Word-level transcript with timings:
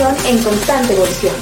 información 0.00 0.26
en 0.26 0.42
constante 0.42 0.94
evolución. 0.94 1.34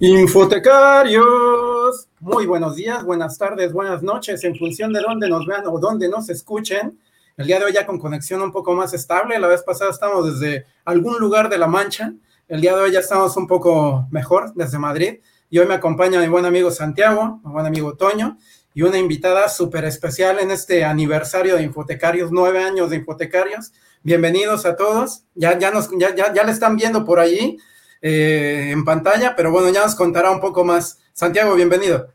Infotecarios, 0.00 2.08
muy 2.20 2.46
buenos 2.46 2.76
días, 2.76 3.04
buenas 3.04 3.36
tardes, 3.36 3.72
buenas 3.72 4.02
noches, 4.02 4.44
en 4.44 4.54
función 4.54 4.92
de 4.92 5.00
dónde 5.00 5.28
nos 5.28 5.46
vean 5.46 5.66
o 5.66 5.78
dónde 5.78 6.08
nos 6.08 6.28
escuchen. 6.28 6.98
El 7.36 7.46
día 7.46 7.58
de 7.58 7.64
hoy 7.64 7.72
ya 7.72 7.86
con 7.86 7.98
conexión 7.98 8.42
un 8.42 8.52
poco 8.52 8.74
más 8.74 8.94
estable, 8.94 9.38
la 9.38 9.48
vez 9.48 9.62
pasada 9.62 9.90
estamos 9.90 10.40
desde 10.40 10.66
algún 10.84 11.18
lugar 11.18 11.48
de 11.48 11.58
La 11.58 11.66
Mancha, 11.66 12.12
el 12.48 12.60
día 12.60 12.76
de 12.76 12.82
hoy 12.82 12.92
ya 12.92 13.00
estamos 13.00 13.36
un 13.36 13.46
poco 13.46 14.06
mejor 14.10 14.52
desde 14.54 14.78
Madrid 14.78 15.18
y 15.50 15.58
hoy 15.58 15.66
me 15.66 15.74
acompaña 15.74 16.20
mi 16.20 16.28
buen 16.28 16.44
amigo 16.44 16.70
Santiago, 16.70 17.40
mi 17.44 17.52
buen 17.52 17.66
amigo 17.66 17.94
Toño 17.96 18.36
y 18.74 18.82
una 18.82 18.98
invitada 18.98 19.48
súper 19.48 19.84
especial 19.84 20.38
en 20.38 20.50
este 20.50 20.84
aniversario 20.84 21.56
de 21.56 21.62
Infotecarios, 21.62 22.30
nueve 22.30 22.62
años 22.62 22.90
de 22.90 22.96
Infotecarios. 22.96 23.72
Bienvenidos 24.02 24.66
a 24.66 24.76
todos, 24.76 25.24
ya, 25.34 25.58
ya, 25.58 25.70
nos, 25.70 25.90
ya, 25.98 26.14
ya, 26.14 26.32
ya 26.32 26.44
le 26.44 26.52
están 26.52 26.76
viendo 26.76 27.04
por 27.04 27.18
allí 27.18 27.58
eh, 28.02 28.68
en 28.70 28.84
pantalla, 28.84 29.34
pero 29.34 29.50
bueno, 29.50 29.70
ya 29.70 29.82
nos 29.82 29.94
contará 29.94 30.30
un 30.30 30.40
poco 30.40 30.64
más. 30.64 31.00
Santiago, 31.12 31.54
bienvenido. 31.54 32.12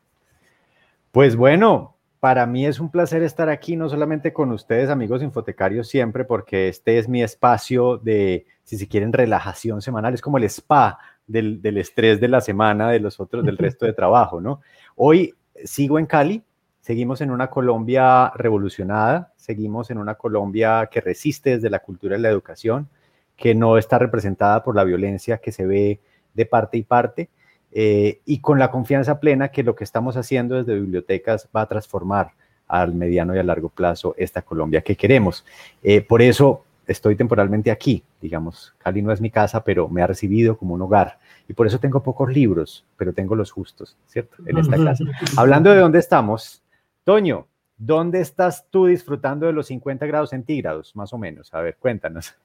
Pues 1.11 1.35
bueno, 1.35 1.97
para 2.19 2.45
mí 2.45 2.65
es 2.65 2.79
un 2.79 2.89
placer 2.89 3.23
estar 3.23 3.49
aquí, 3.49 3.75
no 3.75 3.89
solamente 3.89 4.31
con 4.31 4.51
ustedes, 4.51 4.89
amigos 4.89 5.21
infotecarios, 5.21 5.89
siempre, 5.89 6.23
porque 6.23 6.69
este 6.69 6.97
es 6.97 7.09
mi 7.09 7.21
espacio 7.21 7.97
de, 7.97 8.45
si 8.63 8.77
se 8.77 8.87
quieren, 8.87 9.11
relajación 9.11 9.81
semanal, 9.81 10.13
es 10.13 10.21
como 10.21 10.37
el 10.37 10.45
spa 10.45 10.99
del, 11.27 11.61
del 11.61 11.77
estrés 11.77 12.19
de 12.19 12.27
la 12.27 12.41
semana, 12.41 12.89
de 12.89 12.99
los 12.99 13.19
otros, 13.19 13.45
del 13.45 13.57
resto 13.57 13.85
de 13.85 13.93
trabajo, 13.93 14.41
¿no? 14.41 14.61
Hoy 14.95 15.33
sigo 15.63 15.99
en 15.99 16.05
Cali, 16.05 16.43
seguimos 16.81 17.21
en 17.21 17.31
una 17.31 17.49
Colombia 17.49 18.31
revolucionada, 18.35 19.31
seguimos 19.37 19.89
en 19.89 19.97
una 19.97 20.15
Colombia 20.15 20.89
que 20.91 21.01
resiste 21.01 21.51
desde 21.51 21.69
la 21.69 21.79
cultura 21.79 22.17
y 22.17 22.21
la 22.21 22.29
educación, 22.29 22.89
que 23.35 23.55
no 23.55 23.77
está 23.77 23.99
representada 23.99 24.63
por 24.63 24.75
la 24.75 24.83
violencia 24.83 25.37
que 25.37 25.51
se 25.51 25.65
ve 25.65 25.99
de 26.33 26.45
parte 26.45 26.77
y 26.77 26.83
parte, 26.83 27.29
eh, 27.71 28.19
y 28.25 28.39
con 28.39 28.59
la 28.59 28.69
confianza 28.69 29.19
plena 29.19 29.49
que 29.49 29.63
lo 29.63 29.75
que 29.75 29.83
estamos 29.83 30.15
haciendo 30.17 30.55
desde 30.55 30.75
bibliotecas 30.75 31.49
va 31.55 31.61
a 31.61 31.67
transformar 31.67 32.31
al 32.67 32.93
mediano 32.93 33.35
y 33.35 33.39
a 33.39 33.43
largo 33.43 33.69
plazo 33.69 34.13
esta 34.17 34.41
Colombia 34.41 34.81
que 34.81 34.95
queremos. 34.95 35.45
Eh, 35.81 36.01
por 36.01 36.21
eso 36.21 36.65
estoy 36.87 37.15
temporalmente 37.15 37.71
aquí, 37.71 38.03
digamos, 38.21 38.73
Cali 38.77 39.01
no 39.01 39.11
es 39.11 39.21
mi 39.21 39.29
casa, 39.29 39.63
pero 39.63 39.87
me 39.89 40.01
ha 40.01 40.07
recibido 40.07 40.57
como 40.57 40.73
un 40.73 40.81
hogar. 40.81 41.19
Y 41.47 41.53
por 41.53 41.67
eso 41.67 41.79
tengo 41.79 42.03
pocos 42.03 42.31
libros, 42.31 42.85
pero 42.97 43.13
tengo 43.13 43.35
los 43.35 43.51
justos, 43.51 43.97
¿cierto? 44.07 44.37
En 44.45 44.57
esta 44.57 44.77
casa. 44.83 45.03
Hablando 45.37 45.69
de 45.71 45.77
dónde 45.77 45.99
estamos, 45.99 46.63
Toño, 47.03 47.47
¿dónde 47.77 48.21
estás 48.21 48.65
tú 48.69 48.85
disfrutando 48.85 49.45
de 49.45 49.53
los 49.53 49.67
50 49.67 50.05
grados 50.05 50.29
centígrados, 50.29 50.95
más 50.95 51.13
o 51.13 51.17
menos? 51.17 51.53
A 51.53 51.61
ver, 51.61 51.77
cuéntanos 51.77 52.35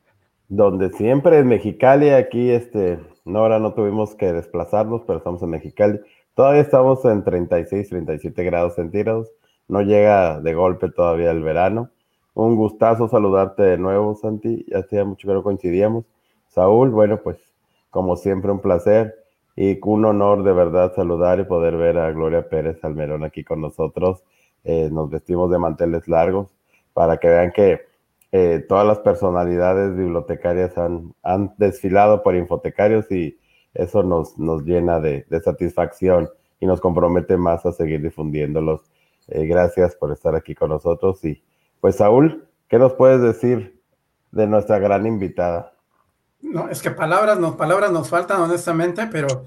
donde 0.48 0.91
siempre 0.91 1.39
en 1.39 1.47
Mexicali, 1.47 2.11
aquí, 2.11 2.50
este, 2.50 2.98
no, 3.25 3.41
ahora 3.41 3.59
no 3.59 3.75
tuvimos 3.75 4.14
que 4.14 4.33
desplazarnos, 4.33 5.03
pero 5.06 5.19
estamos 5.19 5.42
en 5.42 5.50
Mexicali. 5.50 6.00
Todavía 6.34 6.62
estamos 6.62 7.05
en 7.05 7.22
36, 7.22 7.89
37 7.89 8.44
grados 8.44 8.75
centígrados. 8.75 9.31
No 9.69 9.83
llega 9.83 10.41
de 10.41 10.55
golpe 10.55 10.91
todavía 10.91 11.31
el 11.31 11.42
verano. 11.42 11.91
Un 12.39 12.55
gustazo 12.55 13.08
saludarte 13.08 13.64
de 13.64 13.78
nuevo, 13.78 14.14
Santi. 14.14 14.64
Ya 14.69 14.78
hacía 14.78 15.05
mucho 15.05 15.27
que 15.27 15.34
no 15.34 15.42
coincidíamos. 15.42 16.05
Saúl, 16.47 16.91
bueno, 16.91 17.20
pues 17.20 17.36
como 17.91 18.14
siempre 18.14 18.53
un 18.53 18.61
placer 18.61 19.17
y 19.56 19.77
un 19.83 20.05
honor 20.05 20.44
de 20.44 20.53
verdad 20.53 20.94
saludar 20.94 21.41
y 21.41 21.44
poder 21.47 21.77
ver 21.77 21.98
a 21.98 22.12
Gloria 22.12 22.48
Pérez 22.48 22.78
Almerón 22.84 23.25
aquí 23.25 23.42
con 23.42 23.61
nosotros. 23.61 24.22
Eh, 24.62 24.89
nos 24.92 25.11
vestimos 25.11 25.50
de 25.50 25.59
manteles 25.59 26.06
largos 26.06 26.55
para 26.92 27.16
que 27.16 27.27
vean 27.27 27.50
que 27.50 27.81
eh, 28.31 28.64
todas 28.69 28.86
las 28.86 29.00
personalidades 29.00 29.97
bibliotecarias 29.97 30.78
han, 30.78 31.15
han, 31.25 31.54
desfilado 31.56 32.22
por 32.22 32.37
infotecarios 32.37 33.10
y 33.10 33.37
eso 33.75 34.04
nos, 34.04 34.38
nos 34.38 34.62
llena 34.62 35.00
de, 35.00 35.27
de, 35.28 35.41
satisfacción 35.41 36.31
y 36.60 36.66
nos 36.66 36.81
compromete 36.81 37.37
más 37.37 37.66
a 37.66 37.72
seguir 37.72 38.00
difundiéndolos. 38.00 38.82
Eh, 39.27 39.44
gracias 39.47 39.97
por 39.97 40.12
estar 40.12 40.37
aquí 40.37 40.54
con 40.54 40.69
nosotros. 40.71 41.25
Y 41.25 41.43
pues 41.81 41.97
Saúl, 41.97 42.47
¿qué 42.69 42.78
nos 42.78 42.94
puedes 42.94 43.21
decir 43.21 43.81
de 44.31 44.47
nuestra 44.47 44.78
gran 44.78 45.06
invitada? 45.06 45.72
No, 46.41 46.69
es 46.69 46.83
que 46.83 46.91
palabras, 46.91 47.39
no, 47.39 47.56
palabras 47.56 47.91
nos 47.91 48.09
faltan 48.09 48.41
honestamente, 48.41 49.09
pero 49.11 49.47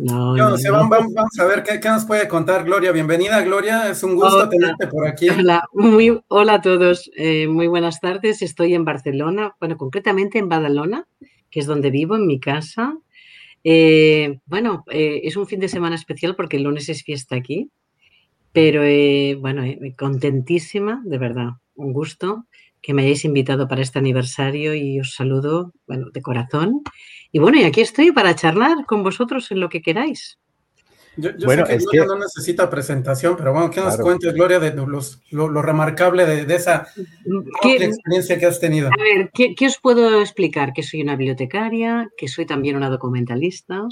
no, 0.00 0.34
Vamos, 0.34 0.62
vamos, 0.90 1.38
a 1.38 1.44
ver 1.44 1.62
¿qué, 1.62 1.78
qué, 1.78 1.88
nos 1.88 2.06
puede 2.06 2.26
contar 2.26 2.64
Gloria. 2.64 2.92
Bienvenida, 2.92 3.42
Gloria. 3.42 3.90
Es 3.90 4.02
un 4.02 4.14
gusto 4.14 4.36
hola. 4.36 4.48
tenerte 4.48 4.86
por 4.86 5.06
aquí. 5.06 5.28
Hola, 5.28 5.64
muy, 5.74 6.18
hola 6.28 6.54
a 6.54 6.60
todos. 6.62 7.10
Eh, 7.14 7.46
muy 7.46 7.66
buenas 7.66 8.00
tardes. 8.00 8.40
Estoy 8.40 8.74
en 8.74 8.86
Barcelona, 8.86 9.54
bueno, 9.60 9.76
concretamente 9.76 10.38
en 10.38 10.48
Badalona, 10.48 11.06
que 11.50 11.60
es 11.60 11.66
donde 11.66 11.90
vivo, 11.90 12.16
en 12.16 12.26
mi 12.26 12.40
casa. 12.40 12.96
Eh, 13.64 14.40
bueno, 14.46 14.84
eh, 14.90 15.20
es 15.24 15.36
un 15.36 15.46
fin 15.46 15.60
de 15.60 15.68
semana 15.68 15.94
especial 15.94 16.36
porque 16.36 16.56
el 16.56 16.62
lunes 16.62 16.88
es 16.88 17.02
fiesta 17.02 17.36
aquí, 17.36 17.70
pero 18.52 18.82
eh, 18.84 19.36
bueno, 19.40 19.62
contentísima, 19.98 21.02
de 21.04 21.18
verdad. 21.18 21.50
Un 21.74 21.92
gusto 21.92 22.46
que 22.82 22.94
me 22.94 23.02
hayáis 23.02 23.24
invitado 23.24 23.68
para 23.68 23.80
este 23.80 23.98
aniversario 23.98 24.74
y 24.74 25.00
os 25.00 25.14
saludo, 25.14 25.72
bueno, 25.86 26.10
de 26.12 26.20
corazón. 26.20 26.82
Y 27.30 27.38
bueno, 27.38 27.58
y 27.58 27.64
aquí 27.64 27.80
estoy 27.80 28.12
para 28.12 28.34
charlar 28.34 28.84
con 28.86 29.02
vosotros 29.02 29.50
en 29.52 29.60
lo 29.60 29.68
que 29.68 29.80
queráis. 29.80 30.38
Yo, 31.16 31.30
yo 31.36 31.44
bueno, 31.46 31.66
sé 31.66 31.72
que 31.72 31.78
Gloria 31.78 32.02
que... 32.02 32.06
no 32.08 32.18
necesita 32.18 32.70
presentación, 32.70 33.36
pero 33.36 33.52
bueno, 33.52 33.70
¿qué 33.70 33.80
nos 33.80 33.90
claro. 33.94 34.04
cuentes, 34.04 34.34
Gloria, 34.34 34.58
de 34.58 34.74
los, 34.74 35.20
lo, 35.30 35.48
lo 35.48 35.60
remarcable 35.60 36.24
de, 36.24 36.46
de 36.46 36.54
esa 36.54 36.88
experiencia 37.62 38.38
que 38.38 38.46
has 38.46 38.58
tenido? 38.58 38.88
A 38.88 39.02
ver, 39.02 39.30
¿qué, 39.32 39.54
¿qué, 39.54 39.66
os 39.66 39.78
puedo 39.78 40.20
explicar? 40.20 40.72
Que 40.72 40.82
soy 40.82 41.02
una 41.02 41.16
bibliotecaria, 41.16 42.10
que 42.16 42.28
soy 42.28 42.46
también 42.46 42.76
una 42.76 42.88
documentalista, 42.88 43.86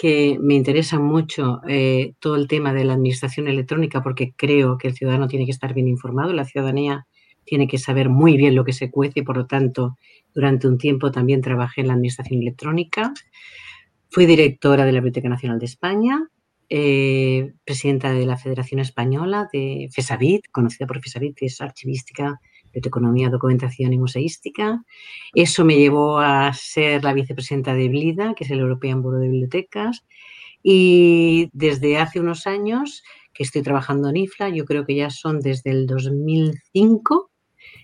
que 0.00 0.38
me 0.40 0.54
interesa 0.54 0.98
mucho 0.98 1.60
eh, 1.68 2.14
todo 2.20 2.36
el 2.36 2.48
tema 2.48 2.72
de 2.72 2.84
la 2.84 2.94
administración 2.94 3.48
electrónica 3.48 4.02
porque 4.02 4.32
creo 4.34 4.78
que 4.78 4.88
el 4.88 4.94
ciudadano 4.94 5.28
tiene 5.28 5.44
que 5.44 5.50
estar 5.50 5.74
bien 5.74 5.88
informado, 5.88 6.32
la 6.32 6.46
ciudadanía 6.46 7.06
tiene 7.44 7.68
que 7.68 7.76
saber 7.76 8.08
muy 8.08 8.38
bien 8.38 8.54
lo 8.54 8.64
que 8.64 8.72
se 8.72 8.90
cuece 8.90 9.20
y 9.20 9.22
por 9.24 9.36
lo 9.36 9.44
tanto 9.44 9.98
durante 10.32 10.66
un 10.68 10.78
tiempo 10.78 11.10
también 11.10 11.42
trabajé 11.42 11.82
en 11.82 11.88
la 11.88 11.92
administración 11.92 12.40
electrónica. 12.40 13.12
Fui 14.08 14.24
directora 14.24 14.86
de 14.86 14.92
la 14.92 15.00
Biblioteca 15.00 15.28
Nacional 15.28 15.58
de 15.58 15.66
España, 15.66 16.30
eh, 16.70 17.52
presidenta 17.66 18.10
de 18.10 18.24
la 18.24 18.38
Federación 18.38 18.80
Española 18.80 19.50
de 19.52 19.90
FESAVID, 19.92 20.44
conocida 20.50 20.86
por 20.86 21.02
FESAVID, 21.02 21.34
que 21.34 21.44
es 21.44 21.60
archivística, 21.60 22.40
biblioteconomía, 22.70 23.30
documentación 23.30 23.92
y 23.92 23.98
museística. 23.98 24.82
Eso 25.34 25.64
me 25.64 25.76
llevó 25.76 26.18
a 26.18 26.52
ser 26.52 27.04
la 27.04 27.12
vicepresidenta 27.12 27.74
de 27.74 27.88
BLIDA, 27.88 28.34
que 28.34 28.44
es 28.44 28.50
el 28.50 28.60
European 28.60 29.02
Bureau 29.02 29.20
de 29.20 29.28
Bibliotecas. 29.28 30.04
Y 30.62 31.50
desde 31.52 31.98
hace 31.98 32.20
unos 32.20 32.46
años 32.46 33.02
que 33.32 33.42
estoy 33.42 33.62
trabajando 33.62 34.08
en 34.08 34.16
IFLA, 34.16 34.50
yo 34.50 34.64
creo 34.64 34.84
que 34.84 34.94
ya 34.94 35.10
son 35.10 35.40
desde 35.40 35.70
el 35.70 35.86
2005, 35.86 37.30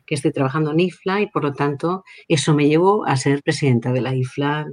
que 0.05 0.15
estoy 0.15 0.33
trabajando 0.33 0.73
en 0.73 0.81
IFLA 0.81 1.23
y 1.23 1.27
por 1.29 1.45
lo 1.45 1.53
tanto 1.53 2.05
eso 2.29 2.55
me 2.55 2.69
llevó 2.69 3.07
a 3.07 3.17
ser 3.17 3.43
presidenta 3.43 3.93
de 3.93 4.01
la 4.01 4.15
IFLA 4.15 4.67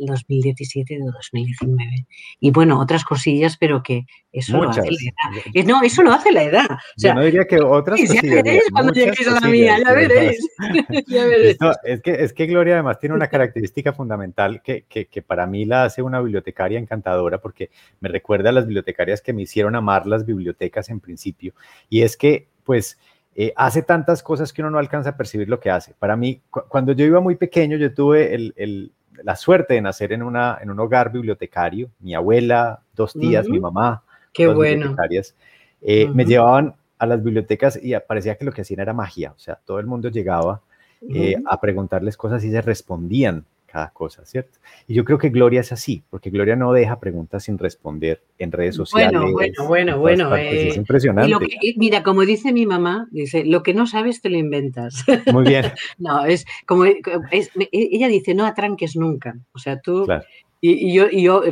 2017 0.00 0.94
y 0.94 0.96
de 0.98 1.04
2019. 1.04 2.06
Y 2.40 2.50
bueno, 2.50 2.80
otras 2.80 3.04
cosillas, 3.04 3.56
pero 3.58 3.82
que 3.82 4.06
eso 4.32 4.56
muchas. 4.56 4.76
lo 4.78 4.82
hace 4.82 4.90
la 4.90 5.40
edad. 5.40 5.64
No, 5.66 5.82
eso 5.82 6.02
lo 6.02 6.12
hace 6.12 6.32
la 6.32 6.42
edad. 6.42 6.66
O 6.70 6.76
sea, 6.96 7.12
Yo 7.12 7.20
no 7.20 7.24
diría 7.24 7.44
que 7.44 7.60
otras 7.60 8.00
ya 8.00 8.06
cosillas. 8.06 8.42
veréis 8.42 8.62
cuando 8.72 8.92
lleguéis 8.92 9.28
a 9.28 9.40
la 9.40 9.48
mía, 9.48 9.78
ya 9.84 9.92
veréis. 9.92 10.48
ya 11.06 11.24
veréis. 11.26 11.50
Esto, 11.52 11.72
es, 11.84 12.02
que, 12.02 12.10
es 12.12 12.32
que 12.32 12.46
Gloria 12.46 12.74
además 12.74 12.98
tiene 12.98 13.14
una 13.14 13.28
característica 13.28 13.92
fundamental 13.92 14.62
que, 14.62 14.84
que, 14.88 15.06
que 15.06 15.22
para 15.22 15.46
mí 15.46 15.64
la 15.64 15.84
hace 15.84 16.02
una 16.02 16.20
bibliotecaria 16.20 16.78
encantadora 16.78 17.38
porque 17.38 17.70
me 18.00 18.08
recuerda 18.08 18.50
a 18.50 18.52
las 18.52 18.66
bibliotecarias 18.66 19.20
que 19.20 19.32
me 19.32 19.42
hicieron 19.42 19.76
amar 19.76 20.06
las 20.06 20.26
bibliotecas 20.26 20.88
en 20.90 21.00
principio. 21.00 21.54
Y 21.88 22.02
es 22.02 22.16
que, 22.16 22.48
pues, 22.64 22.98
eh, 23.36 23.52
hace 23.56 23.82
tantas 23.82 24.22
cosas 24.22 24.52
que 24.52 24.62
uno 24.62 24.70
no 24.70 24.78
alcanza 24.78 25.10
a 25.10 25.16
percibir 25.16 25.48
lo 25.48 25.58
que 25.58 25.70
hace. 25.70 25.94
Para 25.98 26.16
mí, 26.16 26.40
cu 26.50 26.62
cuando 26.68 26.92
yo 26.92 27.04
iba 27.04 27.20
muy 27.20 27.34
pequeño, 27.34 27.76
yo 27.76 27.92
tuve 27.92 28.34
el, 28.34 28.54
el, 28.56 28.92
la 29.22 29.36
suerte 29.36 29.74
de 29.74 29.80
nacer 29.80 30.12
en, 30.12 30.22
una, 30.22 30.58
en 30.60 30.70
un 30.70 30.80
hogar 30.80 31.12
bibliotecario. 31.12 31.90
Mi 32.00 32.14
abuela, 32.14 32.80
dos 32.94 33.12
tías, 33.12 33.46
uh 33.46 33.48
-huh. 33.48 33.52
mi 33.52 33.60
mamá, 33.60 34.02
Qué 34.32 34.46
bueno. 34.46 34.62
bibliotecarias, 34.62 35.34
eh, 35.80 36.04
uh 36.04 36.10
-huh. 36.10 36.14
me 36.14 36.24
llevaban 36.24 36.74
a 36.98 37.06
las 37.06 37.22
bibliotecas 37.22 37.78
y 37.82 37.94
parecía 38.06 38.36
que 38.36 38.44
lo 38.44 38.52
que 38.52 38.62
hacían 38.62 38.80
era 38.80 38.92
magia. 38.92 39.32
O 39.32 39.38
sea, 39.38 39.58
todo 39.64 39.78
el 39.78 39.86
mundo 39.86 40.08
llegaba 40.08 40.60
eh, 41.02 41.36
uh 41.36 41.40
-huh. 41.40 41.44
a 41.46 41.60
preguntarles 41.60 42.16
cosas 42.16 42.42
y 42.44 42.50
se 42.50 42.60
respondían 42.62 43.44
cada 43.74 43.90
cosa, 43.90 44.24
¿cierto? 44.24 44.60
Y 44.86 44.94
yo 44.94 45.04
creo 45.04 45.18
que 45.18 45.30
Gloria 45.30 45.60
es 45.60 45.72
así, 45.72 46.04
porque 46.08 46.30
Gloria 46.30 46.54
no 46.54 46.72
deja 46.72 47.00
preguntas 47.00 47.42
sin 47.42 47.58
responder 47.58 48.22
en 48.38 48.52
redes 48.52 48.76
sociales. 48.76 49.20
Bueno, 49.20 49.32
bueno, 49.32 49.66
bueno, 49.66 49.98
bueno. 49.98 50.36
Eh, 50.36 50.68
es 50.68 50.76
impresionante. 50.76 51.28
Lo 51.28 51.40
que, 51.40 51.48
mira, 51.76 52.04
como 52.04 52.24
dice 52.24 52.52
mi 52.52 52.66
mamá, 52.66 53.08
dice, 53.10 53.44
lo 53.44 53.64
que 53.64 53.74
no 53.74 53.88
sabes 53.88 54.22
te 54.22 54.30
lo 54.30 54.38
inventas. 54.38 55.04
Muy 55.32 55.42
bien. 55.42 55.72
no, 55.98 56.24
es 56.24 56.46
como, 56.66 56.84
es, 56.84 57.50
ella 57.72 58.06
dice, 58.06 58.32
no 58.32 58.46
atranques 58.46 58.94
nunca. 58.94 59.36
O 59.52 59.58
sea, 59.58 59.80
tú... 59.80 60.04
Claro. 60.04 60.22
Y, 60.60 60.94
yo, 60.94 61.10
yo 61.10 61.42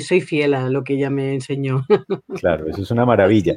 soy 0.00 0.20
fiel 0.20 0.52
a 0.52 0.68
lo 0.68 0.84
que 0.84 0.92
ella 0.94 1.08
me 1.08 1.32
enseñó. 1.32 1.86
Claro, 2.40 2.68
eso 2.68 2.82
es 2.82 2.90
una 2.90 3.06
maravilla. 3.06 3.54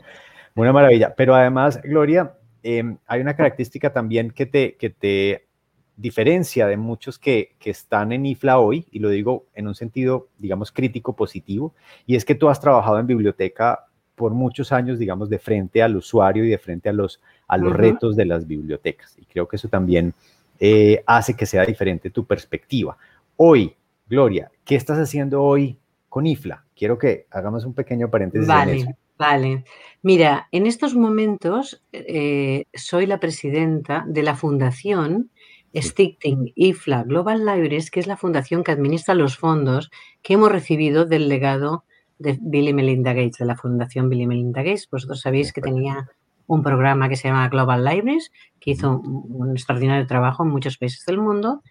Una 0.56 0.72
maravilla. 0.72 1.14
Pero 1.14 1.36
además, 1.36 1.82
Gloria, 1.84 2.38
em, 2.64 2.98
hay 3.06 3.20
una 3.20 3.36
característica 3.36 3.92
también 3.92 4.32
que 4.32 4.46
te, 4.46 4.76
que 4.78 4.90
te 4.90 5.46
diferencia 5.96 6.68
de 6.68 6.78
muchos 6.78 7.20
que, 7.20 7.56
que, 7.60 7.70
están 7.70 8.12
en 8.12 8.26
IFLA 8.26 8.60
hoy, 8.60 8.88
y 8.92 9.00
lo 9.00 9.10
digo 9.10 9.46
en 9.54 9.68
un 9.68 9.76
sentido, 9.76 10.28
digamos, 10.38 10.72
crítico 10.72 11.16
positivo, 11.16 11.74
y 12.06 12.16
es 12.16 12.26
que 12.26 12.36
tú 12.36 12.50
has 12.50 12.60
trabajado 12.60 13.00
en 13.00 13.08
biblioteca 13.08 13.86
por 14.16 14.34
muchos 14.34 14.72
años, 14.72 15.00
digamos, 15.00 15.30
de 15.30 15.40
frente 15.40 15.82
al 15.82 15.96
usuario 15.96 16.46
y 16.46 16.50
de 16.50 16.58
frente 16.58 16.90
a 16.90 16.94
los, 16.94 17.22
a 17.48 17.58
los 17.58 17.74
retos 17.74 18.16
de 18.16 18.26
las 18.26 18.48
bibliotecas. 18.48 19.16
Y 19.18 19.26
creo 19.26 19.48
que 19.48 19.56
eso 19.56 19.68
también 19.68 20.14
eh, 20.60 21.04
hace 21.06 21.36
que 21.36 21.46
sea 21.46 21.66
diferente 21.66 22.10
tu 22.10 22.26
perspectiva. 22.26 22.98
Hoy, 23.38 23.76
Gloria, 24.08 24.52
¿qué 24.64 24.76
estás 24.76 25.00
haciendo 25.00 25.42
hoy 25.42 25.78
con 26.10 26.28
IFLA? 26.28 26.64
Quiero 26.76 26.98
que 26.98 27.26
hagamos 27.32 27.66
un 27.66 27.74
pequeño 27.74 28.10
paréntesis 28.10 28.48
vale, 28.48 28.72
en 28.72 28.78
eso. 28.78 28.92
Vale, 29.18 29.64
mira, 30.02 30.48
en 30.52 30.68
estos 30.68 30.96
momentos 30.96 31.84
eh, 31.92 32.66
soy 32.74 33.06
la 33.06 33.20
presidenta 33.20 34.04
de 34.08 34.24
la 34.24 34.36
fundación 34.36 35.32
Stichting 35.76 36.52
IFLA 36.56 37.04
Global 37.04 37.46
Libraries, 37.46 37.90
que 37.90 38.00
es 38.00 38.08
la 38.08 38.18
fundación 38.18 38.64
que 38.64 38.72
administra 38.72 39.16
los 39.16 39.38
fondos 39.38 39.90
que 40.22 40.34
hemos 40.34 40.52
recibido 40.52 41.06
del 41.06 41.30
legado 41.30 41.86
de 42.20 42.38
Bill 42.42 42.70
y 42.70 42.74
Melinda 42.74 43.14
Gates, 43.14 43.38
de 43.40 43.46
la 43.46 43.56
Fundación 43.56 44.10
Bill 44.10 44.22
y 44.22 44.28
Melinda 44.28 44.62
Gates. 44.62 44.88
Vosotros 44.90 45.22
sabéis 45.22 45.52
que 45.52 45.62
tenía 45.62 46.10
un 46.48 46.62
programa 46.62 47.10
que 47.10 47.16
se 47.16 47.28
llama 47.28 47.50
Global 47.50 47.84
Libraries, 47.84 48.32
que 48.60 48.72
hizo 48.72 49.00
un, 49.00 49.52
extraordinario 49.52 50.06
trabajo 50.06 50.44
en 50.44 50.50
muchos 50.50 50.78
países 50.78 51.06
del 51.06 51.18
mundo. 51.18 51.62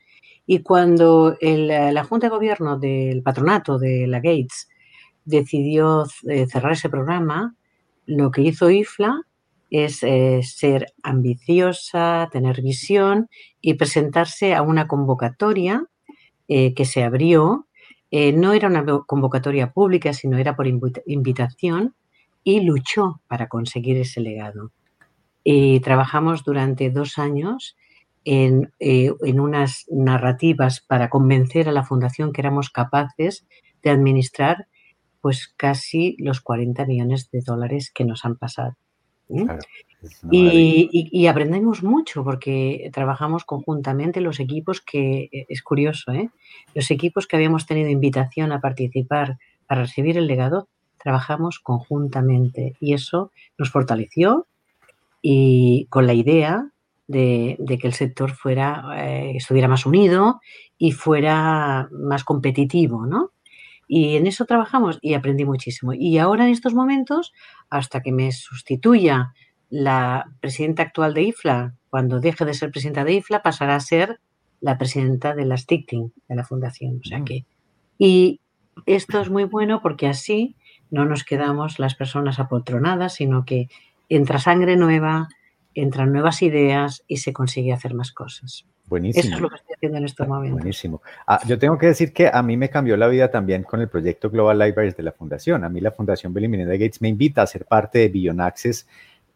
Y 0.47 0.63
cuando 0.63 1.37
la 1.41 2.05
Junta 2.05 2.27
de 2.27 2.31
Gobierno 2.31 2.79
del 2.79 3.23
patronato 3.23 3.79
de 3.79 4.07
la 4.09 4.19
Gates 4.19 4.69
decidió 5.25 6.05
eh, 6.29 6.47
cerrar 6.47 6.73
ese 6.73 6.89
programa, 6.89 7.55
lo 8.07 8.33
que 8.33 8.43
hizo 8.43 8.69
IFLA 8.69 9.23
es 9.73 10.03
eh, 10.03 10.43
ser 10.43 10.93
ambiciosa, 11.03 12.29
tener 12.31 12.61
visión 12.61 13.31
y 13.63 13.75
presentarse 13.75 14.55
a 14.55 14.61
una 14.61 14.87
convocatoria 14.87 15.87
eh, 16.47 16.75
que 16.75 16.85
se 16.85 17.03
abrió. 17.03 17.67
Eh, 18.11 18.35
no 18.35 18.53
era 18.53 18.69
una 18.69 18.85
convocatoria 19.07 19.73
pública, 19.73 20.13
sino 20.13 20.37
era 20.37 20.57
por 20.57 20.67
invitación 20.67 21.95
y 22.45 22.61
luchó 22.61 23.23
para 23.29 23.49
conseguir 23.49 23.97
ese 23.97 24.21
legado. 24.21 24.73
Y 25.43 25.81
trabajamos 25.81 26.45
durante 26.45 26.91
dos 26.91 27.17
años 27.17 27.75
en, 28.27 28.73
en 28.79 29.41
unas 29.41 29.87
narrativas 29.91 30.83
para 30.83 31.09
convencer 31.09 31.71
a 31.71 31.73
la 31.73 31.83
fundación 31.83 32.35
que 32.35 32.43
éramos 32.43 32.69
capaces 32.69 33.47
de 33.83 33.89
administrar 33.89 34.69
pues 35.23 35.49
casi 35.57 36.15
los 36.19 36.43
40 36.43 36.85
millones 36.85 37.31
de 37.31 37.41
dólares 37.41 37.91
que 37.93 38.05
nos 38.05 38.27
han 38.27 38.37
pasado 38.37 38.77
y, 40.31 41.27
aprendemos 41.27 41.83
mucho 41.83 42.25
porque 42.25 42.91
trabajamos 42.93 43.45
conjuntamente 43.45 44.21
los 44.21 44.41
equipos 44.41 44.81
que, 44.81 45.29
eh, 45.33 45.47
es 45.49 45.63
curioso, 45.63 46.13
¿eh? 46.13 46.31
los 46.75 46.91
equipos 46.91 47.27
que 47.27 47.37
habíamos 47.37 47.67
tenido 47.67 47.89
invitación 47.89 48.53
a 48.53 48.61
participar 48.61 49.39
para 49.67 49.83
recibir 49.83 50.19
el 50.19 50.27
legado, 50.27 50.69
trabajamos 50.99 51.61
conjuntamente 51.61 52.75
y 52.81 52.95
eso 52.95 53.31
nos 53.59 53.71
fortaleció 53.71 54.47
y 55.21 55.87
con 55.89 56.07
la 56.07 56.15
idea 56.15 56.69
de, 57.07 57.57
que 57.81 57.87
el 57.87 57.93
sector 57.93 58.33
fuera, 58.33 58.85
eh, 58.97 59.37
estuviera 59.37 59.69
más 59.69 59.87
unido 59.87 60.41
y 60.79 60.93
fuera 60.93 61.89
más 61.93 62.25
competitivo, 62.25 63.07
¿no? 63.07 63.31
Y 63.95 64.17
en 64.17 64.27
eso 64.27 64.47
trabajamos 64.47 64.99
y 65.03 65.13
aprendí 65.13 65.45
muchísimo. 65.45 65.93
Y 65.93 66.17
ahora 66.17 66.47
en 66.47 66.51
estos 66.51 66.73
momentos, 66.73 67.35
hasta 67.69 68.01
que 68.01 68.11
me 68.11 68.33
sustituya 68.33 69.35
la 69.69 70.33
presidenta 70.41 70.83
actual 70.83 71.13
de 71.13 71.25
IFLA, 71.25 71.75
cuando 71.91 72.19
deje 72.19 72.47
de 72.47 72.55
ser 72.55 72.71
presidenta 72.71 73.05
de 73.05 73.13
IFLA, 73.13 73.43
pasará 73.43 73.77
a 73.77 73.81
ser 73.81 74.19
la 74.63 74.79
presidenta 74.79 75.35
de 75.35 75.45
la 75.45 75.59
Stichting, 75.59 76.11
de 76.27 76.35
la 76.35 76.43
fundación. 76.43 77.01
O 77.05 77.07
sea 77.07 77.19
mm. 77.19 77.25
que, 77.27 77.45
y 77.99 78.41
esto 78.87 79.21
es 79.21 79.29
muy 79.29 79.45
bueno 79.45 79.83
porque 79.83 80.07
así 80.07 80.57
no 80.91 81.05
nos 81.05 81.23
quedamos 81.23 81.79
las 81.79 81.95
personas 81.95 82.39
apoltronadas, 82.39 83.17
sino 83.17 83.45
que 83.45 83.69
entra 84.09 84.39
sangre 84.39 84.77
nueva, 84.77 85.29
entran 85.75 86.13
nuevas 86.13 86.41
ideas 86.41 87.05
y 87.09 87.19
se 87.19 87.35
consigue 87.35 87.75
hacer 87.75 87.93
más 87.93 88.11
cosas. 88.11 88.65
Buenísimo. 88.93 89.25
Eso 89.25 89.35
es 89.37 89.41
lo 89.41 89.49
que 89.49 89.57
estoy 89.57 89.75
haciendo 89.75 89.99
en 89.99 90.05
este 90.05 90.27
momento. 90.27 90.57
Buenísimo. 90.57 91.03
Ah, 91.27 91.41
yo 91.47 91.59
tengo 91.59 91.79
que 91.79 91.87
decir 91.87 92.13
que 92.13 92.29
a 92.31 92.43
mí 92.43 92.59
me 92.59 92.69
cambió 92.69 92.95
la 92.99 93.09
vida 93.09 93.31
también 93.31 93.63
con 93.63 93.81
el 93.81 93.89
proyecto 93.89 94.29
Global 94.29 94.59
Libraries 94.59 94.95
de 94.99 95.03
la 95.03 95.13
Fundación. 95.13 95.65
A 95.65 95.71
mí 95.71 95.81
la 95.81 95.93
Fundación 95.93 96.35
Bill 96.35 96.45
y 96.45 96.49
Melinda 96.49 96.75
Gates 96.75 97.01
me 97.01 97.09
invita 97.09 97.41
a 97.41 97.47
ser 97.47 97.65
parte 97.65 98.01
de 98.01 98.09
Beyond 98.11 98.43
Access, 98.43 98.87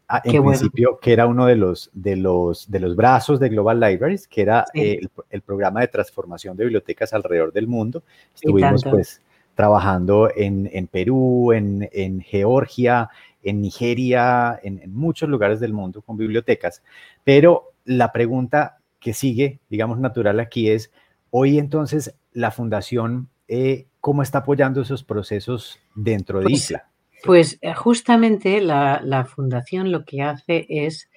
ah, 0.09 0.21
en 0.23 0.45
principio, 0.45 0.99
que 1.01 1.11
era 1.11 1.25
uno 1.25 1.47
de 1.47 1.55
los, 1.55 1.89
de, 1.93 2.17
los, 2.17 2.69
de 2.69 2.79
los 2.79 2.95
brazos 2.95 3.39
de 3.39 3.49
Global 3.49 3.79
Libraries, 3.79 4.27
que 4.27 4.43
era 4.43 4.63
el, 4.75 5.09
programa 5.43 5.81
de 5.81 5.87
transformación 5.87 6.55
de 6.55 6.65
bibliotecas 6.65 7.11
alrededor 7.13 7.51
del 7.51 7.65
mundo. 7.65 8.03
Estuvimos 8.35 8.83
pues 8.83 9.21
trabajando 9.55 10.29
en, 10.35 10.69
en 10.71 10.85
Perú, 10.85 11.51
en, 11.51 11.89
en, 11.91 12.21
Georgia, 12.21 13.09
en 13.41 13.61
Nigeria, 13.61 14.59
en, 14.61 14.77
en 14.83 14.93
muchos 14.93 15.27
lugares 15.27 15.59
del 15.59 15.73
mundo 15.73 16.03
con 16.03 16.15
bibliotecas. 16.15 16.83
Pero 17.23 17.71
la 17.85 18.11
pregunta 18.11 18.76
que 18.99 19.13
sigue, 19.13 19.59
digamos, 19.69 19.99
natural 19.99 20.39
aquí 20.39 20.69
es, 20.69 20.91
hoy 21.29 21.59
entonces 21.59 22.15
la 22.31 22.51
fundación, 22.51 23.29
eh, 23.47 23.87
¿cómo 23.99 24.21
está 24.21 24.39
apoyando 24.39 24.81
esos 24.81 25.03
procesos 25.03 25.79
dentro 25.95 26.39
de 26.39 26.45
pues, 26.45 26.55
ISLA? 26.55 26.89
Pues 27.23 27.59
eh, 27.61 27.73
justamente 27.73 28.61
la, 28.61 29.27
fundación 29.29 29.91
lo 29.91 30.05
que 30.05 30.21
hace 30.21 30.65
es 30.69 31.09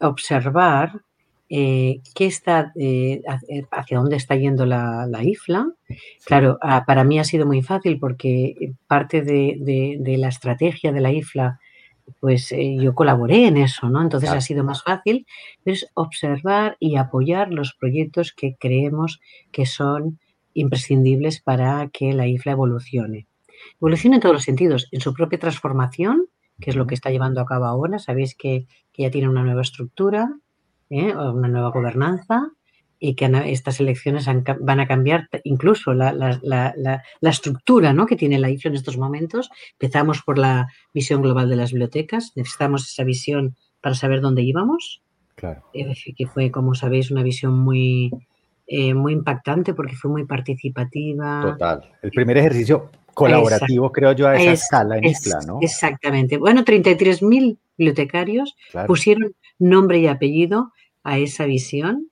observar 0.00 1.02
eh, 1.48 2.00
qué 2.14 2.26
está, 2.26 2.72
hacia 3.70 3.98
dónde 3.98 4.16
está 4.16 4.34
yendo 4.36 4.66
la, 4.66 5.08
IFLA. 5.22 5.66
Claro, 6.24 6.58
ah, 6.62 6.84
para 6.86 7.04
mí 7.04 7.18
ha 7.18 7.24
sido 7.24 7.46
muy 7.46 7.62
fácil 7.62 7.98
porque 7.98 8.72
parte 8.86 9.22
de, 9.22 9.96
de 10.00 10.16
la 10.18 10.28
estrategia 10.28 10.92
de 10.92 11.00
la 11.00 11.12
IFLA 11.12 11.60
pues 12.20 12.52
eh, 12.52 12.76
yo 12.80 12.94
colaboré 12.94 13.46
en 13.46 13.56
eso, 13.56 13.88
¿no? 13.88 14.02
Entonces 14.02 14.30
ha 14.30 14.40
sido 14.40 14.64
más 14.64 14.82
fácil, 14.82 15.26
es 15.64 15.90
observar 15.94 16.76
y 16.80 16.96
apoyar 16.96 17.52
los 17.52 17.74
proyectos 17.74 18.32
que 18.32 18.56
creemos 18.58 19.20
que 19.52 19.66
son 19.66 20.18
imprescindibles 20.54 21.40
para 21.40 21.88
que 21.88 22.12
la 22.12 22.26
IFLA 22.26 22.52
evolucione. 22.52 23.26
Evolucione 23.80 24.16
en 24.16 24.22
todos 24.22 24.34
los 24.34 24.44
sentidos, 24.44 24.88
en 24.92 25.00
su 25.00 25.14
propia 25.14 25.38
transformación, 25.38 26.26
que 26.60 26.70
es 26.70 26.76
lo 26.76 26.86
que 26.86 26.94
está 26.94 27.10
llevando 27.10 27.40
a 27.40 27.46
cabo 27.46 27.64
ahora. 27.64 27.98
Sabéis 27.98 28.34
que, 28.34 28.66
ya 28.96 29.10
tiene 29.10 29.28
una 29.28 29.42
nueva 29.42 29.62
estructura, 29.62 30.32
¿eh? 30.90 31.14
una 31.16 31.48
nueva 31.48 31.70
gobernanza, 31.70 32.52
y 33.04 33.14
que 33.14 33.30
estas 33.46 33.80
elecciones 33.80 34.26
van 34.60 34.80
a 34.80 34.88
cambiar 34.88 35.28
incluso 35.42 35.92
la, 35.92 37.02
estructura 37.20 37.92
¿no? 37.92 38.06
que 38.06 38.16
tiene 38.16 38.38
la 38.38 38.48
IFLA 38.48 38.70
en 38.70 38.76
estos 38.76 38.96
momentos. 38.96 39.50
Empezamos 39.72 40.22
por 40.22 40.38
la 40.38 40.68
visión 40.94 41.20
global 41.20 41.50
de 41.50 41.56
las 41.56 41.70
bibliotecas, 41.72 42.32
necesitamos 42.34 42.90
esa 42.90 43.04
visión 43.04 43.56
para 43.82 43.94
saber 43.94 44.22
dónde 44.22 44.40
íbamos. 44.42 45.02
Claro. 45.34 45.62
que 45.74 46.26
fue, 46.26 46.50
como 46.50 46.74
sabéis, 46.74 47.10
una 47.10 47.22
visión 47.22 47.58
muy, 47.58 48.10
eh, 48.66 48.94
muy 48.94 49.12
impactante 49.12 49.74
porque 49.74 49.96
fue 49.96 50.10
muy 50.10 50.24
participativa. 50.24 51.42
Total. 51.42 51.82
El 52.00 52.10
primer 52.10 52.38
ejercicio 52.38 52.90
colaborativo, 53.12 53.92
creo 53.92 54.12
yo, 54.12 54.28
a 54.28 54.36
esa 54.36 54.52
escala 54.52 54.96
en 54.96 55.04
IFLA, 55.04 55.40
¿no? 55.46 55.58
Exactamente. 55.60 56.38
Bueno, 56.38 56.64
33.000 56.64 57.58
bibliotecarios 57.76 58.56
pusieron 58.86 59.34
nombre 59.58 59.98
y 59.98 60.06
apellido 60.06 60.72
a 61.02 61.18
esa 61.18 61.44
visión 61.44 62.08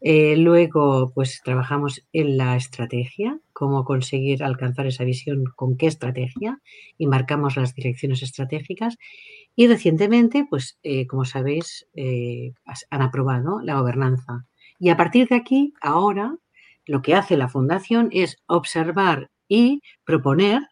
eh, 0.00 0.36
luego, 0.36 1.10
pues 1.14 1.40
trabajamos 1.42 2.06
en 2.12 2.36
la 2.36 2.56
estrategia, 2.56 3.40
cómo 3.52 3.84
conseguir 3.84 4.44
alcanzar 4.44 4.86
esa 4.86 5.04
visión, 5.04 5.44
con 5.56 5.76
qué 5.76 5.86
estrategia, 5.86 6.60
y 6.98 7.06
marcamos 7.06 7.56
las 7.56 7.74
direcciones 7.74 8.22
estratégicas. 8.22 8.98
Y 9.54 9.66
recientemente, 9.68 10.46
pues 10.48 10.78
eh, 10.82 11.06
como 11.06 11.24
sabéis, 11.24 11.86
eh, 11.94 12.52
han 12.90 13.02
aprobado 13.02 13.60
la 13.62 13.80
gobernanza. 13.80 14.46
Y 14.78 14.90
a 14.90 14.96
partir 14.96 15.28
de 15.28 15.36
aquí, 15.36 15.72
ahora, 15.80 16.36
lo 16.84 17.02
que 17.02 17.14
hace 17.14 17.36
la 17.36 17.48
Fundación 17.48 18.10
es 18.12 18.36
observar 18.46 19.30
y 19.48 19.82
proponer 20.04 20.62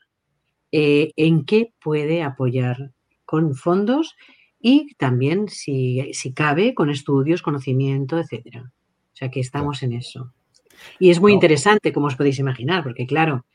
en 0.76 1.45
qué 1.45 1.73
puede 1.81 2.25
apoyar 2.25 2.90
con 3.25 3.54
fondos 3.54 4.16
y 4.59 4.95
también, 4.97 5.49
si, 5.49 6.12
si 6.14 6.33
cabe, 6.33 6.75
con 6.75 6.90
estudios, 6.90 7.43
conocimiento, 7.43 8.19
etcétera. 8.19 8.73
O 9.14 9.16
sea 9.16 9.30
que 9.30 9.40
estamos 9.40 9.83
en 9.83 9.92
eso. 9.92 10.33
Y 10.99 11.11
es 11.11 11.21
muy 11.21 11.33
interesante, 11.33 11.92
como 11.92 12.06
os 12.06 12.16
podéis 12.16 12.38
imaginar, 12.40 12.83
porque 12.83 13.06
claro, 13.06 13.47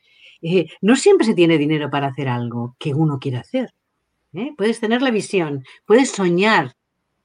eh, 0.42 0.66
no 0.80 0.96
siempre 0.96 1.26
se 1.26 1.34
tiene 1.34 1.58
dinero 1.58 1.90
para 1.90 2.08
hacer 2.08 2.28
algo 2.28 2.76
que 2.78 2.94
uno 2.94 3.18
quiere 3.18 3.36
hacer. 3.36 3.74
¿eh? 4.32 4.52
Puedes 4.56 4.80
tener 4.80 5.02
la 5.02 5.10
visión, 5.10 5.64
puedes 5.86 6.10
soñar, 6.10 6.76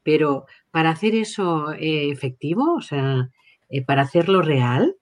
pero 0.03 0.45
para 0.71 0.89
hacer 0.89 1.15
eso 1.15 1.71
eh, 1.73 2.11
efectivo, 2.11 2.75
o 2.75 2.81
sea, 2.81 3.29
para 3.87 4.03
hacerlo 4.03 4.41
real, 4.41 4.95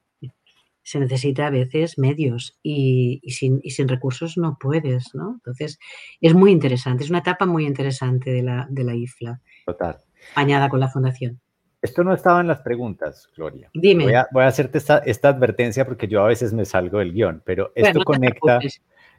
se 0.84 1.00
necesita 1.00 1.48
a 1.48 1.50
veces 1.50 1.98
medios 1.98 2.58
y, 2.62 3.22
sin, 3.30 3.88
recursos 3.88 4.38
no 4.38 4.58
puedes, 4.60 5.16
¿no? 5.16 5.34
Entonces, 5.36 5.80
es 6.22 6.34
muy 6.34 6.52
interesante, 6.52 7.04
es 7.04 7.10
una 7.10 7.20
etapa 7.20 7.46
muy 7.46 7.66
interesante 7.66 8.32
de 8.32 8.44
la, 8.44 8.68
de 8.70 8.84
la 8.84 8.96
IFLA. 8.96 9.42
Total. 9.66 9.98
Añada 10.36 10.70
con 10.70 10.80
la 10.80 10.90
fundación. 10.90 11.40
Esto 11.84 12.02
no 12.06 12.14
estaba 12.14 12.40
en 12.40 12.48
las 12.48 12.62
preguntas, 12.62 13.30
Gloria. 13.36 13.70
Dime. 13.74 14.06
Voy 14.32 14.44
a, 14.44 14.48
hacerte 14.48 14.78
esta, 14.78 15.28
advertencia 15.28 15.84
porque 15.84 16.08
yo 16.08 16.24
a 16.24 16.28
veces 16.28 16.54
me 16.54 16.64
salgo 16.64 17.00
del 17.00 17.12
guion, 17.12 17.44
pero 17.44 17.74
esto 17.76 18.00
conecta... 18.06 18.60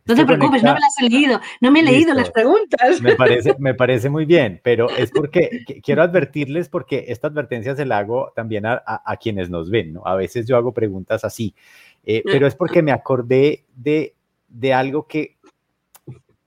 No 0.06 0.14
te 0.14 0.24
preocupes, 0.24 0.62
no 0.62 0.74
me 0.74 0.80
las 0.80 0.98
he 1.00 1.08
leído, 1.08 1.40
no 1.60 1.70
me 1.70 1.80
he 1.80 1.82
leído 1.82 2.14
las 2.14 2.30
preguntas. 2.30 3.00
Me 3.02 3.16
parece, 3.16 3.54
me 3.58 3.74
parece 3.74 4.08
muy 4.10 4.24
bien, 4.24 4.60
pero 4.62 4.88
es 4.90 5.10
porque 5.10 5.64
quiero 5.82 6.02
advertirles 6.02 6.68
porque 6.70 7.06
esta 7.08 7.28
advertencia 7.28 7.76
se 7.76 7.84
la 7.84 7.98
hago 7.98 8.32
también 8.34 8.64
a, 8.66 9.16
quienes 9.20 9.48
nos 9.50 9.70
ven, 9.70 9.94
¿no? 9.94 10.02
A 10.06 10.14
veces 10.14 10.46
yo 10.46 10.56
hago 10.56 10.72
preguntas 10.72 11.24
así, 11.24 11.54
eh, 12.04 12.22
pero 12.24 12.46
es 12.46 12.54
porque 12.54 12.82
me 12.82 12.92
acordé 12.92 13.64
de, 13.74 14.14
de 14.48 14.74
algo 14.74 15.06
que 15.06 15.36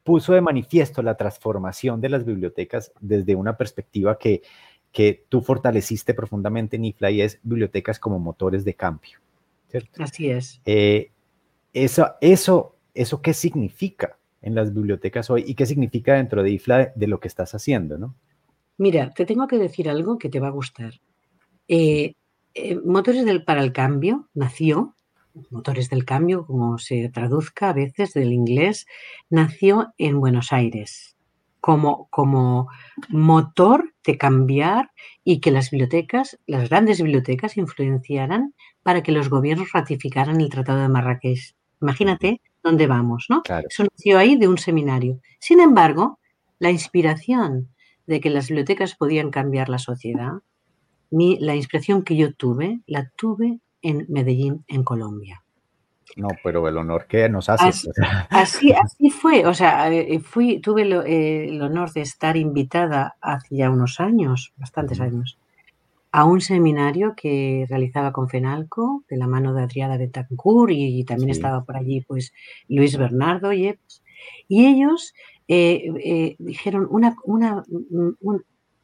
puso 0.04 0.34
de 0.34 0.42
manifiesto 0.42 1.02
la 1.02 1.18
transformación 1.18 2.00
de 2.00 2.10
las 2.10 2.26
bibliotecas 2.26 2.92
desde 3.02 3.36
una 3.36 3.58
perspectiva 3.58 4.18
que, 4.18 4.42
que 4.92 5.26
tú 5.30 5.42
fortaleciste 5.42 6.14
profundamente 6.14 6.76
en 6.78 6.86
IFLA 6.86 7.12
y 7.12 7.22
es 7.22 7.40
bibliotecas 7.44 8.00
como 8.00 8.20
motores 8.20 8.66
de 8.66 8.74
cambio. 8.74 9.20
¿cierto? 9.70 10.04
Así 10.04 10.30
es. 10.30 10.62
Eh, 10.66 11.12
eso, 11.74 12.16
eso 12.22 12.78
¿eso 12.98 13.22
qué 13.22 13.34
significa 13.34 14.18
en 14.42 14.56
las 14.56 14.74
bibliotecas 14.74 15.30
hoy 15.30 15.44
y 15.48 15.56
qué 15.56 15.66
significa 15.66 16.16
dentro 16.16 16.44
de 16.44 16.52
IFLA 16.52 16.94
de 16.96 17.08
lo 17.08 17.20
que 17.20 17.28
estás 17.28 17.54
haciendo, 17.54 17.98
¿no? 17.98 18.16
Mira, 18.78 19.12
te 19.12 19.26
tengo 19.26 19.48
que 19.48 19.58
decir 19.58 19.90
algo 19.90 20.18
que 20.18 20.30
te 20.30 20.40
va 20.40 20.48
a 20.48 20.52
gustar. 20.52 20.94
Eh, 21.68 22.14
eh, 22.54 22.76
Motores 22.84 23.26
del, 23.26 23.44
para 23.44 23.62
el 23.62 23.72
Cambio 23.72 24.30
nació, 24.34 24.96
Motores 25.50 25.90
del 25.90 26.06
Cambio, 26.06 26.46
como 26.46 26.78
se 26.78 27.10
traduzca 27.10 27.70
a 27.70 27.74
veces 27.74 28.14
del 28.14 28.34
inglés, 28.34 28.86
nació 29.30 29.94
en 29.98 30.20
Buenos 30.20 30.52
Aires 30.52 31.17
como, 31.68 32.08
como 32.12 32.70
motor 33.10 33.94
de 34.06 34.18
cambiar 34.18 34.90
y 35.26 35.42
que 35.42 35.52
las 35.52 35.70
bibliotecas, 35.70 36.40
las 36.48 36.70
grandes 36.70 37.02
bibliotecas, 37.02 37.58
influenciaran 37.58 38.54
para 38.84 39.04
que 39.04 39.12
los 39.12 39.30
gobiernos 39.30 39.74
ratificaran 39.74 40.40
el 40.40 40.48
Tratado 40.48 40.80
de 40.80 40.88
Marrakech. 40.88 41.56
Imagínate 41.82 42.40
dónde 42.64 42.88
vamos, 42.88 43.26
¿no? 43.28 43.42
Eso 43.70 43.84
nació 43.84 44.18
ahí 44.18 44.38
de 44.38 44.48
un 44.48 44.58
seminario. 44.58 45.20
Sin 45.40 45.60
embargo, 45.60 46.20
la 46.58 46.72
inspiración 46.72 47.68
de 48.06 48.22
que 48.22 48.30
las 48.30 48.48
bibliotecas 48.48 48.96
podían 48.96 49.30
cambiar 49.30 49.68
la 49.68 49.78
sociedad, 49.78 50.36
la 51.12 51.56
inspiración 51.56 52.04
que 52.04 52.16
yo 52.16 52.34
tuve, 52.34 52.80
la 52.88 53.10
tuve 53.10 53.60
en 53.82 54.06
Medellín, 54.08 54.64
en 54.70 54.86
Colombia. 54.86 55.44
No, 56.18 56.30
pero 56.44 56.68
el 56.68 56.78
honor 56.78 57.06
que 57.08 57.30
nos 57.30 57.48
hace. 57.48 57.90
Así, 58.30 58.74
así, 58.74 59.10
fue. 59.12 59.46
O 59.46 59.54
sea, 59.54 59.92
eh, 59.94 60.20
fui, 60.20 60.60
tuve 60.60 60.82
eh, 60.82 61.50
el 61.50 61.62
honor 61.62 61.92
de 61.94 62.02
estar 62.02 62.36
invitada 62.36 63.16
hace 63.22 63.58
ya 63.58 63.70
unos 63.70 64.00
años, 64.00 64.52
bastantes 64.58 65.00
años, 65.00 65.38
a 66.12 66.26
un 66.26 66.42
seminario 66.42 67.14
que 67.16 67.68
realizaba 67.70 68.12
con 68.12 68.30
FENALCO 68.30 69.04
de 69.08 69.18
la 69.18 69.28
mano 69.28 69.54
de 69.54 69.62
Adriana 69.62 69.98
Betancourt 69.98 70.72
y, 70.74 71.04
también 71.04 71.30
estaba 71.30 71.64
por 71.64 71.78
allí 71.78 72.02
pues 72.02 72.34
Luis 72.68 72.98
Bernardo 72.98 73.54
y, 73.54 73.78
y 74.48 74.66
ellos 74.66 75.14
eh, 75.48 75.94
eh, 76.04 76.36
dijeron 76.40 76.88
una, 76.90 77.16
una, 77.24 77.64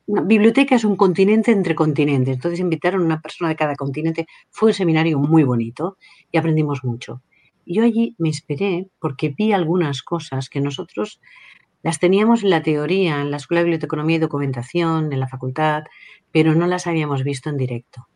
biblioteca 0.07 0.75
es 0.75 0.83
un 0.83 0.95
continente 0.95 1.51
entre 1.51 1.75
continentes. 1.75 2.35
Entonces 2.35 2.59
invitaron 2.59 3.01
a 3.01 3.05
una 3.05 3.21
persona 3.21 3.49
de 3.49 3.55
cada 3.55 3.75
continente. 3.75 4.27
Fue 4.49 4.69
un 4.69 4.73
seminario 4.73 5.19
muy 5.19 5.43
bonito 5.43 5.97
y 6.31 6.37
aprendimos 6.37 6.83
mucho. 6.83 7.21
Yo 7.65 7.83
allí 7.83 8.15
me 8.17 8.29
inspiré 8.29 8.89
porque 8.99 9.29
vi 9.29 9.53
algunas 9.53 10.03
cosas 10.03 10.49
que 10.49 10.59
nosotros 10.59 11.21
las 11.81 11.99
teníamos 11.99 12.43
en 12.43 12.49
la 12.49 12.61
teoría, 12.61 13.21
en 13.21 13.31
la 13.31 13.37
Escuela 13.37 13.59
de 13.59 13.65
Biblioteconomía 13.65 14.17
y 14.17 14.19
Documentación, 14.19 15.11
en 15.11 15.19
la 15.19 15.27
facultad, 15.27 15.83
pero 16.31 16.55
no 16.55 16.67
las 16.67 16.87
habíamos 16.87 17.23
visto 17.23 17.49
en 17.49 17.57
directo. 17.57 18.07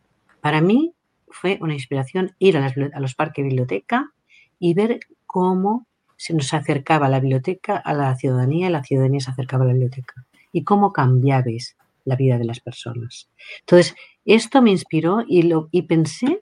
Para 0.41 0.61
mí 0.61 0.93
fue 1.29 1.57
una 1.61 1.73
inspiración 1.73 2.35
ir 2.39 2.57
a, 2.57 2.99
los 2.99 3.15
parques 3.15 3.43
biblioteca 3.43 4.11
y 4.59 4.73
ver 4.73 4.99
cómo 5.25 5.85
se 6.17 6.33
nos 6.33 6.53
acercaba 6.53 7.09
la 7.09 7.19
biblioteca 7.19 7.77
a 7.77 7.93
la 7.93 8.15
ciudadanía 8.15 8.67
y 8.67 8.71
la 8.71 8.83
ciudadanía 8.83 9.19
se 9.19 9.31
acercaba 9.31 9.63
a 9.63 9.67
la 9.67 9.73
biblioteca 9.73 10.26
y 10.51 10.63
cómo 10.63 10.93
cambiabais 10.93 11.77
la 12.05 12.15
vida 12.15 12.37
de 12.37 12.45
las 12.45 12.59
personas. 12.59 13.29
Entonces, 13.59 13.95
esto 14.25 14.61
me 14.61 14.71
inspiró 14.71 15.23
y, 15.27 15.43
lo, 15.43 15.69
y 15.71 15.83
pensé 15.83 16.41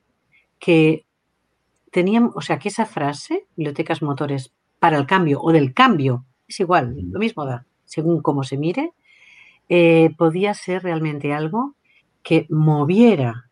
que 0.59 1.05
teníamos, 1.91 2.33
o 2.35 2.41
sea, 2.41 2.59
que 2.59 2.69
esa 2.69 2.85
frase, 2.85 3.47
bibliotecas 3.55 4.01
motores 4.01 4.53
para 4.79 4.97
el 4.97 5.05
cambio 5.05 5.41
o 5.41 5.51
del 5.51 5.73
cambio, 5.73 6.25
es 6.47 6.59
igual, 6.59 6.95
lo 7.11 7.19
mismo 7.19 7.45
da, 7.45 7.65
según 7.85 8.21
cómo 8.21 8.43
se 8.43 8.57
mire, 8.57 8.93
eh, 9.69 10.11
podía 10.17 10.53
ser 10.53 10.83
realmente 10.83 11.33
algo 11.33 11.75
que 12.21 12.45
moviera, 12.49 13.49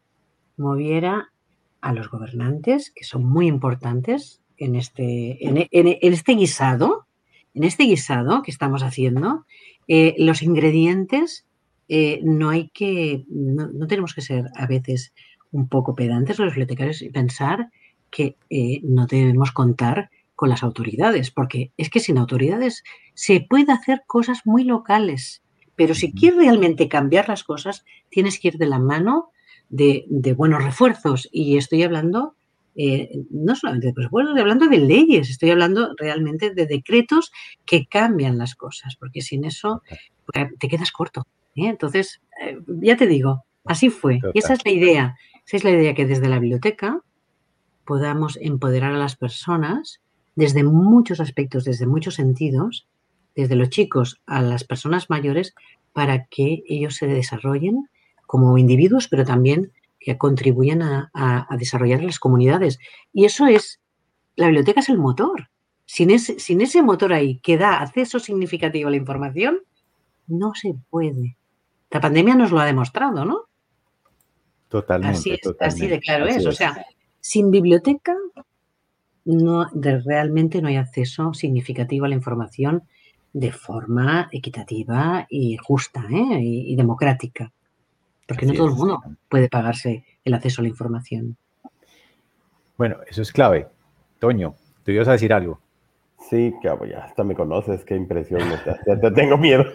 moviera 0.58 1.32
a 1.82 1.94
los 1.94 2.10
gobernantes, 2.10 2.92
que 2.92 3.04
son 3.04 3.26
muy 3.26 3.48
importantes 3.48 4.42
en 4.58 4.76
este, 4.76 5.48
en, 5.48 5.68
este 5.72 6.34
guisado, 6.34 7.03
en 7.54 7.64
este 7.64 7.84
guisado 7.84 8.42
que 8.42 8.52
estamos 8.52 8.84
haciendo, 8.84 9.46
eh, 9.88 10.16
los 10.18 10.42
ingredientes 10.42 11.46
eh, 11.90 12.22
no 12.24 12.50
hay 12.50 12.70
que, 12.70 13.26
no, 13.30 13.88
tenemos 13.88 14.14
que 14.14 14.22
ser 14.22 14.50
a 14.56 14.68
veces 14.68 15.14
un 15.52 15.68
poco 15.68 15.96
pedantes 15.96 16.40
los 16.40 16.54
bibliotecarios 16.54 17.02
y 17.02 17.10
pensar 17.10 17.70
que 18.10 18.36
no 18.84 19.08
debemos 19.08 19.52
contar 19.52 20.12
con 20.36 20.50
las 20.50 20.62
autoridades, 20.62 21.32
porque 21.32 21.72
es 21.78 21.90
que 21.90 22.00
sin 22.00 22.18
autoridades 22.18 22.84
se 23.16 23.42
puede 23.42 23.72
hacer 23.72 24.04
cosas 24.06 24.42
muy 24.46 24.64
locales, 24.64 25.44
pero 25.76 25.96
si 25.96 26.14
quieres 26.14 26.40
realmente 26.40 26.88
cambiar 26.88 27.28
las 27.28 27.44
cosas, 27.44 27.86
tienes 28.10 28.40
que 28.40 28.50
ir 28.50 28.58
de 28.58 28.68
la 28.68 28.80
mano 28.80 29.32
de, 29.70 30.34
buenos 30.38 30.64
refuerzos. 30.64 31.28
Y 31.32 31.58
estoy 31.58 31.84
hablando 31.84 32.36
eh, 32.76 33.10
no 33.30 33.56
solamente 33.56 33.88
de 33.88 33.94
presupuestos, 33.94 34.32
estoy 34.32 34.42
hablando 34.42 34.68
de 34.68 34.78
leyes, 34.80 35.30
estoy 35.30 35.52
hablando 35.52 35.94
realmente 35.98 36.54
de 36.54 36.66
decretos 36.66 37.32
que 37.66 37.86
cambian 37.86 38.38
las 38.38 38.56
cosas, 38.56 38.96
porque 38.96 39.22
sin 39.22 39.46
eso 39.46 39.84
pues, 40.26 40.48
te 40.60 40.68
quedas 40.68 40.92
corto. 40.92 41.28
¿eh? 41.56 41.68
Entonces, 41.68 42.22
eh, 42.42 42.58
ya 42.82 42.98
te 42.98 43.08
digo, 43.08 43.46
así 43.66 43.90
fue. 43.90 44.20
Y 44.34 44.40
esa 44.40 44.54
es 44.54 44.66
la 44.66 44.72
idea. 44.72 45.16
Esa 45.46 45.58
es 45.58 45.64
la 45.64 45.72
idea 45.72 45.94
que 45.94 46.06
desde 46.06 46.30
la 46.30 46.40
biblioteca 46.40 47.02
podamos 47.86 48.38
empoderar 48.42 48.94
a 48.94 48.98
las 48.98 49.16
personas 49.16 50.02
desde 50.36 50.64
muchos 50.64 51.20
aspectos, 51.20 51.66
desde 51.66 51.86
muchos 51.86 52.16
sentidos, 52.16 52.88
desde 53.36 53.56
los 53.56 53.70
chicos 53.70 54.22
a 54.26 54.42
las 54.42 54.64
personas 54.64 55.10
mayores, 55.10 55.54
para 55.92 56.26
que 56.26 56.64
ellos 56.68 56.96
se 56.96 57.08
desarrollen 57.08 57.90
como 58.26 58.58
individuos, 58.58 59.08
pero 59.08 59.26
también 59.26 59.72
que 60.04 60.18
contribuyan 60.18 60.82
a, 60.82 61.48
desarrollar 61.58 62.04
las 62.04 62.20
comunidades. 62.20 62.80
Y 63.12 63.26
eso 63.26 63.48
es, 63.48 63.80
la 64.36 64.48
biblioteca 64.48 64.82
es 64.82 64.90
el 64.90 64.98
motor. 64.98 65.50
Sin 65.86 66.12
ese, 66.12 66.40
sin 66.40 66.62
ese 66.62 66.82
motor 66.82 67.14
ahí 67.14 67.40
que 67.40 67.58
da 67.58 67.82
acceso 67.82 68.20
significativo 68.20 68.88
a 68.88 68.92
la 68.92 68.98
información, 68.98 69.60
no 70.28 70.54
se 70.56 70.76
puede. 70.90 71.38
La 71.92 72.00
pandemia 72.00 72.36
nos 72.36 72.52
lo 72.52 72.60
ha 72.60 72.66
demostrado, 72.66 73.26
¿no? 73.26 73.42
Totalmente. 74.70 75.18
Así, 75.18 75.40
así 75.60 75.88
de 75.88 76.00
claro 76.00 76.26
es. 76.26 76.46
O 76.46 76.52
sea, 76.52 76.86
sin 77.20 77.52
biblioteca 77.52 78.16
no, 79.26 79.70
realmente 79.74 80.62
no 80.62 80.68
hay 80.68 80.78
acceso 80.78 81.34
significativo 81.34 82.06
a 82.06 82.10
la 82.10 82.16
información 82.16 82.84
de 83.32 83.52
forma 83.52 84.30
equitativa 84.32 85.26
y 85.30 85.58
justa 85.58 86.06
¿eh? 86.12 86.40
y, 86.42 86.76
democrática. 86.76 87.52
Porque 88.28 88.46
no 88.46 88.54
todo 88.54 88.68
el 88.68 88.74
mundo 88.74 89.02
puede 89.30 89.50
pagarse 89.50 90.06
el 90.24 90.34
acceso 90.34 90.62
a 90.62 90.64
la 90.64 90.70
información. 90.70 91.38
Bueno, 92.78 92.98
eso 93.08 93.22
es 93.22 93.32
clave. 93.32 93.68
Toño, 94.20 94.56
tú 94.84 94.92
ibas 94.92 95.08
a 95.08 95.14
decir 95.14 95.34
algo. 95.34 95.60
Sí, 96.30 96.54
cabo, 96.64 96.86
ya 96.86 97.04
hasta 97.04 97.24
me 97.24 97.36
conoces, 97.36 97.84
qué 97.84 97.96
impresión, 97.96 98.42
ya 98.88 99.00
te 99.00 99.12
tengo 99.12 99.38
miedo. 99.38 99.66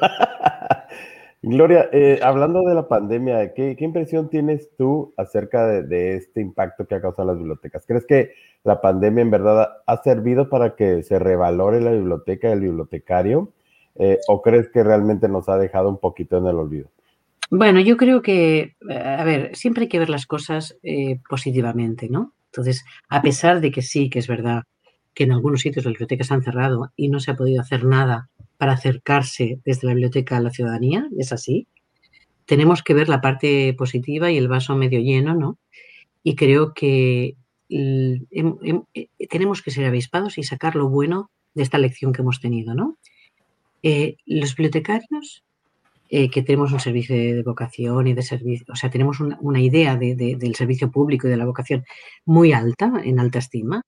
Gloria, 1.43 1.89
eh, 1.93 2.19
hablando 2.23 2.63
de 2.63 2.75
la 2.75 2.89
pandemia, 2.89 3.55
¿qué, 3.55 3.77
impresión 3.79 4.29
tienes 4.29 4.71
tú 4.77 5.15
acerca 5.17 5.69
de, 5.69 6.17
este 6.17 6.41
impacto 6.41 6.87
que 6.87 6.97
ha 6.97 7.01
causado 7.01 7.29
las 7.29 7.39
bibliotecas? 7.39 7.85
¿Crees 7.87 8.05
que 8.07 8.33
la 8.65 8.81
pandemia 8.81 9.23
en 9.23 9.31
verdad 9.31 9.69
ha 9.87 10.03
servido 10.03 10.49
para 10.49 10.75
que 10.75 11.05
se 11.05 11.21
revalore 11.21 11.81
la 11.81 11.93
biblioteca 11.93 12.49
y 12.49 12.53
el 12.53 12.61
bibliotecario? 12.61 13.53
Eh, 13.95 14.19
¿O 14.27 14.43
crees 14.43 14.69
que 14.69 14.83
realmente 14.83 15.29
nos 15.29 15.49
ha 15.49 15.59
dejado 15.59 15.89
un 15.89 15.99
poquito 15.99 16.39
en 16.39 16.47
el 16.47 16.57
olvido? 16.57 16.89
Bueno, 17.51 17.81
yo 17.81 17.97
creo 17.97 18.21
que, 18.21 18.77
a 18.91 19.25
ver, 19.25 19.57
siempre 19.57 19.85
hay 19.85 19.89
que 19.89 19.99
ver 19.99 20.11
las 20.11 20.27
cosas 20.27 20.77
eh, 20.83 21.19
positivamente, 21.29 22.09
¿no? 22.11 22.35
Entonces, 22.47 22.85
a 23.09 23.23
pesar 23.23 23.61
de 23.61 23.71
que 23.71 23.81
sí, 23.81 24.11
que 24.11 24.19
es 24.19 24.27
verdad 24.27 24.65
que 25.15 25.25
en 25.25 25.33
algunos 25.33 25.63
sitios 25.63 25.85
las 25.85 25.93
bibliotecas 25.93 26.31
han 26.31 26.43
cerrado 26.43 26.93
y 26.95 27.09
no 27.09 27.21
se 27.21 27.31
ha 27.31 27.37
podido 27.37 27.63
hacer 27.63 27.85
nada 27.85 28.29
para 28.59 28.73
acercarse 28.73 29.61
desde 29.65 29.87
la 29.87 29.95
biblioteca 29.95 30.37
a 30.37 30.41
la 30.41 30.51
ciudadanía, 30.51 31.09
es 31.17 31.33
así. 31.33 31.67
Tenemos 32.45 32.83
que 32.83 32.95
ver 32.95 33.09
la 33.09 33.21
parte 33.21 33.75
positiva 33.75 34.31
y 34.31 34.37
el 34.37 34.49
vaso 34.49 34.77
medio 34.77 35.01
lleno, 35.01 35.35
¿no? 35.35 35.59
Y 36.23 36.37
creo 36.37 36.75
que 36.75 37.37
tenemos 39.31 39.63
que 39.63 39.71
ser 39.71 39.87
avispados 39.87 40.37
y 40.39 40.43
sacar 40.43 40.77
lo 40.77 40.89
bueno 40.89 41.31
de 41.55 41.63
esta 41.63 41.79
lección 41.79 42.13
que 42.13 42.23
hemos 42.23 42.41
tenido, 42.41 42.75
¿no? 42.75 42.99
los 44.27 44.57
bibliotecarios 44.57 45.45
eh, 46.09 46.31
que 46.31 46.43
tenemos 46.43 46.73
un 46.73 46.81
servicio 46.81 47.15
de 47.15 47.43
vocación 47.43 48.07
y 48.07 48.15
de 48.15 48.23
servicio, 48.23 48.67
o 48.73 48.77
sea, 48.77 48.91
tenemos 48.91 49.21
una, 49.21 49.61
idea 49.61 49.97
del 49.97 50.55
servicio 50.55 50.91
público 50.91 51.27
y 51.27 51.31
de 51.31 51.37
la 51.37 51.45
vocación 51.45 51.85
muy 52.25 52.53
alta, 52.53 52.93
en 53.05 53.21
alta 53.21 53.39
estima. 53.39 53.83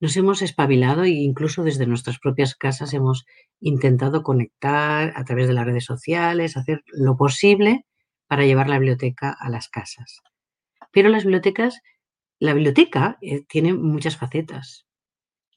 Nos 0.00 0.16
hemos 0.16 0.42
espabilado 0.42 1.04
e 1.04 1.10
incluso 1.10 1.62
desde 1.62 1.86
nuestras 1.86 2.18
propias 2.18 2.56
casas 2.56 2.92
hemos 2.92 3.24
intentado 3.60 4.22
conectar 4.22 5.12
a 5.16 5.24
través 5.24 5.46
de 5.46 5.54
las 5.54 5.64
redes 5.64 5.84
sociales, 5.84 6.56
hacer 6.56 6.82
lo 6.88 7.16
posible 7.16 7.86
para 8.26 8.44
llevar 8.44 8.68
la 8.68 8.78
biblioteca 8.78 9.34
a 9.38 9.48
las 9.48 9.68
casas. 9.68 10.20
Pero 10.92 11.08
las 11.08 11.24
bibliotecas, 11.24 11.80
la 12.38 12.52
biblioteca 12.52 13.16
eh, 13.22 13.44
tiene 13.48 13.74
muchas 13.74 14.16
facetas. 14.16 14.86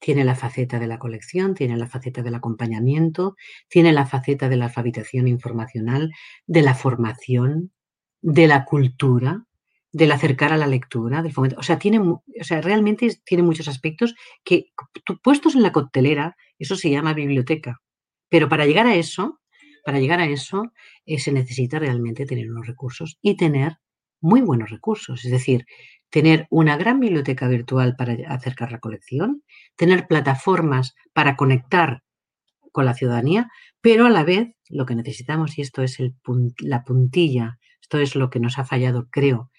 Tiene 0.06 0.24
la 0.24 0.36
faceta 0.36 0.78
de 0.78 0.86
la 0.86 1.00
colección, 1.00 1.56
tiene 1.56 1.76
la 1.78 1.88
faceta 1.88 2.22
del 2.22 2.36
acompañamiento, 2.36 3.36
tiene 3.68 3.92
la 3.92 4.06
faceta 4.06 4.50
de 4.50 4.56
la 4.56 4.66
alfabetización 4.66 5.28
informacional, 5.28 6.12
de 6.46 6.62
la 6.62 6.76
formación, 6.76 7.72
de 8.22 8.46
la 8.46 8.66
cultura, 8.66 9.48
del 9.92 10.12
acercar 10.12 10.54
a 10.54 10.58
la 10.58 10.68
lectura, 10.68 11.24
del 11.24 11.34
fomento. 11.34 11.56
O 11.58 11.64
sea, 11.64 11.80
tiene, 11.80 11.98
o 11.98 12.22
sea, 12.42 12.62
realmente 12.62 13.20
tiene 13.26 13.42
muchos 13.42 13.68
aspectos 13.68 14.14
que 14.44 14.68
puestos 15.24 15.56
en 15.56 15.64
la 15.64 15.72
coctelera, 15.72 16.38
eso 16.60 16.76
se 16.76 16.92
llama 16.92 17.16
biblioteca. 17.16 17.82
Pero 18.30 18.48
para 18.48 18.68
llegar 18.68 18.86
a 18.86 18.94
eso, 18.94 19.42
para 19.84 20.00
llegar 20.00 20.20
a 20.20 20.28
eso, 20.28 20.72
eh, 21.08 21.18
se 21.18 21.32
necesita 21.32 21.80
realmente 21.80 22.28
tener 22.28 22.52
unos 22.52 22.68
recursos 22.68 23.18
y 23.24 23.38
tener 23.38 23.80
muy 24.22 24.42
buenos 24.42 24.70
recursos. 24.70 25.26
Es 25.26 25.32
decir, 25.32 25.66
tener 26.10 26.48
una 26.50 26.78
gran 26.78 27.00
biblioteca 27.00 27.48
virtual 27.48 27.96
para 27.98 28.16
acercar 28.30 28.72
la 28.72 28.80
colección, 28.80 29.44
tener 29.76 30.08
plataformas 30.08 30.96
para 31.14 31.36
conectar 31.36 32.04
con 32.72 32.86
la 32.86 32.94
ciudadanía, 32.94 33.50
pero 33.82 34.06
a 34.06 34.10
la 34.10 34.24
vez 34.24 34.54
lo 34.70 34.86
que 34.86 34.96
necesitamos, 34.96 35.58
y 35.58 35.62
esto 35.62 35.82
es 35.82 36.00
el 36.00 36.16
la 36.60 36.84
puntilla, 36.84 37.58
esto 37.82 38.00
es 38.00 38.16
lo 38.16 38.30
que 38.30 38.40
nos 38.40 38.60
ha 38.60 38.66
fallado, 38.66 39.08
creo, 39.10 39.52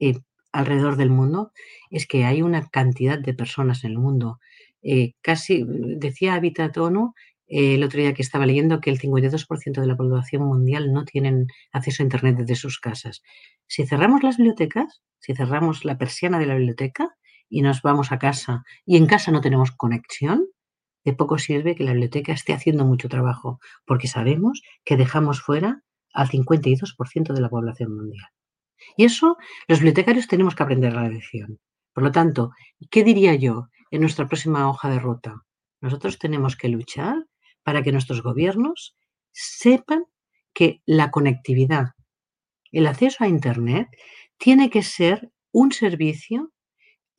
eh, 0.00 0.18
alrededor 0.52 0.96
del 0.96 1.10
mundo, 1.10 1.52
es 1.90 2.06
que 2.06 2.24
hay 2.24 2.42
una 2.42 2.66
cantidad 2.68 3.18
de 3.18 3.34
personas 3.34 3.84
en 3.84 3.92
el 3.92 3.98
mundo, 3.98 4.38
eh, 4.82 5.14
casi, 5.22 5.64
decía 5.66 6.34
Habitat 6.34 6.76
ONU 6.78 7.14
eh, 7.48 7.74
el 7.74 7.82
otro 7.82 8.00
día 8.00 8.14
que 8.14 8.22
estaba 8.22 8.46
leyendo 8.46 8.80
que 8.80 8.90
el 8.90 8.98
52% 8.98 9.80
de 9.80 9.86
la 9.86 9.96
población 9.96 10.42
mundial 10.42 10.92
no 10.92 11.04
tienen 11.04 11.46
acceso 11.72 12.02
a 12.02 12.04
Internet 12.04 12.36
desde 12.38 12.56
sus 12.56 12.78
casas. 12.78 13.22
Si 13.66 13.86
cerramos 13.86 14.22
las 14.22 14.36
bibliotecas, 14.36 15.02
si 15.18 15.34
cerramos 15.34 15.84
la 15.84 15.98
persiana 15.98 16.38
de 16.38 16.46
la 16.46 16.54
biblioteca 16.54 17.16
y 17.48 17.62
nos 17.62 17.82
vamos 17.82 18.12
a 18.12 18.18
casa 18.18 18.64
y 18.84 18.96
en 18.96 19.06
casa 19.06 19.32
no 19.32 19.40
tenemos 19.40 19.72
conexión, 19.72 20.46
de 21.04 21.14
poco 21.14 21.38
sirve 21.38 21.74
que 21.74 21.84
la 21.84 21.92
biblioteca 21.92 22.32
esté 22.32 22.52
haciendo 22.52 22.84
mucho 22.84 23.08
trabajo, 23.08 23.60
porque 23.86 24.08
sabemos 24.08 24.62
que 24.84 24.96
dejamos 24.96 25.40
fuera 25.40 25.82
al 26.12 26.28
52% 26.28 27.32
de 27.32 27.40
la 27.40 27.48
población 27.48 27.96
mundial. 27.96 28.26
Y 28.96 29.04
eso 29.04 29.36
los 29.66 29.78
bibliotecarios 29.78 30.28
tenemos 30.28 30.54
que 30.54 30.62
aprender 30.62 30.92
la 30.92 31.08
lección. 31.08 31.58
Por 31.94 32.04
lo 32.04 32.12
tanto, 32.12 32.50
¿qué 32.90 33.04
diría 33.04 33.34
yo 33.34 33.68
en 33.90 34.02
nuestra 34.02 34.26
próxima 34.26 34.68
hoja 34.68 34.90
de 34.90 34.98
ruta? 34.98 35.34
Nosotros 35.80 36.18
tenemos 36.18 36.56
que 36.56 36.68
luchar 36.68 37.24
para 37.62 37.82
que 37.82 37.92
nuestros 37.92 38.22
gobiernos 38.22 38.96
sepan 39.32 40.04
que 40.52 40.82
la 40.86 41.10
conectividad, 41.10 41.94
el 42.72 42.86
acceso 42.86 43.24
a 43.24 43.28
Internet, 43.28 43.88
tiene 44.38 44.70
que 44.70 44.82
ser 44.82 45.30
un 45.52 45.72
servicio 45.72 46.52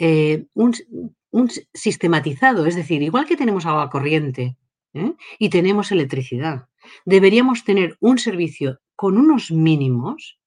eh, 0.02 0.46
un, 0.54 0.74
sistematizado, 1.74 2.66
es 2.66 2.76
decir, 2.76 3.04
igual 3.04 3.26
que 3.26 3.36
tenemos 3.36 3.66
agua 3.66 3.90
corriente 3.90 4.58
¿eh? 4.94 5.14
y 5.38 5.50
tenemos 5.50 5.92
electricidad, 5.92 6.70
deberíamos 7.06 7.66
tener 7.66 7.98
un 8.00 8.18
servicio 8.18 8.80
con 8.96 9.18
unos 9.18 9.52
mínimos 9.52 10.40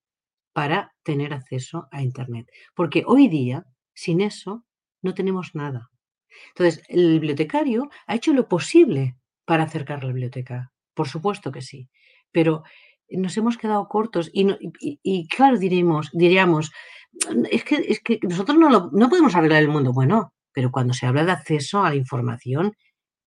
para 0.54 0.94
tener 1.02 1.34
acceso 1.34 1.86
a 1.92 2.02
Internet. 2.02 2.48
Porque 2.74 3.04
hoy 3.06 3.28
día, 3.28 3.66
sin 3.94 4.22
eso, 4.22 4.64
no 5.02 5.14
tenemos 5.14 5.54
nada. 5.54 5.90
Entonces, 6.48 6.82
el 6.88 7.12
bibliotecario 7.12 7.90
ha 8.06 8.14
hecho 8.14 8.32
lo 8.32 8.48
posible 8.48 9.16
para 9.52 9.64
acercar 9.64 10.02
la 10.02 10.08
biblioteca. 10.08 10.72
Por 10.94 11.08
supuesto 11.08 11.52
que 11.52 11.60
sí. 11.60 11.90
Pero 12.30 12.62
nos 13.10 13.36
hemos 13.36 13.58
quedado 13.58 13.86
cortos 13.86 14.30
y, 14.32 15.28
claro, 15.28 15.58
diremos, 15.58 16.08
diríamos, 16.14 16.72
es 17.50 17.62
que, 17.62 17.74
es 17.74 18.00
que 18.00 18.18
nosotros 18.22 18.56
no, 18.56 18.88
no 18.90 19.08
podemos 19.10 19.34
arreglar 19.34 19.60
el 19.60 19.68
mundo. 19.68 19.92
Bueno, 19.92 20.32
pero 20.54 20.70
cuando 20.70 20.94
se 20.94 21.04
habla 21.04 21.26
de 21.26 21.32
acceso 21.32 21.84
a 21.84 21.90
la 21.90 21.96
información, 21.96 22.72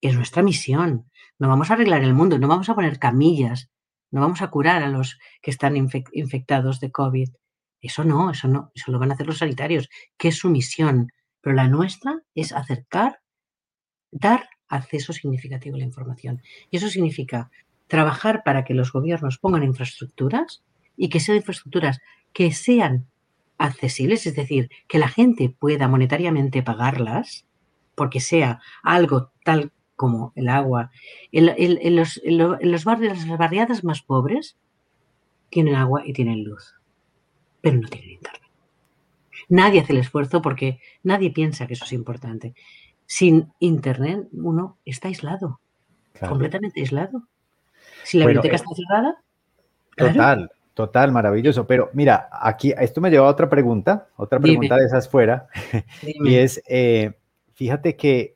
es 0.01 0.15
nuestra 0.15 0.41
misión. 0.41 1.11
No 1.37 1.47
vamos 1.47 1.69
a 1.69 1.75
arreglar 1.75 2.01
el 2.01 2.15
mundo, 2.15 2.39
no 2.39 2.47
vamos 2.47 2.69
a 2.69 2.73
poner 2.73 2.97
camillas, 2.97 3.69
no 4.09 4.21
vamos 4.21 4.41
a 4.41 4.49
curar 4.49 4.81
a 4.81 4.89
los 4.89 5.19
que 5.43 5.51
están 5.51 5.77
infectados 5.77 6.79
de 6.79 6.89
COVID. 6.89 7.29
Eso 7.81 8.03
no, 8.03 8.31
eso 8.31 8.47
no, 8.47 8.71
eso 8.73 8.91
lo 8.91 8.97
van 8.97 9.11
a 9.11 9.13
hacer 9.13 9.27
los 9.27 9.37
sanitarios, 9.37 9.89
que 10.17 10.29
es 10.29 10.37
su 10.37 10.49
misión. 10.49 11.11
Pero 11.39 11.55
la 11.55 11.67
nuestra 11.67 12.19
es 12.33 12.51
acercar, 12.51 13.19
dar 14.09 14.49
acceso 14.67 15.13
significativo 15.13 15.75
a 15.75 15.79
la 15.79 15.85
información. 15.85 16.41
Y 16.71 16.77
eso 16.77 16.89
significa 16.89 17.51
trabajar 17.87 18.43
para 18.43 18.63
que 18.63 18.73
los 18.73 18.91
gobiernos 18.91 19.37
pongan 19.37 19.63
infraestructuras 19.63 20.63
y 20.97 21.09
que 21.09 21.19
sean 21.19 21.37
infraestructuras 21.37 21.99
que 22.33 22.51
sean 22.51 23.07
accesibles, 23.57 24.25
es 24.25 24.35
decir, 24.35 24.69
que 24.87 24.99
la 24.99 25.07
gente 25.07 25.49
pueda 25.49 25.87
monetariamente 25.87 26.63
pagarlas, 26.63 27.45
porque 27.95 28.19
sea 28.19 28.59
algo 28.83 29.31
tal 29.43 29.71
como 29.95 30.33
el 30.35 30.49
agua. 30.49 30.91
En, 31.31 31.95
los, 31.95 32.21
barrios, 32.83 33.25
las 33.25 33.37
barriadas 33.37 33.83
más 33.83 34.01
pobres 34.01 34.57
tienen 35.49 35.75
agua 35.75 36.03
y 36.05 36.13
tienen 36.13 36.43
luz, 36.43 36.75
pero 37.61 37.77
no 37.77 37.87
tienen 37.87 38.11
internet. 38.11 38.41
Nadie 39.47 39.81
hace 39.81 39.93
el 39.93 39.99
esfuerzo 39.99 40.41
porque 40.41 40.79
nadie 41.03 41.31
piensa 41.31 41.67
que 41.67 41.75
eso 41.75 41.85
es 41.85 41.93
importante. 41.93 42.55
Sin 43.05 43.51
Internet 43.59 44.27
uno 44.33 44.77
está 44.85 45.07
aislado, 45.07 45.59
completamente 46.27 46.81
aislado. 46.81 47.23
Si 48.03 48.17
la 48.17 48.25
biblioteca 48.25 48.53
eh, 48.53 48.57
está 48.57 48.69
cerrada. 48.75 49.17
Total, 49.95 50.51
total, 50.73 51.11
maravilloso. 51.11 51.67
Pero 51.67 51.89
mira, 51.93 52.29
aquí 52.31 52.73
esto 52.77 53.01
me 53.01 53.09
lleva 53.09 53.27
a 53.27 53.31
otra 53.31 53.49
pregunta, 53.49 54.07
otra 54.15 54.39
pregunta 54.39 54.75
de 54.77 54.85
esas 54.85 55.07
fuera, 55.07 55.47
y 56.01 56.35
es, 56.35 56.61
eh, 56.67 57.13
fíjate 57.53 57.95
que 57.95 58.35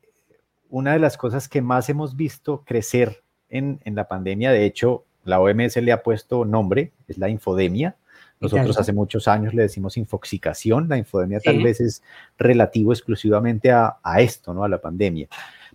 una 0.69 0.93
de 0.93 0.99
las 0.99 1.17
cosas 1.17 1.49
que 1.49 1.61
más 1.61 1.89
hemos 1.89 2.15
visto 2.15 2.63
crecer 2.63 3.23
en, 3.49 3.79
en 3.83 3.95
la 3.95 4.07
pandemia, 4.07 4.51
de 4.51 4.65
hecho, 4.65 5.05
la 5.23 5.39
OMS 5.39 5.77
le 5.77 5.91
ha 5.91 6.03
puesto 6.03 6.45
nombre, 6.45 6.91
es 7.07 7.17
la 7.17 7.29
infodemia. 7.29 7.95
Nosotros 8.39 8.77
hace 8.77 8.93
muchos 8.93 9.27
años 9.27 9.53
le 9.53 9.63
decimos 9.63 9.97
infoxicación, 9.97 10.87
la 10.87 10.97
infodemia 10.97 11.41
tal 11.41 11.61
vez 11.61 11.81
es 11.81 12.01
relativo 12.37 12.93
exclusivamente 12.93 13.71
a, 13.71 13.97
a, 14.01 14.21
esto, 14.21 14.53
¿no? 14.53 14.63
A 14.63 14.69
la 14.69 14.79
pandemia. 14.79 15.27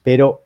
Pero 0.02 0.44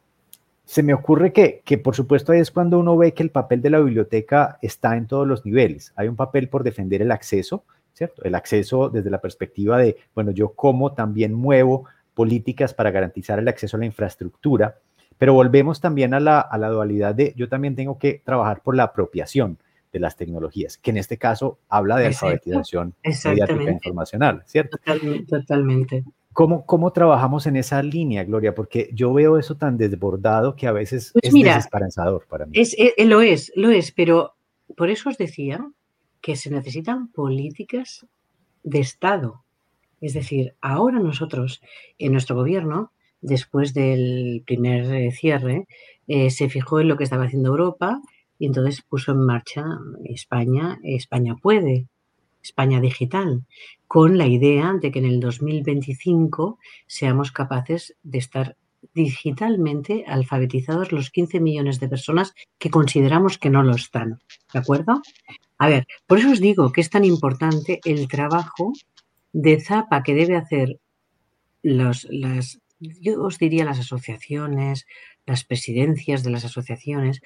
se 0.65 0.83
me 0.83 0.93
ocurre 0.93 1.33
que, 1.33 1.63
que, 1.65 1.79
por 1.79 1.95
supuesto, 1.95 2.33
ahí 2.33 2.41
es 2.41 2.51
cuando 2.51 2.79
uno 2.79 2.97
ve 2.97 3.15
que 3.15 3.23
el 3.23 3.31
papel 3.31 3.63
de 3.63 3.71
la 3.71 3.79
biblioteca 3.79 4.59
está 4.63 4.97
en 4.97 5.07
todos 5.07 5.29
los 5.29 5.47
niveles. 5.47 5.93
Hay 5.95 6.09
un 6.09 6.17
papel 6.17 6.49
por 6.49 6.65
defender 6.65 7.03
el 7.03 7.13
acceso, 7.13 7.65
¿cierto? 7.95 8.23
El 8.25 8.35
acceso 8.35 8.89
desde 8.89 9.11
la 9.11 9.21
perspectiva 9.21 9.79
de, 9.79 9.97
bueno, 10.15 10.33
yo 10.33 10.55
cómo 10.55 10.95
también 10.95 11.33
muevo 11.33 11.85
políticas 12.15 12.75
para 12.75 12.91
garantizar 12.91 13.39
el 13.39 13.47
acceso 13.47 13.77
a 13.77 13.81
la 13.81 13.87
infraestructura, 13.87 14.79
pero 15.19 15.35
volvemos 15.35 15.81
también 15.81 16.15
a 16.15 16.21
la, 16.21 16.41
a 16.41 16.59
la 16.59 16.69
dualidad 16.69 17.15
de 17.15 17.33
yo 17.37 17.49
también 17.49 17.77
tengo 17.77 17.97
que 17.97 18.21
trabajar 18.25 18.61
por 18.61 18.75
la 18.75 18.83
apropiación 18.85 19.59
de 19.93 19.99
las 20.01 20.17
tecnologías, 20.17 20.79
que 20.79 20.91
en 20.91 20.99
este 20.99 21.19
caso 21.19 21.59
habla 21.69 21.97
de 21.97 22.07
alfabetización 22.07 22.95
mediática 23.03 23.71
informacional, 23.71 24.43
¿cierto? 24.47 24.79
Totalmente. 25.29 26.05
¿Cómo, 26.33 26.65
¿Cómo 26.67 26.93
trabajamos 26.93 27.47
en 27.47 27.57
esa 27.57 27.83
línea, 27.83 28.23
Gloria? 28.23 28.55
Porque 28.55 28.91
yo 28.93 29.13
veo 29.13 29.39
eso 29.39 29.57
tan 29.57 29.77
desbordado 29.77 30.55
que 30.55 30.69
a 30.69 30.73
veces 30.73 31.11
pues 31.13 31.25
es 31.25 31.33
desesperanzador 31.35 32.27
para 32.29 32.47
mí. 32.47 32.53
Es, 32.55 32.77
eh, 32.79 32.95
lo 33.07 33.23
es, 33.23 33.51
lo 33.57 33.71
es, 33.71 33.91
pero 33.91 34.35
por 34.77 34.89
eso 34.89 35.09
os 35.09 35.19
decía 35.19 35.69
que 36.21 36.37
se 36.37 36.51
necesitan 36.51 37.09
políticas 37.09 38.07
de 38.63 38.81
Estado. 38.81 39.43
Es 40.01 40.15
decir, 40.15 40.55
ahora 40.61 41.01
nosotros, 41.01 41.61
en 41.99 42.13
nuestro 42.13 42.37
gobierno, 42.37 42.93
después 43.21 43.75
del 43.75 44.43
primer 44.47 44.85
eh, 44.95 45.11
cierre, 45.11 45.67
eh, 46.07 46.31
se 46.31 46.49
fijó 46.49 46.81
en 46.81 46.89
lo 46.89 46.97
que 46.97 47.05
estaba 47.05 47.25
haciendo 47.25 47.51
Europa 47.51 48.01
y 48.39 48.47
entonces 48.47 48.83
puso 48.83 49.13
en 49.13 49.25
marcha 49.25 49.65
España, 50.05 50.79
España 50.83 51.37
puede, 51.37 51.89
España 52.43 52.81
digital, 52.81 53.45
con 53.87 54.19
la 54.19 54.27
idea 54.27 54.75
de 54.81 54.91
que 54.91 55.01
en 55.01 55.07
el 55.07 55.21
2025 55.21 56.59
seamos 56.87 57.33
capaces 57.33 57.97
de 58.03 58.19
estar 58.19 58.57
digitalmente 58.95 60.05
alfabetizados 60.07 60.93
los 60.93 61.11
15 61.11 61.41
millones 61.41 61.81
de 61.81 61.89
personas 61.89 62.35
que 62.59 62.71
consideramos 62.71 63.39
que 63.39 63.51
no 63.51 63.63
lo 63.63 63.75
están. 63.75 64.21
¿De 64.53 64.59
acuerdo? 64.61 65.03
A 65.59 65.69
ver, 65.69 65.87
por 66.07 66.19
eso 66.19 66.31
os 66.31 66.41
digo 66.41 66.73
que 66.73 66.81
es 66.81 66.91
tan 66.91 67.05
importante 67.05 67.81
el 67.85 68.07
trabajo 68.07 68.73
de 69.33 69.61
zapa 69.61 70.03
que 70.03 70.15
debe 70.15 70.37
hacer 70.37 70.79
los, 71.63 72.07
las, 72.11 72.61
yo 72.79 73.23
os 73.23 73.39
diría 73.39 73.65
las 73.65 73.81
asociaciones, 73.81 74.87
las 75.27 75.45
presidencias 75.45 76.23
de 76.23 76.31
las 76.31 76.45
asociaciones, 76.45 77.21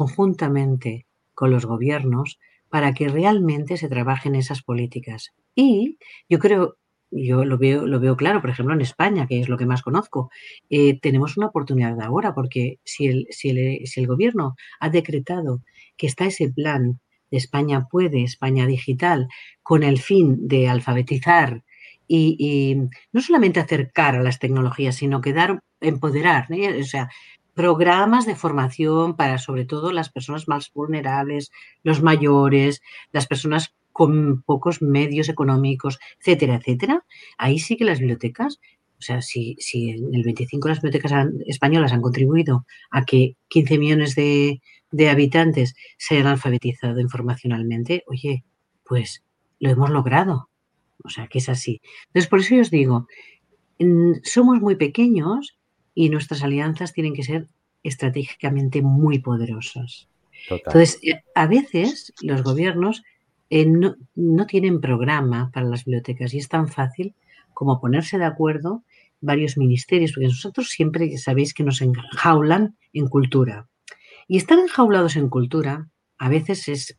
conjuntamente 0.00 1.04
con 1.34 1.50
los 1.50 1.66
gobiernos, 1.66 2.38
para 2.70 2.94
que 2.94 3.08
realmente 3.08 3.76
se 3.76 3.90
trabajen 3.90 4.34
esas 4.34 4.62
políticas. 4.62 5.32
Y 5.54 5.98
yo 6.26 6.38
creo, 6.38 6.78
yo 7.10 7.44
lo 7.44 7.58
veo, 7.58 7.86
lo 7.86 8.00
veo 8.00 8.16
claro, 8.16 8.40
por 8.40 8.48
ejemplo, 8.48 8.74
en 8.74 8.80
España, 8.80 9.26
que 9.26 9.40
es 9.40 9.50
lo 9.50 9.58
que 9.58 9.66
más 9.66 9.82
conozco, 9.82 10.30
eh, 10.70 10.98
tenemos 11.00 11.36
una 11.36 11.48
oportunidad 11.48 12.00
ahora, 12.00 12.34
porque 12.34 12.78
si 12.82 13.08
el, 13.08 13.26
si, 13.28 13.50
el, 13.50 13.86
si 13.86 14.00
el 14.00 14.06
gobierno 14.06 14.54
ha 14.78 14.88
decretado 14.88 15.60
que 15.98 16.06
está 16.06 16.24
ese 16.24 16.48
plan 16.48 16.98
de 17.30 17.36
España 17.36 17.86
puede, 17.90 18.22
España 18.22 18.66
digital, 18.66 19.28
con 19.62 19.82
el 19.82 19.98
fin 19.98 20.48
de 20.48 20.66
alfabetizar 20.66 21.62
y, 22.08 22.76
no 23.12 23.20
solamente 23.20 23.60
acercar 23.60 24.16
a 24.16 24.22
las 24.22 24.38
tecnologías, 24.38 24.96
sino 24.96 25.20
que 25.20 25.34
dar, 25.34 25.60
empoderar, 25.80 26.48
o 26.50 26.84
sea, 26.84 27.10
programas 27.54 28.26
de 28.26 28.36
formación 28.36 29.16
para 29.16 29.38
sobre 29.38 29.64
todo 29.64 29.92
las 29.92 30.10
personas 30.10 30.48
más 30.48 30.72
vulnerables, 30.72 31.50
los 31.82 32.02
mayores, 32.02 32.82
las 33.12 33.26
personas 33.26 33.74
con 33.92 34.42
pocos 34.42 34.82
medios 34.82 35.28
económicos, 35.28 35.98
etcétera, 36.20 36.56
etcétera. 36.56 37.04
Ahí 37.38 37.58
sí 37.58 37.76
que 37.76 37.84
las 37.84 37.98
bibliotecas, 37.98 38.60
o 38.98 39.02
sea, 39.02 39.22
si, 39.22 39.56
si 39.58 39.90
en 39.90 40.14
el 40.14 40.22
25 40.22 40.68
las 40.68 40.80
bibliotecas 40.80 41.26
españolas 41.46 41.92
han 41.92 42.02
contribuido 42.02 42.66
a 42.90 43.04
que 43.04 43.36
15 43.48 43.78
millones 43.78 44.14
de, 44.14 44.60
de 44.90 45.10
habitantes 45.10 45.74
se 45.98 46.14
hayan 46.14 46.28
alfabetizado 46.28 47.00
informacionalmente, 47.00 48.04
oye, 48.06 48.44
pues 48.84 49.22
lo 49.58 49.70
hemos 49.70 49.90
logrado. 49.90 50.48
O 51.02 51.08
sea, 51.08 51.28
que 51.28 51.38
es 51.38 51.48
así. 51.48 51.80
Entonces, 52.08 52.28
por 52.28 52.40
eso 52.40 52.54
yo 52.54 52.60
os 52.60 52.70
digo, 52.70 53.06
somos 54.22 54.60
muy 54.60 54.76
pequeños 54.76 55.58
y 55.94 56.10
nuestras 56.10 56.42
alianzas 56.42 56.92
tienen 56.92 57.14
que 57.14 57.22
ser 57.22 57.48
estratégicamente 57.82 58.82
muy 58.82 59.18
poderosas. 59.20 60.08
Entonces, 60.48 60.98
eh, 61.02 61.22
a 61.34 61.46
veces 61.46 62.12
los 62.22 62.42
gobiernos 62.42 63.02
eh, 63.50 63.66
no, 63.66 63.96
no, 64.14 64.46
tienen 64.46 64.80
programa 64.80 65.50
para 65.52 65.66
las 65.66 65.84
bibliotecas 65.84 66.32
y 66.34 66.38
es 66.38 66.48
tan 66.48 66.68
fácil 66.68 67.14
como 67.52 67.80
ponerse 67.80 68.18
de 68.18 68.24
acuerdo 68.24 68.84
varios 69.20 69.58
ministerios, 69.58 70.12
porque 70.12 70.28
nosotros 70.28 70.68
siempre 70.68 71.16
sabéis 71.18 71.52
que 71.52 71.62
nos 71.62 71.82
enjaulan 71.82 72.76
en 72.92 73.08
cultura. 73.08 73.68
Y 74.28 74.36
estar 74.36 74.58
enjaulados 74.58 75.16
en 75.16 75.28
cultura 75.28 75.88
a 76.16 76.28
veces 76.28 76.68
es 76.68 76.98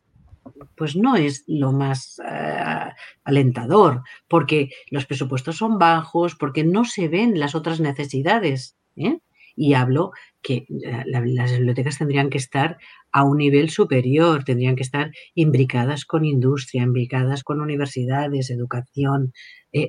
pues 0.76 0.96
no 0.96 1.16
es 1.16 1.44
lo 1.46 1.72
más 1.72 2.20
eh, 2.24 2.92
alentador, 3.24 4.02
porque 4.28 4.70
los 4.90 5.06
presupuestos 5.06 5.56
son 5.56 5.78
bajos, 5.78 6.34
porque 6.34 6.64
no 6.64 6.84
se 6.84 7.08
ven 7.08 7.38
las 7.38 7.54
otras 7.54 7.80
necesidades. 7.80 8.76
¿Eh? 8.96 9.18
Y 9.54 9.74
hablo 9.74 10.12
que 10.40 10.66
eh, 10.68 11.02
las 11.06 11.52
bibliotecas 11.52 11.98
tendrían 11.98 12.30
que 12.30 12.38
estar 12.38 12.78
a 13.12 13.24
un 13.24 13.38
nivel 13.38 13.70
superior, 13.70 14.44
tendrían 14.44 14.76
que 14.76 14.82
estar 14.82 15.12
imbricadas 15.34 16.04
con 16.04 16.24
industria, 16.24 16.82
imbricadas 16.82 17.44
con 17.44 17.60
universidades, 17.60 18.50
educación. 18.50 19.32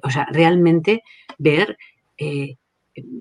o 0.04 0.10
sea, 0.10 0.28
realmente 0.32 1.02
ver, 1.38 1.78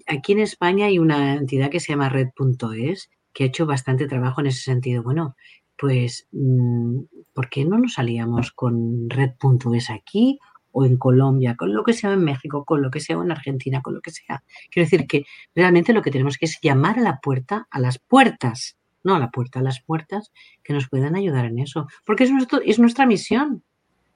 aquí 0.06 0.32
en 0.32 0.40
España 0.40 0.86
hay 0.86 0.98
una 0.98 1.34
entidad 1.34 1.70
que 1.70 1.80
se 1.80 1.92
llama 1.92 2.08
Red.es 2.08 3.08
que 3.32 3.44
ha 3.44 3.46
hecho 3.46 3.66
bastante 3.66 4.06
trabajo 4.06 4.40
en 4.40 4.48
ese 4.48 4.62
sentido. 4.62 5.02
Bueno, 5.02 5.36
pues, 5.78 6.28
mm, 6.32 7.00
¿por 7.32 7.48
qué 7.48 7.64
no 7.64 7.78
nos 7.78 7.94
salíamos 7.94 8.52
con 8.52 9.08
Red.es 9.10 9.90
aquí 9.90 10.38
o 10.72 10.84
en 10.84 10.96
Colombia, 10.96 11.54
con 11.56 11.72
lo 11.72 11.84
que 11.84 11.92
sea 11.92 12.12
en 12.12 12.24
México, 12.24 12.64
con 12.64 12.82
lo 12.82 12.90
que 12.90 13.00
sea 13.00 13.16
en 13.16 13.30
Argentina, 13.30 13.82
con 13.82 13.94
lo 13.94 14.00
que 14.00 14.10
sea? 14.10 14.42
Quiero 14.70 14.86
decir 14.86 15.06
que 15.06 15.24
realmente 15.54 15.92
lo 15.92 16.02
que 16.02 16.10
tenemos 16.10 16.38
que 16.38 16.46
es 16.46 16.58
llamar 16.60 16.98
a 16.98 17.02
la 17.02 17.20
puerta, 17.20 17.68
a 17.70 17.78
las 17.78 17.98
puertas, 17.98 18.76
no 19.04 19.14
a 19.14 19.18
la 19.18 19.30
puerta, 19.30 19.60
a 19.60 19.62
las 19.62 19.80
puertas 19.80 20.32
que 20.62 20.72
nos 20.72 20.88
puedan 20.88 21.14
ayudar 21.14 21.44
en 21.44 21.58
eso, 21.58 21.86
porque 22.04 22.24
es, 22.24 22.30
nuestro, 22.30 22.60
es 22.64 22.78
nuestra 22.78 23.06
misión, 23.06 23.62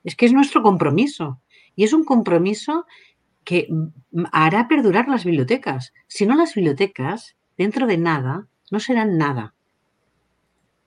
es 0.04 0.16
que 0.16 0.26
es 0.26 0.32
nuestro 0.32 0.62
compromiso 0.62 1.40
y 1.74 1.84
es 1.84 1.92
un 1.92 2.04
compromiso 2.04 2.86
que 3.44 3.68
hará 4.32 4.66
perdurar 4.66 5.08
las 5.08 5.24
bibliotecas. 5.24 5.92
Si 6.08 6.26
no, 6.26 6.34
las 6.34 6.54
bibliotecas, 6.54 7.36
dentro 7.56 7.86
de 7.86 7.96
nada, 7.96 8.48
no 8.70 8.80
serán 8.80 9.18
nada. 9.18 9.54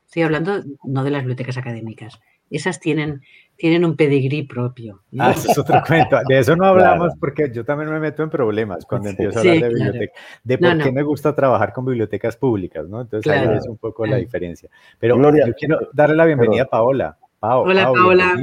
Estoy 0.06 0.24
hablando 0.24 0.64
no 0.84 1.04
de 1.04 1.12
las 1.12 1.22
bibliotecas 1.22 1.58
académicas. 1.58 2.20
Esas 2.50 2.80
tienen, 2.80 3.22
tienen 3.60 3.84
un 3.84 3.98
pedigrí 3.98 4.44
propio. 4.44 5.04
Ah, 5.20 5.32
eso 5.32 5.52
es 5.52 5.58
otro 5.58 5.82
cuento. 5.88 6.18
De 6.28 6.40
eso 6.40 6.56
no 6.56 6.66
hablamos 6.66 7.14
porque 7.20 7.52
yo 7.54 7.66
también 7.66 7.92
me 7.92 8.00
meto 8.00 8.24
en 8.24 8.30
problemas 8.30 8.86
cuando 8.86 9.10
empiezo 9.10 9.38
a 9.38 9.42
hablar 9.42 9.60
de 9.60 9.68
biblioteca. 9.68 10.14
De 10.46 10.58
por 10.58 10.78
qué 10.82 10.92
me 10.94 11.04
gusta 11.04 11.36
trabajar 11.36 11.74
con 11.74 11.86
bibliotecas 11.86 12.38
públicas, 12.38 12.88
¿no? 12.88 13.02
Entonces 13.02 13.32
ahí 13.32 13.58
es 13.58 13.68
un 13.68 13.78
poco 13.78 14.06
la 14.06 14.16
diferencia. 14.16 14.70
Pero 14.98 15.22
yo 15.22 15.54
quiero 15.56 15.78
darle 15.92 16.16
la 16.16 16.26
bienvenida 16.26 16.64
a 16.64 16.68
Paola. 16.68 17.18
Hola, 17.42 17.92
Paola. 17.92 18.38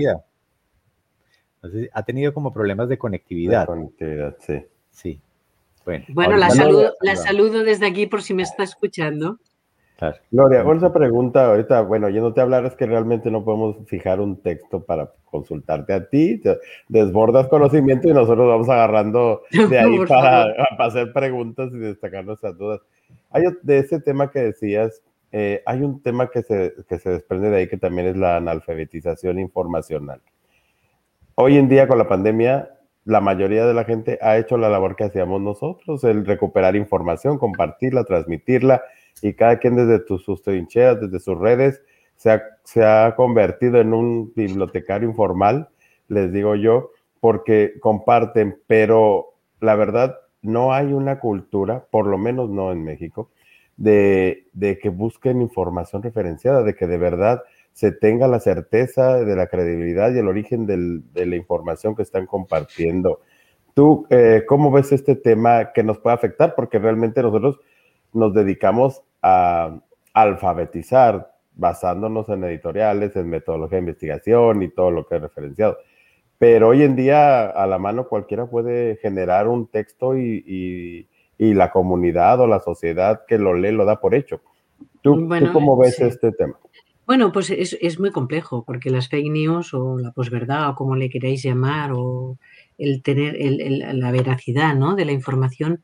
ha 1.92 2.02
tenido 2.02 2.34
como 2.34 2.52
problemas 2.52 2.90
de 2.90 2.98
conectividad. 2.98 3.62
De 3.62 3.66
conectividad, 3.66 4.36
sí. 4.38 4.62
Sí. 4.90 5.20
Bueno, 5.84 6.04
bueno 6.08 6.36
la, 6.36 6.50
saludo, 6.50 6.94
la 7.00 7.16
saludo 7.16 7.62
desde 7.64 7.86
aquí 7.86 8.06
por 8.06 8.22
si 8.22 8.34
me 8.34 8.42
está 8.42 8.64
escuchando. 8.64 9.38
Gloria, 10.30 10.62
una 10.62 10.92
pregunta 10.92 11.46
ahorita, 11.46 11.80
bueno, 11.82 12.10
yéndote 12.10 12.40
a 12.40 12.42
hablar 12.42 12.66
es 12.66 12.74
que 12.74 12.84
realmente 12.84 13.30
no 13.30 13.44
podemos 13.44 13.76
fijar 13.86 14.20
un 14.20 14.36
texto 14.42 14.84
para 14.84 15.10
consultarte 15.24 15.94
a 15.94 16.08
ti, 16.08 16.42
desbordas 16.88 17.48
conocimiento 17.48 18.08
y 18.08 18.12
nosotros 18.12 18.46
vamos 18.46 18.68
agarrando 18.68 19.42
de 19.70 19.78
ahí 19.78 19.98
para, 20.08 20.52
hacer 20.78 21.12
preguntas 21.12 21.70
y 21.72 21.78
destacar 21.78 22.24
nuestras 22.26 22.58
dudas. 22.58 22.80
Hay 23.30 23.44
de 23.62 23.78
ese 23.78 24.00
tema 24.00 24.30
que 24.30 24.40
decías, 24.40 25.02
eh, 25.32 25.62
hay 25.64 25.82
un 25.82 26.02
tema 26.02 26.28
que 26.28 26.42
se, 26.42 26.74
que 26.88 26.98
se 26.98 27.10
desprende 27.10 27.48
de 27.48 27.56
ahí 27.56 27.68
que 27.68 27.78
también 27.78 28.08
es 28.08 28.16
la 28.16 28.36
analfabetización 28.36 29.38
informacional. 29.38 30.20
Hoy 31.36 31.56
en 31.56 31.68
día 31.68 31.88
con 31.88 31.96
la 31.96 32.08
pandemia, 32.08 32.70
la 33.04 33.20
mayoría 33.20 33.66
de 33.66 33.72
la 33.72 33.84
gente 33.84 34.18
ha 34.20 34.36
hecho 34.36 34.58
la 34.58 34.68
labor 34.68 34.94
que 34.94 35.04
hacíamos 35.04 35.40
nosotros, 35.40 36.04
el 36.04 36.26
recuperar 36.26 36.76
información, 36.76 37.38
compartirla, 37.38 38.04
transmitirla 38.04 38.82
y 39.22 39.34
cada 39.34 39.58
quien 39.58 39.76
desde 39.76 40.04
sus 40.18 40.42
trincheras, 40.42 41.00
desde 41.00 41.20
sus 41.20 41.38
redes, 41.38 41.82
se 42.16 42.30
ha, 42.30 42.42
se 42.64 42.84
ha 42.84 43.14
convertido 43.16 43.80
en 43.80 43.94
un 43.94 44.32
bibliotecario 44.34 45.08
informal, 45.08 45.68
les 46.08 46.32
digo 46.32 46.54
yo, 46.54 46.90
porque 47.20 47.74
comparten, 47.80 48.58
pero 48.66 49.34
la 49.60 49.74
verdad 49.74 50.16
no 50.42 50.72
hay 50.72 50.92
una 50.92 51.18
cultura, 51.18 51.86
por 51.90 52.06
lo 52.06 52.18
menos 52.18 52.50
no 52.50 52.72
en 52.72 52.84
México, 52.84 53.30
de, 53.76 54.46
de, 54.52 54.78
que 54.78 54.88
busquen 54.88 55.42
información 55.42 56.02
referenciada, 56.02 56.62
de 56.62 56.74
que 56.74 56.86
de 56.86 56.96
verdad 56.96 57.42
se 57.72 57.92
tenga 57.92 58.26
la 58.26 58.40
certeza 58.40 59.22
de 59.22 59.36
la 59.36 59.48
credibilidad 59.48 60.14
y 60.14 60.18
el 60.18 60.28
origen 60.28 60.66
del, 60.66 61.12
de 61.12 61.26
la 61.26 61.36
información 61.36 61.94
que 61.94 62.02
están 62.02 62.24
compartiendo. 62.26 63.20
¿Tú 63.74 64.06
eh, 64.08 64.44
cómo 64.46 64.70
ves 64.70 64.92
este 64.92 65.14
tema 65.14 65.72
que 65.74 65.82
nos 65.82 65.98
puede 65.98 66.14
afectar? 66.14 66.54
Porque 66.54 66.78
realmente 66.78 67.20
nosotros 67.20 67.60
nos 68.16 68.34
dedicamos 68.34 69.02
a 69.22 69.78
alfabetizar 70.12 71.32
basándonos 71.54 72.28
en 72.28 72.44
editoriales, 72.44 73.16
en 73.16 73.28
metodología 73.28 73.76
de 73.76 73.82
investigación 73.82 74.62
y 74.62 74.68
todo 74.68 74.90
lo 74.90 75.06
que 75.06 75.16
he 75.16 75.18
referenciado. 75.18 75.78
Pero 76.38 76.68
hoy 76.68 76.82
en 76.82 76.96
día 76.96 77.46
a 77.46 77.66
la 77.66 77.78
mano 77.78 78.08
cualquiera 78.08 78.46
puede 78.46 78.96
generar 78.96 79.48
un 79.48 79.68
texto 79.68 80.16
y, 80.16 81.08
la 81.38 81.70
comunidad 81.70 82.40
o 82.40 82.46
la 82.46 82.60
sociedad 82.60 83.22
que 83.26 83.38
lo 83.38 83.54
lee 83.54 83.72
lo 83.72 83.84
da 83.84 84.00
por 84.00 84.14
hecho. 84.14 84.40
¿Tú, 85.02 85.28
cómo 85.52 85.76
ves 85.76 86.00
este 86.00 86.32
tema? 86.32 86.58
Bueno, 87.06 87.30
pues 87.30 87.50
es, 87.50 88.00
muy 88.00 88.10
complejo 88.10 88.64
porque 88.64 88.90
las 88.90 89.08
fake 89.08 89.30
news 89.30 89.72
o 89.74 89.98
la 89.98 90.10
posverdad 90.12 90.70
o 90.70 90.74
como 90.74 90.96
le 90.96 91.08
queráis 91.08 91.42
llamar 91.42 91.92
o 91.94 92.38
el 92.78 93.02
tener 93.02 93.36
la 93.38 94.10
veracidad 94.10 94.74
¿no? 94.74 94.96
de 94.96 95.04
la 95.04 95.12
información 95.12 95.82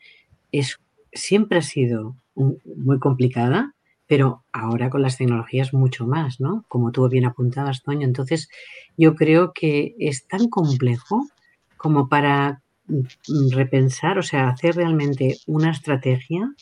es, 0.51 0.81
siempre 1.13 1.59
ha 1.59 1.63
sido 1.63 2.17
muy 2.35 2.99
complicada, 2.99 3.75
pero 4.07 4.45
ahora 4.53 4.91
con 4.91 5.03
las 5.03 5.17
tecnologías 5.17 5.73
mucho 5.73 6.07
más, 6.07 6.41
¿no? 6.41 6.65
Como 6.69 6.93
tú 6.93 7.09
bien 7.09 7.25
apuntabas, 7.25 7.83
Toño. 7.83 8.07
Entonces, 8.07 8.49
yo 8.97 9.15
creo 9.15 9.53
que 9.55 9.95
es 9.99 10.27
tan 10.27 10.49
complejo 10.49 11.27
como 11.77 12.09
para 12.09 12.63
mm, 12.87 13.51
repensar, 13.53 14.19
o 14.19 14.23
sea, 14.23 14.49
hacer 14.49 14.77
realmente 14.77 15.39
una 15.47 15.71
estrategia. 15.71 16.53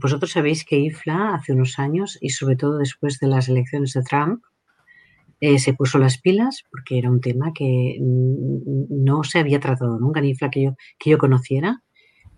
Vosotros 0.00 0.30
sabéis 0.32 0.64
que 0.64 0.78
IFLA 0.78 1.34
hace 1.34 1.52
unos 1.52 1.78
años 1.78 2.18
y 2.20 2.30
sobre 2.30 2.56
todo 2.56 2.78
después 2.78 3.18
de 3.18 3.28
las 3.28 3.48
elecciones 3.48 3.92
de 3.94 4.02
Trump, 4.02 4.42
eh, 5.40 5.58
se 5.58 5.72
puso 5.72 5.98
las 5.98 6.18
pilas 6.18 6.64
porque 6.70 6.98
era 6.98 7.10
un 7.10 7.20
tema 7.20 7.52
que 7.54 7.96
mm, 8.00 9.04
no 9.04 9.24
se 9.24 9.38
había 9.38 9.58
tratado 9.58 9.98
nunca 9.98 10.20
en 10.20 10.26
IFLA 10.26 10.50
que 10.50 10.62
yo, 10.62 10.76
que 10.98 11.10
yo 11.10 11.18
conociera 11.18 11.82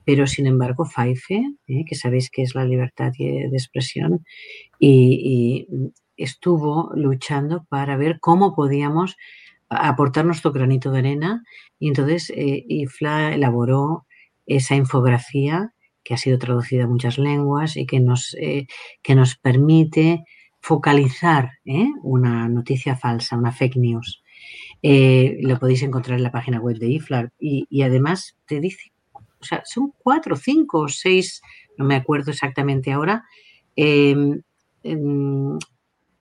pero 0.04 0.26
sin 0.26 0.46
embargo 0.46 0.84
FAIFE, 0.84 1.42
¿eh? 1.68 1.84
que 1.86 1.94
sabéis 1.94 2.30
que 2.30 2.42
es 2.42 2.54
la 2.54 2.64
libertad 2.64 3.12
de 3.18 3.48
expresión, 3.52 4.24
y, 4.78 5.66
estuvo 6.16 6.92
luchando 6.94 7.64
para 7.68 7.96
ver 7.96 8.20
cómo 8.20 8.54
podíamos 8.54 9.16
aportar 9.68 10.24
nuestro 10.24 10.52
granito 10.52 10.90
de 10.90 10.98
arena 10.98 11.42
y 11.78 11.88
entonces 11.88 12.30
eh, 12.36 12.64
IFLA 12.68 13.34
elaboró 13.34 14.06
esa 14.46 14.76
infografía 14.76 15.72
que 16.04 16.14
ha 16.14 16.18
sido 16.18 16.38
traducida 16.38 16.84
a 16.84 16.88
muchas 16.88 17.18
lenguas 17.18 17.76
y 17.76 17.86
que 17.86 18.00
nos, 18.00 18.36
eh, 18.40 18.66
que 19.02 19.14
nos 19.14 19.36
permite 19.36 20.24
focalizar 20.60 21.52
¿eh? 21.64 21.88
una 22.02 22.48
noticia 22.48 22.96
falsa, 22.96 23.36
una 23.36 23.52
fake 23.52 23.76
news. 23.76 24.22
Lo 24.82 25.58
podéis 25.58 25.82
encontrar 25.82 26.18
en 26.18 26.24
la 26.24 26.32
página 26.32 26.60
web 26.60 26.76
de 26.78 26.88
IFLAR 26.88 27.32
y, 27.38 27.82
además 27.82 28.36
te 28.46 28.58
dice, 28.60 28.92
o 29.42 29.44
sea, 29.44 29.62
son 29.64 29.92
cuatro, 29.98 30.36
cinco 30.36 30.80
o 30.80 30.88
seis, 30.88 31.42
no 31.76 31.84
me 31.84 31.96
acuerdo 31.96 32.30
exactamente 32.30 32.92
ahora, 32.92 33.24
em, 33.76 34.42
em, 34.82 35.58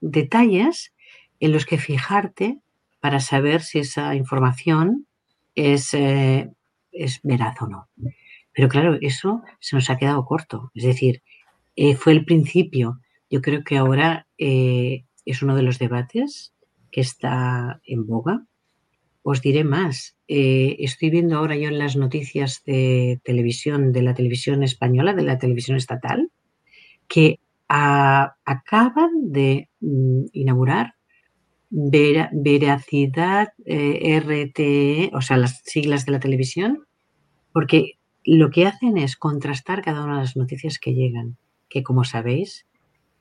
detalles 0.00 0.92
en 1.40 1.52
los 1.52 1.64
que 1.66 1.78
fijarte 1.78 2.58
para 3.00 3.20
saber 3.20 3.62
si 3.62 3.78
esa 3.80 4.14
información 4.14 5.06
es, 5.54 5.94
es 5.94 7.20
veraz 7.22 7.60
o 7.62 7.66
no. 7.66 7.88
Pero 8.52 8.68
claro, 8.68 8.98
eso 9.00 9.42
se 9.60 9.76
nos 9.76 9.90
ha 9.90 9.96
quedado 9.96 10.24
corto. 10.24 10.70
Es 10.74 10.84
decir, 10.84 11.22
eh, 11.76 11.96
fue 11.96 12.12
el 12.12 12.24
principio. 12.24 13.00
Yo 13.30 13.40
creo 13.40 13.64
que 13.64 13.78
ahora 13.78 14.26
eh, 14.38 15.04
es 15.24 15.42
uno 15.42 15.56
de 15.56 15.62
los 15.62 15.78
debates 15.78 16.54
que 16.90 17.00
está 17.00 17.80
en 17.84 18.06
boga. 18.06 18.44
Os 19.22 19.40
diré 19.40 19.64
más. 19.64 20.16
Eh, 20.28 20.76
estoy 20.80 21.10
viendo 21.10 21.36
ahora 21.36 21.56
yo 21.56 21.68
en 21.68 21.78
las 21.78 21.96
noticias 21.96 22.62
de 22.66 23.20
televisión, 23.24 23.92
de 23.92 24.02
la 24.02 24.14
televisión 24.14 24.62
española, 24.62 25.14
de 25.14 25.22
la 25.22 25.38
televisión 25.38 25.76
estatal, 25.76 26.30
que 27.08 27.38
acaban 27.68 29.32
de 29.32 29.68
mm, 29.80 30.24
inaugurar 30.32 30.94
veracidad 31.70 33.48
RTE, 33.64 35.10
o 35.14 35.22
sea, 35.22 35.38
las 35.38 35.62
siglas 35.64 36.04
de 36.04 36.12
la 36.12 36.20
televisión, 36.20 36.84
porque 37.52 37.98
lo 38.24 38.50
que 38.50 38.66
hacen 38.66 38.98
es 38.98 39.16
contrastar 39.16 39.82
cada 39.82 40.04
una 40.04 40.16
de 40.16 40.20
las 40.20 40.36
noticias 40.36 40.78
que 40.78 40.94
llegan, 40.94 41.38
que 41.70 41.82
como 41.82 42.04
sabéis, 42.04 42.66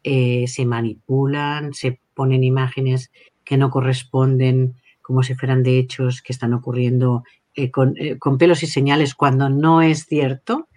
eh, 0.04 0.48
se 0.48 0.66
manipulan, 0.66 1.74
se 1.74 2.02
ponen 2.14 2.44
imágenes 2.44 3.12
que 3.46 3.58
no 3.58 3.70
corresponden 3.70 4.76
como 5.02 5.24
si 5.24 5.36
fueran 5.36 5.64
de 5.64 5.80
hechos 5.80 6.22
que 6.22 6.34
están 6.34 6.54
ocurriendo 6.54 7.24
eh, 7.56 7.72
eh, 7.98 8.18
con, 8.18 8.38
pelos 8.38 8.64
y 8.64 8.68
señales 8.68 9.16
cuando 9.16 9.50
no 9.50 9.82
es 9.82 10.06
cierto. 10.06 10.68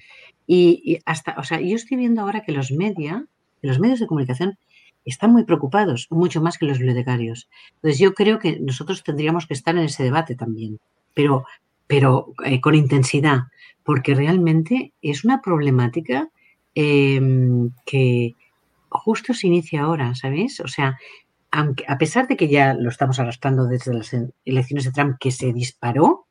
Y, 0.47 0.99
hasta, 1.07 1.37
o 1.39 1.45
sea, 1.45 1.61
yo 1.61 1.77
estoy 1.77 1.97
viendo 1.97 2.23
ahora 2.23 2.43
que 2.43 2.53
los 2.53 2.71
media, 2.71 3.27
los 3.63 3.79
medios 3.79 4.01
de 4.01 4.07
comunicación 4.07 4.59
están 5.05 5.33
muy 5.33 5.45
preocupados, 5.45 6.09
mucho 6.11 6.43
más 6.43 6.59
que 6.59 6.67
los 6.67 6.79
bibliotecarios. 6.79 7.49
Entonces 7.77 7.99
yo 7.99 8.15
creo 8.15 8.39
que 8.39 8.59
nosotros 8.61 9.03
tendríamos 9.03 9.47
que 9.47 9.55
estar 9.55 9.77
en 9.77 9.85
ese 9.85 10.03
debate 10.03 10.35
también, 10.35 10.81
pero, 11.15 11.45
pero 11.87 12.35
con 12.61 12.75
intensidad, 12.75 13.45
porque 13.85 14.15
realmente 14.15 14.93
es 15.03 15.25
una 15.25 15.41
problemática 15.41 16.29
em, 16.75 17.71
que 17.87 18.35
justo 18.89 19.35
se 19.35 19.47
inicia 19.47 19.83
ahora, 19.83 20.15
¿sabéis? 20.15 20.61
O 20.61 20.69
sea, 20.69 20.99
aunque, 21.55 21.85
a 21.87 21.99
pesar 21.99 22.27
de 22.27 22.37
que 22.37 22.49
ya 22.49 22.75
lo 22.75 22.89
estamos 22.89 23.19
arrastrando 23.21 23.67
desde 23.67 23.95
las 23.95 24.15
elecciones 24.45 24.85
de 24.85 24.93
Trump 24.93 25.17
que 25.21 25.31
se 25.31 25.53
disparó, 25.53 26.27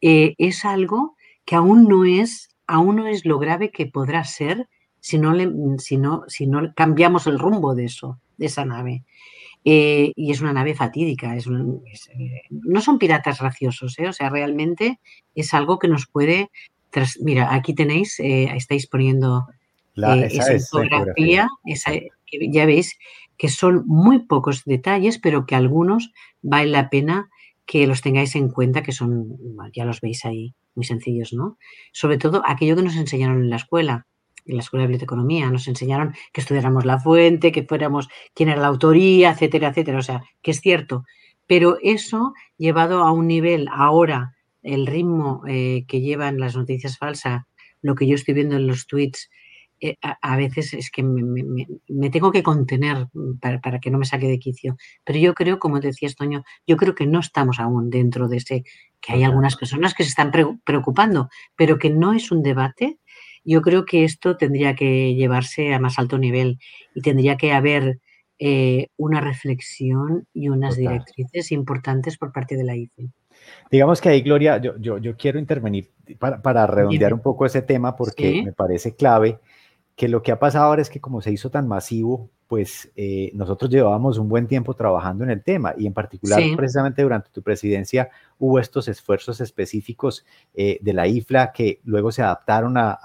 eh, 0.00 0.34
es 0.38 0.64
algo 0.64 1.16
que 1.44 1.56
aún 1.56 1.84
no 1.84 2.04
es, 2.04 2.48
aún 2.66 2.96
no 2.96 3.06
es 3.06 3.26
lo 3.26 3.38
grave 3.38 3.70
que 3.70 3.86
podrá 3.86 4.24
ser 4.24 4.68
si 5.00 5.18
no, 5.18 5.32
le, 5.32 5.50
si 5.78 5.96
no, 5.96 6.22
si 6.26 6.46
no 6.46 6.72
cambiamos 6.74 7.26
el 7.26 7.38
rumbo 7.38 7.74
de 7.74 7.84
eso, 7.84 8.18
de 8.38 8.46
esa 8.46 8.64
nave. 8.64 9.04
Eh, 9.64 10.12
y 10.16 10.32
es 10.32 10.40
una 10.40 10.52
nave 10.52 10.74
fatídica, 10.74 11.36
es 11.36 11.46
eh, 11.46 12.42
no 12.50 12.80
son 12.80 12.98
piratas 12.98 13.38
raciosos, 13.38 13.96
o 13.98 14.12
sea, 14.12 14.28
realmente 14.28 14.98
es 15.34 15.54
algo 15.54 15.78
que 15.78 15.86
nos 15.86 16.06
puede 16.06 16.50
mira, 17.20 17.54
aquí 17.54 17.74
tenéis, 17.74 18.18
eh, 18.20 18.50
estáis 18.54 18.86
poniendo 18.86 19.46
eh, 19.96 20.28
esa, 20.30 20.58
fotografía, 20.70 21.48
ya 22.50 22.66
veis 22.66 22.98
que 23.36 23.48
son 23.48 23.84
muy 23.86 24.20
pocos 24.20 24.64
detalles, 24.64 25.18
pero 25.18 25.46
que 25.46 25.54
algunos 25.54 26.12
vale 26.42 26.70
la 26.70 26.90
pena 26.90 27.30
que 27.66 27.86
los 27.86 28.02
tengáis 28.02 28.34
en 28.36 28.48
cuenta, 28.48 28.82
que 28.82 28.92
son, 28.92 29.38
ya 29.72 29.84
los 29.84 30.00
veis 30.00 30.24
ahí, 30.24 30.54
muy 30.74 30.84
sencillos, 30.84 31.32
¿no? 31.32 31.58
Sobre 31.92 32.18
todo 32.18 32.42
aquello 32.46 32.76
que 32.76 32.82
nos 32.82 32.96
enseñaron 32.96 33.40
en 33.40 33.50
la 33.50 33.56
escuela, 33.56 34.06
en 34.46 34.56
la 34.56 34.62
escuela 34.62 34.82
de 34.82 34.88
biblioteconomía, 34.88 35.50
nos 35.50 35.68
enseñaron 35.68 36.14
que 36.32 36.40
estudiáramos 36.40 36.84
la 36.84 36.98
fuente, 36.98 37.52
que 37.52 37.62
fuéramos 37.62 38.08
quién 38.34 38.48
era 38.48 38.60
la 38.60 38.66
autoría, 38.68 39.30
etcétera, 39.30 39.68
etcétera. 39.68 39.98
O 39.98 40.02
sea, 40.02 40.22
que 40.42 40.50
es 40.50 40.60
cierto. 40.60 41.04
Pero 41.46 41.78
eso 41.82 42.34
llevado 42.56 43.02
a 43.04 43.12
un 43.12 43.26
nivel 43.26 43.68
ahora 43.72 44.34
el 44.62 44.86
ritmo 44.86 45.42
eh, 45.48 45.84
que 45.88 46.00
llevan 46.00 46.38
las 46.38 46.56
noticias 46.56 46.98
falsas, 46.98 47.42
lo 47.80 47.94
que 47.94 48.06
yo 48.06 48.14
estoy 48.14 48.34
viendo 48.34 48.56
en 48.56 48.66
los 48.66 48.86
tweets, 48.86 49.28
eh, 49.84 49.96
a, 50.00 50.36
veces 50.36 50.74
es 50.74 50.92
que 50.92 51.02
me, 51.02 52.10
tengo 52.10 52.30
que 52.30 52.44
contener 52.44 53.08
para, 53.40 53.80
que 53.80 53.90
no 53.90 53.98
me 53.98 54.04
saque 54.04 54.28
de 54.28 54.38
quicio. 54.38 54.76
Pero 55.02 55.18
yo 55.18 55.34
creo, 55.34 55.58
como 55.58 55.80
decía 55.80 56.06
Estoño, 56.06 56.44
yo 56.68 56.76
creo 56.76 56.94
que 56.94 57.04
no 57.04 57.18
estamos 57.18 57.58
aún 57.58 57.90
dentro 57.90 58.28
de 58.28 58.36
ese, 58.36 58.62
que 59.00 59.12
hay 59.12 59.24
algunas 59.24 59.56
personas 59.56 59.94
que 59.94 60.04
se 60.04 60.10
están 60.10 60.30
preocupando, 60.62 61.30
pero 61.56 61.80
que 61.80 61.90
no 61.90 62.12
es 62.12 62.30
un 62.30 62.44
debate. 62.44 63.00
Yo 63.42 63.60
creo 63.60 63.84
que 63.84 64.04
esto 64.04 64.36
tendría 64.36 64.76
que 64.76 65.16
llevarse 65.16 65.74
a 65.74 65.80
más 65.80 65.98
alto 65.98 66.16
nivel 66.16 66.60
y 66.94 67.00
tendría 67.00 67.36
que 67.36 67.52
haber 67.52 67.98
eh, 68.38 68.86
una 68.96 69.20
reflexión 69.20 70.28
y 70.32 70.48
unas 70.48 70.76
directrices 70.76 71.50
importantes 71.50 72.18
por 72.18 72.30
parte 72.30 72.56
de 72.56 72.62
la 72.62 72.76
IFE. 72.76 73.08
Digamos 73.68 74.00
que 74.00 74.10
ahí, 74.10 74.22
Gloria, 74.22 74.58
yo, 74.58 74.78
yo, 74.78 74.98
yo 74.98 75.16
quiero 75.16 75.40
intervenir 75.40 75.90
para, 76.20 76.68
redondear 76.68 77.14
un 77.14 77.20
poco 77.20 77.46
ese 77.46 77.62
tema 77.62 77.96
porque 77.96 78.42
me 78.44 78.52
parece 78.52 78.94
clave 78.94 79.40
que 79.96 80.08
lo 80.08 80.22
que 80.22 80.32
ha 80.32 80.38
pasado 80.38 80.66
ahora 80.66 80.82
es 80.82 80.90
que 80.90 81.00
como 81.00 81.20
se 81.20 81.32
hizo 81.32 81.50
tan 81.50 81.68
masivo, 81.68 82.30
pues 82.52 82.90
eh, 82.96 83.30
nosotros 83.34 83.70
llevábamos 83.70 84.18
un 84.18 84.28
buen 84.28 84.46
tiempo 84.46 84.74
trabajando 84.74 85.24
en 85.24 85.30
el 85.30 85.42
tema 85.42 85.74
y 85.76 85.86
en 85.86 85.94
particular 85.94 86.42
precisamente 86.54 87.02
durante 87.02 87.30
tu 87.30 87.42
presidencia 87.42 88.10
hubo 88.38 88.58
estos 88.58 88.88
esfuerzos 88.88 89.40
específicos 89.40 90.26
eh, 90.52 90.78
de 90.82 90.92
la 90.92 91.06
IFLA 91.06 91.52
que 91.52 91.80
luego 91.84 92.12
se 92.12 92.22
adaptaron 92.22 92.76
a, 92.76 92.98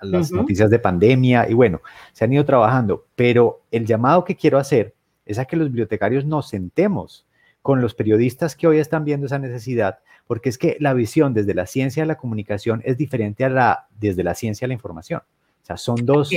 las 0.00 0.30
noticias 0.30 0.70
de 0.70 0.78
pandemia 0.78 1.48
y 1.48 1.54
bueno, 1.54 1.80
se 2.12 2.24
han 2.24 2.32
ido 2.32 2.44
trabajando, 2.44 3.06
pero 3.16 3.62
el 3.70 3.84
llamado 3.84 4.24
que 4.24 4.36
quiero 4.36 4.58
hacer 4.58 4.94
es 5.26 5.38
a 5.38 5.44
que 5.44 5.56
los 5.56 5.68
bibliotecarios 5.68 6.24
nos 6.24 6.48
sentemos 6.48 7.26
con 7.62 7.80
los 7.80 7.94
periodistas 7.94 8.54
que 8.54 8.66
hoy 8.66 8.78
están 8.78 9.04
viendo 9.04 9.26
esa 9.26 9.38
necesidad, 9.38 10.00
porque 10.26 10.48
es 10.48 10.58
que 10.58 10.76
la 10.78 10.94
visión 10.94 11.32
desde 11.34 11.54
la 11.54 11.66
ciencia 11.66 12.02
de 12.04 12.06
la 12.06 12.16
comunicación 12.16 12.80
es 12.84 12.96
diferente 12.96 13.44
a 13.44 13.48
la 13.48 13.88
desde 13.98 14.22
la 14.24 14.34
ciencia 14.34 14.66
de 14.66 14.68
la 14.68 14.74
información. 14.74 15.22
O 15.62 15.66
sea, 15.66 15.76
son 15.76 15.96
dos 16.04 16.30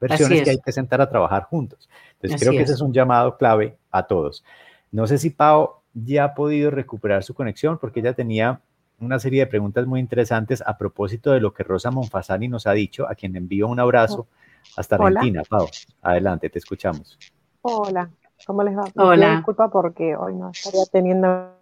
versiones 0.00 0.42
que 0.42 0.50
hay 0.50 0.60
que 0.60 0.72
sentar 0.72 1.00
a 1.00 1.08
trabajar 1.08 1.44
juntos. 1.44 1.88
Entonces, 2.14 2.40
creo 2.40 2.52
que 2.52 2.62
ese 2.62 2.74
es 2.74 2.80
un 2.80 2.92
llamado 2.92 3.36
clave 3.36 3.76
a 3.90 4.06
todos. 4.06 4.44
No 4.92 5.06
sé 5.06 5.18
si 5.18 5.30
Pau 5.30 5.76
ya 5.94 6.24
ha 6.24 6.34
podido 6.34 6.70
recuperar 6.70 7.22
su 7.22 7.34
conexión, 7.34 7.78
porque 7.78 8.00
ella 8.00 8.12
tenía 8.12 8.60
una 8.98 9.18
serie 9.18 9.40
de 9.40 9.46
preguntas 9.46 9.86
muy 9.86 10.00
interesantes 10.00 10.62
a 10.66 10.78
propósito 10.78 11.30
de 11.32 11.40
lo 11.40 11.52
que 11.52 11.62
Rosa 11.62 11.90
Monfasani 11.90 12.48
nos 12.48 12.66
ha 12.66 12.72
dicho, 12.72 13.08
a 13.08 13.14
quien 13.14 13.36
envío 13.36 13.68
un 13.68 13.80
abrazo 13.80 14.26
hasta 14.76 14.96
Argentina. 14.96 15.42
Pau, 15.48 15.68
adelante, 16.02 16.50
te 16.50 16.58
escuchamos. 16.58 17.18
Hola, 17.62 18.10
¿Cómo 18.44 18.62
les 18.62 18.76
va? 18.76 18.84
Hola. 18.96 19.36
Disculpa 19.36 19.70
porque 19.70 20.16
hoy 20.16 20.34
no 20.34 20.50
estaría 20.50 20.84
teniendo. 20.86 21.52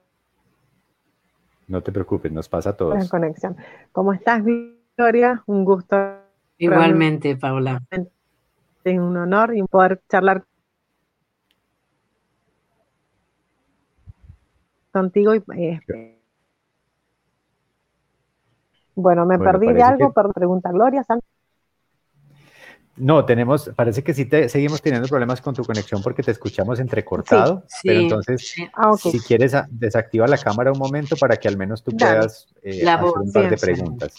No 1.67 1.83
te 1.83 1.93
preocupes, 1.93 2.33
nos 2.33 2.49
pasa 2.49 2.71
a 2.71 2.77
todos. 2.77 3.09
conexión. 3.09 3.57
¿Cómo 3.93 4.13
estás, 4.13 4.43
Gloria? 4.97 5.43
Un 5.47 5.65
gusto. 5.65 6.24
Igualmente, 6.59 7.37
Paula. 7.37 7.83
Es 8.85 8.99
un 8.99 9.17
honor 9.17 9.57
y 9.57 9.63
poder 9.63 10.01
charlar 10.09 10.45
contigo. 14.93 15.35
Y, 15.35 15.43
eh, 15.57 16.19
bueno, 18.95 19.27
me 19.27 19.39
perdí 19.39 19.73
de 19.73 19.83
algo, 19.83 20.13
pero 20.13 20.33
pregunta 20.33 20.71
Gloria. 20.71 21.05
No, 22.97 23.25
tenemos, 23.25 23.71
parece 23.75 24.05
que 24.05 24.15
sí 24.15 24.25
te, 24.25 24.49
seguimos 24.49 24.81
teniendo 24.81 25.09
problemas 25.09 25.41
con 25.41 25.55
tu 25.55 25.65
conexión 25.65 26.01
porque 26.03 26.23
te 26.23 26.31
escuchamos 26.31 26.79
entrecortado, 26.79 27.65
pero 27.83 28.01
entonces 28.01 28.55
ah, 28.75 28.93
si 28.97 29.19
quieres 29.21 29.55
ah, 29.55 29.67
desactiva 29.69 30.29
la 30.29 30.39
cámara 30.39 30.71
un 30.71 30.79
momento 30.79 31.17
para 31.17 31.37
que 31.37 31.49
al 31.49 31.57
menos 31.57 31.83
tú 31.83 31.91
puedas 31.97 32.47
eh, 32.63 32.89
hacer 32.89 33.05
un 33.05 33.33
par 33.33 33.51
de 33.51 33.57
preguntas. 33.57 34.15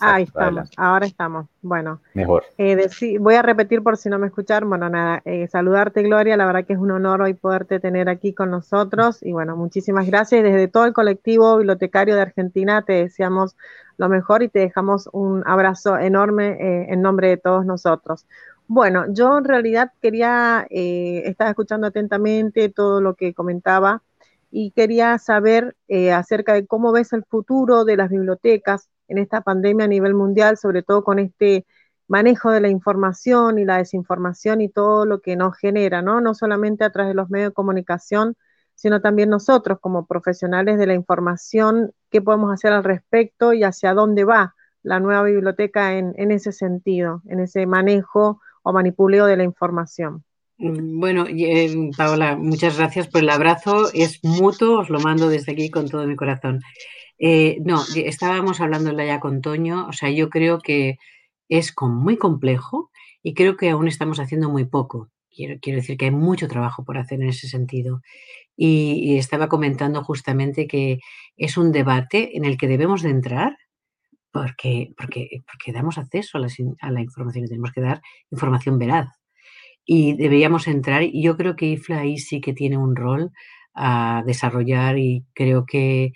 Ahí 0.00 0.24
estamos, 0.24 0.70
ahora 0.76 1.06
estamos. 1.06 1.46
Bueno, 1.62 2.00
mejor. 2.14 2.44
Eh, 2.58 2.88
voy 3.20 3.34
a 3.34 3.42
repetir 3.42 3.82
por 3.82 3.96
si 3.96 4.08
no 4.08 4.18
me 4.18 4.26
escucharon. 4.26 4.68
Bueno, 4.68 4.88
nada, 4.88 5.22
eh, 5.24 5.46
saludarte 5.46 6.02
Gloria, 6.02 6.36
la 6.36 6.46
verdad 6.46 6.64
que 6.64 6.72
es 6.72 6.78
un 6.78 6.90
honor 6.90 7.22
hoy 7.22 7.34
poderte 7.34 7.80
tener 7.80 8.08
aquí 8.08 8.32
con 8.32 8.50
nosotros 8.50 9.22
y 9.22 9.32
bueno, 9.32 9.56
muchísimas 9.56 10.06
gracias. 10.06 10.42
Desde 10.42 10.68
todo 10.68 10.84
el 10.84 10.92
colectivo 10.92 11.56
bibliotecario 11.58 12.14
de 12.16 12.22
Argentina 12.22 12.82
te 12.82 12.94
deseamos 12.94 13.56
lo 13.98 14.08
mejor 14.08 14.42
y 14.42 14.48
te 14.48 14.60
dejamos 14.60 15.08
un 15.12 15.42
abrazo 15.46 15.98
enorme 15.98 16.56
eh, 16.60 16.86
en 16.90 17.02
nombre 17.02 17.28
de 17.28 17.36
todos 17.36 17.64
nosotros. 17.64 18.26
Bueno, 18.68 19.04
yo 19.08 19.38
en 19.38 19.44
realidad 19.44 19.92
quería, 20.02 20.66
eh, 20.70 21.22
estaba 21.26 21.50
escuchando 21.50 21.86
atentamente 21.86 22.68
todo 22.68 23.00
lo 23.00 23.14
que 23.14 23.32
comentaba 23.32 24.02
y 24.50 24.72
quería 24.72 25.18
saber 25.18 25.76
eh, 25.88 26.12
acerca 26.12 26.54
de 26.54 26.66
cómo 26.66 26.92
ves 26.92 27.12
el 27.12 27.24
futuro 27.24 27.84
de 27.84 27.96
las 27.96 28.10
bibliotecas, 28.10 28.88
en 29.08 29.18
esta 29.18 29.40
pandemia 29.40 29.84
a 29.84 29.88
nivel 29.88 30.14
mundial, 30.14 30.56
sobre 30.56 30.82
todo 30.82 31.04
con 31.04 31.18
este 31.18 31.64
manejo 32.08 32.50
de 32.50 32.60
la 32.60 32.68
información 32.68 33.58
y 33.58 33.64
la 33.64 33.78
desinformación 33.78 34.60
y 34.60 34.68
todo 34.68 35.06
lo 35.06 35.20
que 35.20 35.36
nos 35.36 35.56
genera, 35.56 36.02
¿no? 36.02 36.20
No 36.20 36.34
solamente 36.34 36.84
a 36.84 36.90
través 36.90 37.10
de 37.10 37.14
los 37.14 37.30
medios 37.30 37.50
de 37.50 37.54
comunicación, 37.54 38.36
sino 38.76 39.00
también 39.00 39.30
nosotros 39.30 39.78
como 39.80 40.06
profesionales 40.06 40.78
de 40.78 40.86
la 40.86 40.94
información, 40.94 41.92
qué 42.10 42.22
podemos 42.22 42.52
hacer 42.52 42.72
al 42.72 42.84
respecto 42.84 43.52
y 43.52 43.64
hacia 43.64 43.94
dónde 43.94 44.24
va 44.24 44.54
la 44.82 45.00
nueva 45.00 45.24
biblioteca 45.24 45.98
en, 45.98 46.30
ese 46.30 46.52
sentido, 46.52 47.22
en 47.28 47.40
ese 47.40 47.66
manejo 47.66 48.40
o 48.62 48.72
manipuleo 48.72 49.26
de 49.26 49.36
la 49.36 49.42
información. 49.42 50.22
Mm, 50.58 51.00
bueno, 51.00 51.24
eh, 51.26 51.90
Paola, 51.96 52.36
muchas 52.36 52.78
gracias 52.78 53.08
por 53.08 53.22
el 53.22 53.30
abrazo. 53.30 53.90
Es 53.92 54.22
mutuo, 54.22 54.80
os 54.80 54.90
lo 54.90 55.00
mando 55.00 55.28
desde 55.28 55.52
aquí 55.52 55.70
con 55.70 55.88
todo 55.88 56.06
mi 56.06 56.14
corazón. 56.14 56.60
Eh, 57.18 57.58
no, 57.64 57.82
estábamos 57.96 58.60
hablando 58.60 58.92
ya 58.92 59.18
con 59.18 59.40
Toño, 59.40 59.88
o 59.88 59.92
sea, 59.92 60.10
yo 60.10 60.28
creo 60.28 60.60
que 60.60 60.98
es 61.48 61.74
muy 61.80 62.16
complejo 62.16 62.90
y 63.22 63.34
creo 63.34 63.56
que 63.56 63.70
aún 63.70 63.88
estamos 63.88 64.20
haciendo 64.20 64.50
muy 64.50 64.66
poco. 64.66 65.08
Quiero, 65.36 65.58
decir 65.62 65.96
que 65.98 66.06
hay 66.06 66.10
mucho 66.10 66.48
trabajo 66.48 66.84
por 66.84 66.98
hacer 66.98 67.20
en 67.20 67.28
ese 67.28 67.48
sentido. 67.48 68.00
Y, 68.56 69.18
estaba 69.18 69.48
comentando 69.48 70.02
justamente 70.02 70.66
que 70.66 71.00
es 71.36 71.56
un 71.58 71.72
debate 71.72 72.36
en 72.36 72.44
el 72.44 72.56
que 72.56 72.68
debemos 72.68 73.02
de 73.02 73.10
entrar 73.10 73.56
porque, 74.32 74.92
porque, 74.96 75.42
porque 75.50 75.72
damos 75.72 75.98
acceso 75.98 76.38
a 76.38 76.90
la, 76.90 77.00
información 77.00 77.44
y 77.44 77.48
tenemos 77.48 77.72
que 77.72 77.80
dar 77.80 78.00
información 78.30 78.78
veraz. 78.78 79.08
Y 79.84 80.14
deberíamos 80.14 80.66
entrar, 80.68 81.02
y 81.02 81.22
yo 81.22 81.36
creo 81.36 81.56
que 81.56 81.66
IFLA 81.66 82.00
ahí 82.00 82.18
sí 82.18 82.40
que 82.40 82.52
tiene 82.52 82.76
un 82.76 82.96
rol 82.96 83.30
a 83.74 84.22
desarrollar 84.26 84.98
y 84.98 85.24
creo 85.34 85.64
que 85.66 86.12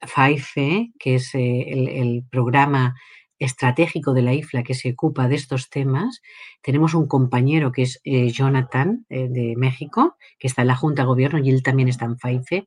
FAIFE, 0.00 0.92
que 0.98 1.16
es 1.16 1.34
eh, 1.34 2.00
el 2.00 2.24
programa 2.30 2.94
estratégico 3.44 4.14
de 4.14 4.22
la 4.22 4.34
IFLA 4.34 4.62
que 4.62 4.74
se 4.74 4.90
ocupa 4.92 5.28
de 5.28 5.34
estos 5.34 5.68
temas. 5.68 6.22
Tenemos 6.62 6.94
un 6.94 7.08
compañero 7.08 7.72
que 7.72 7.82
es 7.82 8.00
eh, 8.04 8.30
Jonathan 8.30 9.04
eh, 9.08 9.28
de 9.28 9.54
México, 9.56 10.16
que 10.38 10.46
está 10.46 10.62
en 10.62 10.68
la 10.68 10.76
Junta 10.76 11.02
de 11.02 11.08
Gobierno 11.08 11.38
y 11.40 11.50
él 11.50 11.62
también 11.62 11.88
está 11.88 12.04
en 12.04 12.18
FAIFE. 12.18 12.66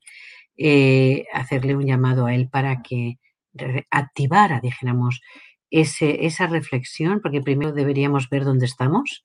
Eh, 0.58 1.26
hacerle 1.34 1.76
un 1.76 1.86
llamado 1.86 2.26
a 2.26 2.36
él 2.36 2.50
para 2.50 2.82
que 2.82 3.20
activara, 3.90 4.60
dijéramos, 4.60 5.22
esa 5.70 6.48
reflexión, 6.48 7.22
porque 7.22 7.42
primero 7.42 7.72
deberíamos 7.72 8.30
ver 8.30 8.44
dónde 8.44 8.66
estamos, 8.66 9.24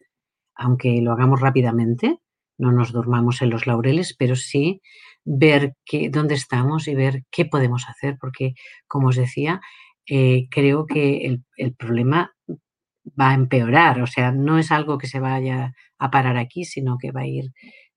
aunque 0.55 1.01
lo 1.03 1.13
hagamos 1.13 1.41
rápidamente, 1.41 2.19
no 2.59 2.71
nos 2.71 2.93
durmamos 2.93 3.43
en 3.43 3.51
los 3.51 3.67
laureles, 3.67 4.15
pero 4.17 4.37
sí 4.37 4.83
ver 5.25 5.75
dónde 6.11 6.35
estamos 6.35 6.87
y 6.87 6.95
ver 6.95 7.25
qué 7.31 7.45
podemos 7.45 7.89
hacer, 7.89 8.19
porque, 8.21 8.55
como 8.87 9.09
os 9.09 9.17
decía, 9.17 9.61
eh, 10.13 10.49
creo 10.51 10.87
que 10.87 11.39
el, 11.57 11.75
problema 11.77 12.35
va 13.19 13.31
a 13.31 13.35
empeorar. 13.35 14.03
O 14.03 14.09
sea, 14.09 14.33
no 14.33 14.59
es 14.59 14.73
algo 14.73 14.99
que 14.99 15.07
se 15.07 15.21
vaya 15.21 15.73
a 15.99 16.11
parar 16.11 16.37
aquí, 16.37 16.65
sino 16.65 16.99
que 16.99 17.13
va 17.13 17.21
a 17.21 17.27
ir, 17.29 17.53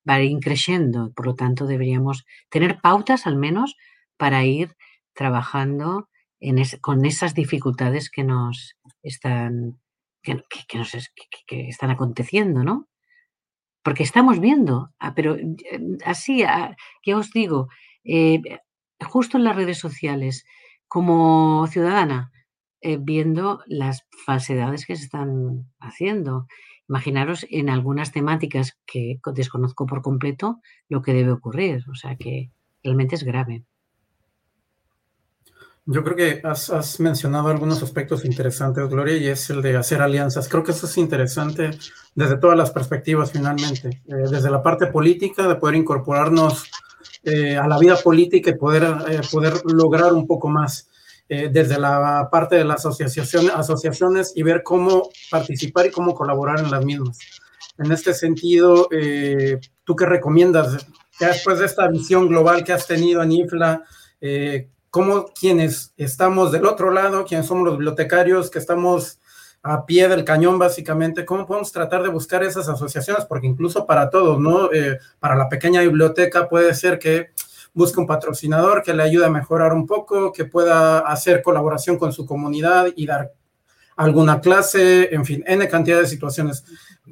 va 0.08 0.16
a 0.16 0.22
ir 0.22 0.38
creciendo. 0.40 1.12
Por 1.16 1.26
lo 1.26 1.34
tanto, 1.36 1.66
deberíamos 1.66 2.24
tener 2.50 2.80
pautas 2.82 3.26
al 3.26 3.36
menos 3.36 3.76
para 4.16 4.46
ir 4.46 4.76
trabajando 5.14 6.08
en 6.40 6.62
con 6.82 7.04
esas 7.06 7.34
dificultades 7.34 8.12
que 8.12 8.24
nos 8.24 8.76
están, 9.02 9.80
que, 10.22 10.36
nos 10.76 10.92
que, 11.48 11.68
están 11.68 11.90
aconteciendo, 11.90 12.64
¿no? 12.64 12.90
Porque 13.84 14.04
estamos 14.04 14.40
viendo, 14.40 14.92
ah, 15.00 15.16
pero 15.16 15.36
eh, 15.36 15.58
así, 16.06 16.44
ah, 16.44 16.76
ya 17.04 17.18
os 17.18 17.32
digo, 17.32 17.70
eh, 18.04 18.40
justo 19.02 19.38
en 19.38 19.46
las 19.46 19.56
redes 19.56 19.80
sociales, 19.80 20.46
como 20.94 21.66
ciudadana, 21.66 22.32
eh, 22.80 23.00
viendo 23.02 23.64
las 23.66 24.06
falsedades 24.28 24.86
que 24.86 24.96
se 24.96 25.06
están 25.06 25.66
haciendo. 25.80 26.46
Imaginaros 26.88 27.48
en 27.50 27.72
algunas 27.72 28.12
temáticas 28.12 28.78
que 28.86 29.18
desconozco 29.34 29.88
por 29.88 30.04
completo 30.04 30.62
lo 30.90 31.02
que 31.02 31.16
debe 31.16 31.32
ocurrir. 31.32 31.84
O 31.92 31.96
sea 31.96 32.16
que 32.16 32.52
realmente 32.84 33.16
es 33.16 33.24
grave. 33.24 33.66
Yo 35.86 36.04
creo 36.04 36.16
que 36.16 36.42
has, 36.44 37.00
mencionado 37.00 37.50
algunos 37.50 37.84
aspectos 37.84 38.24
interesantes, 38.24 38.88
Gloria, 38.88 39.18
y 39.18 39.28
es 39.28 39.50
el 39.50 39.62
de 39.62 39.76
hacer 39.76 40.02
alianzas. 40.02 40.48
Creo 40.48 40.64
que 40.64 40.72
eso 40.72 40.86
es 40.86 40.98
interesante 40.98 41.72
desde 42.16 42.38
todas 42.38 42.58
las 42.58 42.72
perspectivas, 42.72 43.32
finalmente. 43.32 44.02
Eh, 44.08 44.16
desde 44.32 44.50
la 44.50 44.64
parte 44.64 44.88
política, 44.88 45.48
de 45.48 45.56
poder 45.56 45.76
incorporarnos 45.76 46.70
eh, 47.26 47.56
a 47.56 47.66
la 47.70 47.80
vida 47.80 47.96
política 47.96 48.50
y 48.50 48.56
poder, 48.56 48.84
eh, 49.08 49.22
poder 49.32 49.54
lograr 49.66 50.12
un 50.12 50.28
poco 50.28 50.50
más 50.50 50.90
eh, 51.30 51.50
desde 51.50 51.80
la 51.80 52.28
parte 52.30 52.58
de 52.58 52.66
las 52.66 52.86
asociaciones, 52.86 53.50
asociaciones 53.56 54.34
y 54.36 54.44
ver 54.44 54.62
cómo 54.62 55.10
participar 55.32 55.86
y 55.86 55.92
cómo 55.92 56.14
colaborar 56.14 56.60
en 56.60 56.70
las 56.70 56.84
mismas. 56.84 57.18
En 57.78 57.94
este 57.94 58.14
sentido, 58.14 58.90
¿tú 59.84 59.96
qué 59.96 60.06
recomiendas? 60.06 60.86
Ya 61.20 61.30
después 61.30 61.60
de 61.60 61.66
esta 61.66 61.88
visión 61.88 62.28
global 62.28 62.64
que 62.64 62.74
has 62.74 62.86
tenido 62.86 63.24
en 63.24 63.32
IFLA, 63.32 63.84
¿cómo 64.94 65.26
quienes 65.34 65.92
estamos 65.98 66.52
del 66.52 66.68
otro 66.68 66.92
lado, 66.92 67.26
quienes 67.26 67.48
somos 67.48 67.66
los 67.66 67.78
bibliotecarios, 67.80 68.52
que 68.52 68.60
estamos 68.60 69.20
a 69.64 69.88
pie 69.88 70.08
del 70.08 70.24
cañón 70.24 70.60
básicamente, 70.60 71.26
¿cómo 71.26 71.48
podemos 71.48 71.72
tratar 71.72 72.04
de 72.04 72.10
buscar 72.10 72.44
esas 72.44 72.70
asociaciones? 72.70 73.26
Porque 73.26 73.48
incluso 73.48 73.88
para 73.88 74.12
todos, 74.12 74.40
¿no? 74.40 74.72
Eh, 74.72 75.00
para 75.18 75.36
la 75.36 75.50
pequeña 75.50 75.82
biblioteca 75.82 76.48
puede 76.48 76.76
ser 76.76 77.00
que 77.00 77.32
busque 77.74 78.00
un 78.00 78.06
patrocinador 78.06 78.84
que 78.84 78.94
le 78.94 79.02
ayude 79.02 79.26
a 79.26 79.32
mejorar 79.32 79.74
un 79.74 79.88
poco, 79.88 80.32
que 80.32 80.46
pueda 80.46 81.00
hacer 81.00 81.42
colaboración 81.42 81.98
con 81.98 82.14
su 82.14 82.28
comunidad 82.28 82.90
y 82.96 83.08
dar 83.08 83.34
alguna 83.96 84.42
clase, 84.42 85.14
en 85.14 85.26
fin, 85.26 85.44
N 85.46 85.68
cantidad 85.68 86.00
de 86.00 86.08
situaciones. 86.08 86.64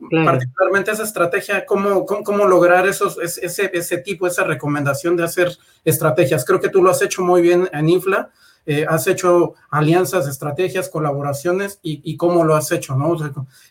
Particularmente 0.10 0.91
esa 0.91 1.04
estrategia, 1.04 1.65
¿cómo, 1.65 2.06
cómo, 2.06 2.46
lograr 2.46 2.88
esos, 2.88 3.17
ese, 3.20 3.72
ese 3.74 3.98
tipo, 3.98 4.26
esa 4.26 4.44
recomendación 4.44 5.17
de 5.17 5.24
hacer 5.24 5.58
estrategias? 5.84 6.46
Creo 6.46 6.60
que 6.60 6.70
tú 6.70 6.82
lo 6.82 6.91
has 6.91 7.02
hecho 7.02 7.22
muy 7.24 7.41
bien 7.41 7.70
en 7.74 7.89
INFLA 7.89 8.32
eh, 8.65 8.86
has 8.88 9.08
hecho 9.08 9.56
alianzas, 9.72 10.28
estrategias, 10.28 10.89
colaboraciones 10.89 11.80
y, 11.82 12.15
cómo 12.17 12.44
lo 12.44 12.56
has 12.56 12.72
hecho, 12.72 12.96
¿no? 12.96 13.15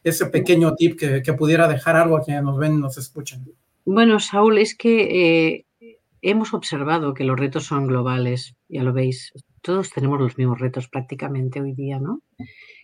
ese 0.03 0.27
pequeño 0.27 0.75
tip 0.75 0.99
que, 0.99 1.33
pudiera 1.35 1.69
dejar 1.69 1.97
algo 1.97 2.17
a 2.17 2.23
quienes 2.23 2.43
nos 2.43 2.59
ven 2.59 2.75
y 2.75 2.79
nos 2.79 2.99
escuchan. 2.99 3.47
Bueno, 3.85 4.19
Saúl, 4.19 4.59
es 4.59 4.77
que 4.77 5.55
eh, 5.55 5.99
hemos 6.23 6.55
observado 6.55 7.15
que 7.15 7.25
los 7.25 7.39
retos 7.39 7.67
son 7.67 7.87
globales, 7.87 8.57
ya 8.69 8.83
lo 8.83 8.93
veis, 8.93 9.33
todos 9.63 9.91
tenemos 9.91 10.19
los 10.19 10.37
mismos 10.37 10.59
retos 10.59 10.89
prácticamente 10.89 11.61
hoy 11.61 11.73
día, 11.73 12.01
¿no? 12.01 12.23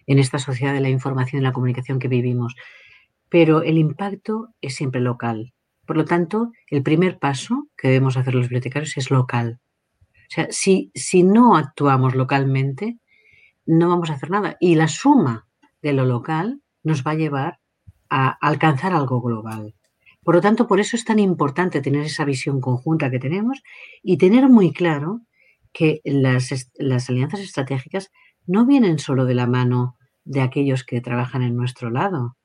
En 0.07 0.19
esta 0.19 0.39
sociedad 0.39 0.73
de 0.73 0.81
la 0.81 0.89
información 0.89 1.41
y 1.41 1.45
la 1.45 1.53
comunicación 1.53 1.99
que 1.99 2.09
vivimos. 2.09 2.55
Pero 3.29 3.63
el 3.63 3.79
impacto 3.79 4.49
es 4.61 4.75
siempre 4.75 5.01
local. 5.01 5.53
Por 5.87 5.97
lo 5.97 6.05
tanto, 6.05 6.53
el 6.69 6.83
primer 6.83 7.19
paso 7.19 7.69
que 7.77 7.89
debemos 7.89 8.17
hacer 8.17 8.35
los 8.35 8.47
bibliotecarios 8.47 8.97
es 8.97 9.11
local. 9.11 9.61
O 10.15 10.31
sea, 10.31 10.49
si, 10.51 10.91
si 10.95 11.23
no 11.23 11.57
actuamos 11.57 12.15
localmente, 12.15 12.99
no 13.65 13.89
vamos 13.89 14.11
a 14.11 14.15
hacer 14.15 14.31
nada. 14.31 14.57
Y 14.61 14.75
la 14.75 14.89
suma 14.89 15.47
de 15.83 15.93
lo 15.93 16.05
local 16.05 16.61
nos 16.83 17.05
va 17.05 17.13
a 17.13 17.17
llevar 17.17 17.61
a 18.11 18.29
alcanzar 18.41 18.93
algo 18.93 19.21
global. 19.21 19.75
Por 20.25 20.35
lo 20.35 20.41
tanto, 20.41 20.67
por 20.67 20.81
eso 20.81 20.97
es 20.97 21.05
tan 21.05 21.21
importante 21.21 21.81
tener 21.81 22.03
esa 22.05 22.25
visión 22.25 22.61
conjunta 22.61 23.11
que 23.11 23.21
tenemos 23.21 23.63
y 24.03 24.19
tener 24.19 24.49
muy 24.49 24.73
claro 24.73 25.21
que 25.73 26.01
las, 26.05 26.71
las 26.79 27.09
alianzas 27.09 27.41
estratégicas 27.41 28.11
no 28.47 28.67
vienen 28.67 28.99
solo 28.99 29.25
de 29.25 29.35
la 29.35 29.47
mano 29.47 29.96
de 30.27 30.43
aquellos 30.43 30.85
que 30.85 31.01
trabajan 31.01 31.43
en 31.43 31.57
nuestro 31.57 31.89
lado, 31.89 32.37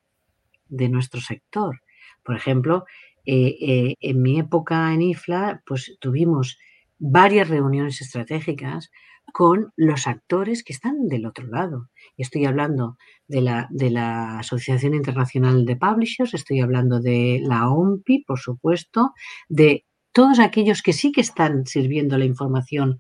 de 0.70 0.88
nuestro 0.88 1.20
sector. 1.20 1.82
Por 2.24 2.36
ejemplo, 2.36 2.86
eh, 3.26 3.58
eh, 3.60 3.96
en 4.00 4.22
mi 4.22 4.40
época 4.40 4.94
en 4.94 5.02
IFLA, 5.02 5.62
pues 5.66 5.98
tuvimos 6.00 6.58
varias 6.98 7.50
reuniones 7.50 8.00
estratégicas 8.00 8.92
con 9.34 9.72
los 9.76 10.08
actores 10.08 10.64
que 10.64 10.74
están 10.74 11.08
del 11.08 11.26
otro 11.26 11.48
lado. 11.48 11.90
Estoy 12.18 12.46
hablando 12.46 12.98
de 13.28 13.42
la, 13.42 13.68
de 13.72 13.90
la 13.90 14.40
Asociación 14.40 14.94
Internacional 14.94 15.66
de 15.66 15.76
Publishers, 15.76 16.34
estoy 16.34 16.60
hablando 16.60 17.00
de 17.00 17.42
la 17.44 17.70
OMPI, 17.70 18.26
por 18.26 18.40
supuesto, 18.40 19.14
de 19.50 19.86
todos 20.12 20.40
aquellos 20.40 20.82
que 20.82 20.94
sí 20.94 21.12
que 21.12 21.22
están 21.22 21.66
sirviendo 21.66 22.18
la 22.18 22.26
información 22.26 22.98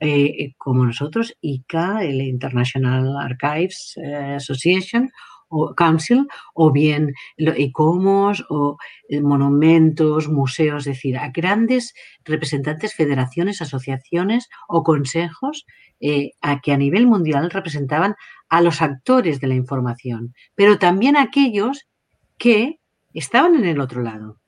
eh, 0.00 0.54
como 0.58 0.84
nosotros, 0.84 1.36
ICA, 1.40 2.02
el 2.02 2.20
International 2.22 3.16
Archives 3.18 3.94
eh, 3.96 4.34
Association, 4.36 5.10
o 5.50 5.74
Council, 5.74 6.26
o 6.54 6.70
bien 6.72 7.12
ICOMOS, 7.36 8.46
o 8.48 8.78
eh, 9.08 9.20
monumentos, 9.20 10.28
museos, 10.28 10.86
es 10.86 10.94
decir, 10.96 11.18
a 11.18 11.30
grandes 11.30 11.92
representantes, 12.24 12.94
federaciones, 12.94 13.60
asociaciones 13.60 14.48
o 14.68 14.82
consejos 14.82 15.66
eh, 16.00 16.32
a 16.40 16.60
que 16.60 16.72
a 16.72 16.78
nivel 16.78 17.06
mundial 17.06 17.50
representaban 17.50 18.14
a 18.48 18.62
los 18.62 18.80
actores 18.80 19.40
de 19.40 19.48
la 19.48 19.54
información, 19.54 20.34
pero 20.54 20.78
también 20.78 21.16
a 21.16 21.22
aquellos 21.22 21.88
que 22.38 22.80
estaban 23.12 23.54
en 23.56 23.66
el 23.66 23.80
otro 23.80 24.02
lado. 24.02 24.39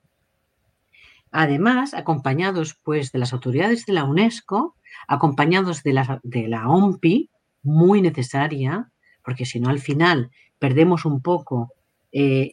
Además, 1.33 1.95
acompañados 1.95 2.79
pues 2.83 3.11
de 3.11 3.17
las 3.17 3.33
autoridades 3.33 3.87
de 3.87 3.93
la 3.93 4.03
UNESCO, 4.03 4.75
acompañados 5.07 5.81
de 5.81 5.93
la, 5.93 6.19
de 6.21 6.47
la 6.47 6.69
OMPI, 6.69 7.31
muy 7.63 8.03
necesaria, 8.03 8.91
porque 9.25 9.45
si 9.45 9.59
no 9.59 9.69
al 9.69 9.79
final 9.79 10.29
perdemos 10.59 11.05
un 11.05 11.23
poco 11.23 11.73
eh, 12.11 12.51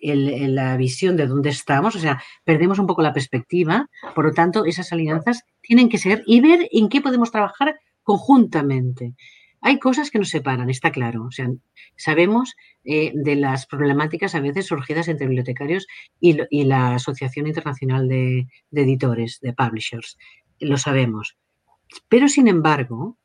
la 0.48 0.78
visión 0.78 1.18
de 1.18 1.26
dónde 1.26 1.50
estamos, 1.50 1.94
o 1.94 1.98
sea, 1.98 2.22
perdemos 2.42 2.78
un 2.78 2.86
poco 2.86 3.02
la 3.02 3.12
perspectiva, 3.12 3.86
por 4.14 4.24
lo 4.24 4.32
tanto, 4.32 4.64
esas 4.64 4.90
alianzas 4.92 5.42
tienen 5.60 5.90
que 5.90 5.98
ser 5.98 6.22
y 6.26 6.40
ver 6.40 6.66
en 6.72 6.88
qué 6.88 7.02
podemos 7.02 7.30
trabajar 7.30 7.78
conjuntamente. 8.02 9.14
Hay 9.62 9.78
cosas 9.78 10.10
que 10.10 10.18
nos 10.18 10.30
separan, 10.30 10.70
está 10.70 10.90
claro. 10.90 11.24
O 11.24 11.30
sea, 11.30 11.48
sabemos 11.96 12.54
eh, 12.84 13.12
de 13.14 13.36
las 13.36 13.66
problemáticas 13.66 14.34
a 14.34 14.40
veces 14.40 14.66
surgidas 14.66 15.08
entre 15.08 15.26
bibliotecarios 15.26 15.86
y, 16.18 16.64
la 16.64 16.94
Asociación 16.94 17.46
Internacional 17.46 18.08
de, 18.08 18.48
Editores, 18.72 19.38
de 19.40 19.52
Publishers. 19.52 20.16
Lo 20.60 20.78
sabemos. 20.78 21.36
Pero, 22.08 22.28
sin 22.28 22.48
embargo, 22.48 23.18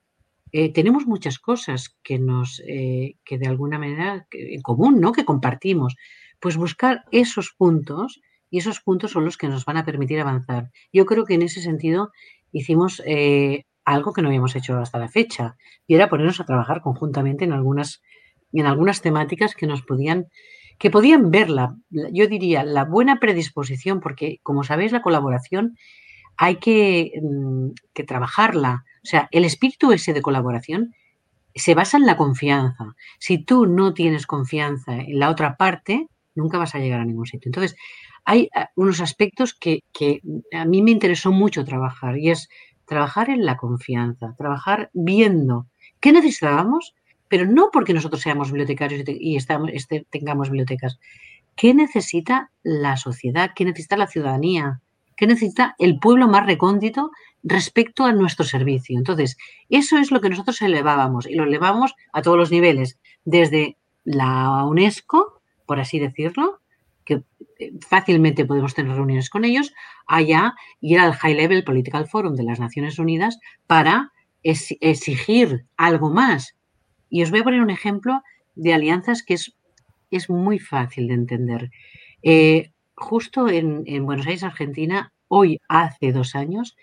eh, 0.52 0.74
tenemos 0.74 1.06
muchas 1.06 1.40
cosas 1.40 1.96
que 2.04 2.20
nos, 2.20 2.62
eh, 2.68 3.16
que 3.24 3.38
de 3.38 3.48
alguna 3.48 3.80
manera 3.80 4.28
en 4.32 4.62
común, 4.62 5.00
¿no? 5.00 5.14
Que 5.14 5.26
compartimos. 5.26 5.96
Pues 6.42 6.58
buscar 6.58 7.06
esos 7.12 7.54
puntos 7.58 8.22
y 8.50 8.58
esos 8.58 8.82
puntos 8.82 9.12
son 9.12 9.24
los 9.24 9.38
que 9.38 9.48
nos 9.48 9.64
van 9.64 9.78
a 9.78 9.86
permitir 9.86 10.20
avanzar. 10.20 10.70
Yo 10.92 11.06
creo 11.06 11.26
que 11.26 11.36
en 11.36 11.44
ese 11.44 11.62
sentido 11.62 12.12
hicimos 12.52 13.02
algo 13.86 14.14
que 14.14 14.22
no 14.22 14.28
habíamos 14.28 14.56
hecho 14.56 14.78
hasta 14.78 15.00
la 15.00 15.08
fecha, 15.08 15.56
y 15.88 15.96
era 15.96 16.10
ponernos 16.10 16.40
a 16.40 16.46
trabajar 16.46 16.82
conjuntamente 16.82 17.46
en 17.46 17.54
algunas, 17.54 18.02
en 18.52 18.66
algunas 18.66 19.02
temáticas 19.02 19.56
que 19.56 19.68
nos 19.68 19.84
podían, 19.84 20.28
que 20.80 20.90
podían 20.90 21.32
verla, 21.32 21.76
yo 21.90 22.28
diría, 22.28 22.64
la 22.64 22.84
buena 22.84 23.20
predisposición, 23.20 24.02
porque 24.02 24.40
como 24.44 24.64
sabéis, 24.64 24.92
la 24.92 25.02
colaboración 25.02 25.78
hay 26.38 26.58
que, 26.58 27.14
mm, 27.22 27.70
que 27.94 28.04
trabajarla. 28.04 28.84
O 29.04 29.08
sea, 29.08 29.30
el 29.32 29.46
espíritu 29.46 29.92
ese 29.92 30.14
de 30.14 30.22
colaboración 30.22 30.94
se 31.54 31.74
basa 31.76 31.98
en 31.98 32.06
la 32.06 32.18
confianza. 32.18 32.96
Si 33.20 33.38
tú 33.38 33.66
no 33.66 33.94
tienes 33.94 34.28
confianza 34.28 34.96
en 34.96 35.20
la 35.20 35.30
otra 35.30 35.56
parte, 35.56 36.08
nunca 36.36 36.58
vas 36.58 36.76
a 36.76 36.80
llegar 36.80 37.00
a 37.00 37.06
ningún 37.06 37.26
sitio. 37.26 37.50
Entonces, 37.50 37.78
hay 38.26 38.50
ah, 38.54 38.70
unos 38.76 39.00
aspectos 39.00 39.54
que, 39.54 39.82
a 40.52 40.66
mí 40.66 40.82
me 40.82 40.92
interesó 40.92 41.32
mucho 41.32 41.64
trabajar 41.64 42.18
y 42.18 42.32
es 42.32 42.50
trabajar 42.86 43.30
en 43.30 43.46
la 43.46 43.58
confianza, 43.58 44.36
trabajar 44.38 44.90
viendo 44.94 45.68
qué 46.00 46.12
necesitábamos, 46.12 46.96
pero 47.28 47.46
no 47.46 47.70
porque 47.72 47.94
nosotros 47.94 48.22
seamos 48.22 48.52
bibliotecarios 48.52 49.04
y 49.08 49.38
este, 49.38 50.06
tengamos 50.10 50.50
bibliotecas. 50.50 51.00
¿Qué 51.56 51.74
necesita 51.74 52.52
la 52.64 52.98
sociedad? 52.98 53.52
¿Qué 53.56 53.66
necesita 53.66 53.98
la 53.98 54.08
ciudadanía? 54.08 54.82
¿Qué 55.16 55.28
necesita 55.28 55.76
el 55.80 56.00
pueblo 56.00 56.28
más 56.28 56.46
recóndito 56.46 57.12
respecto 57.44 58.04
a 58.06 58.12
nuestro 58.12 58.46
servicio? 58.46 58.98
Entonces, 58.98 59.38
eso 59.70 59.98
es 59.98 60.12
lo 60.12 60.20
que 60.22 60.30
nosotros 60.30 60.62
elevábamos 60.62 61.26
y 61.26 61.36
lo 61.36 61.46
elevamos 61.46 61.96
a 62.12 62.22
todos 62.22 62.38
los 62.38 62.52
niveles, 62.52 63.00
desde 63.24 63.78
la 64.04 64.66
UNESCO, 64.66 65.42
por 65.66 65.80
así 65.80 66.00
decirlo, 66.00 66.60
fácilmente 67.88 68.46
podemos 68.46 68.74
tener 68.74 68.96
reuniones 68.96 69.30
con 69.30 69.46
ellos, 69.46 69.74
allá 70.08 70.54
ir 70.82 71.00
al 71.00 71.14
High 71.14 71.36
Level 71.36 71.64
Political 71.64 72.08
Forum 72.08 72.36
de 72.36 72.44
las 72.44 72.60
Naciones 72.60 73.00
Unidas 73.00 73.40
para 73.68 74.12
exigir 74.44 75.66
algo 75.78 76.12
más. 76.12 76.56
Y 77.10 77.24
os 77.24 77.32
voy 77.32 77.40
a 77.40 77.44
poner 77.44 77.62
un 77.62 77.70
ejemplo 77.70 78.22
de 78.56 78.74
alianzas 78.74 79.24
que 79.24 79.36
es, 79.36 79.56
es 80.12 80.30
muy 80.30 80.60
fácil 80.60 81.08
de 81.08 81.14
entender. 81.14 81.72
Eh, 82.22 82.72
justo 82.96 83.50
en, 83.50 84.06
Buenos 84.06 84.28
Aires, 84.28 84.44
Argentina, 84.44 85.14
hoy 85.28 85.60
hace 85.68 86.12
dos 86.12 86.36
años, 86.36 86.76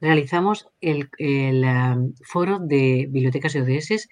realizamos 0.00 0.68
el, 0.80 1.08
um, 1.18 2.14
foro 2.22 2.58
de 2.58 3.06
bibliotecas 3.10 3.54
y 3.54 3.60
ODS 3.60 4.08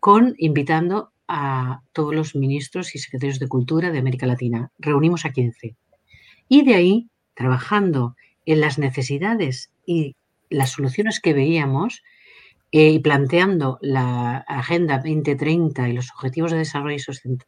con 0.00 0.34
invitando 0.38 1.11
a 1.28 1.80
todos 1.92 2.14
los 2.14 2.34
ministros 2.34 2.94
y 2.94 2.98
secretarios 2.98 3.38
de 3.38 3.48
Cultura 3.48 3.90
de 3.90 3.98
América 3.98 4.26
Latina. 4.26 4.70
Reunimos 4.78 5.24
a 5.24 5.30
15. 5.30 5.76
Y 6.48 6.64
de 6.64 6.74
ahí, 6.74 7.08
trabajando 7.34 8.16
en 8.44 8.60
las 8.60 8.78
necesidades 8.78 9.72
y 9.86 10.16
las 10.50 10.70
soluciones 10.70 11.20
que 11.20 11.32
veíamos 11.32 12.02
eh, 12.70 12.90
y 12.90 12.98
planteando 13.00 13.78
la 13.82 14.38
Agenda 14.48 14.96
2030 14.96 15.88
y 15.88 15.92
los 15.92 16.10
Objetivos 16.10 16.52
de 16.52 16.58
Desarrollo 16.58 16.98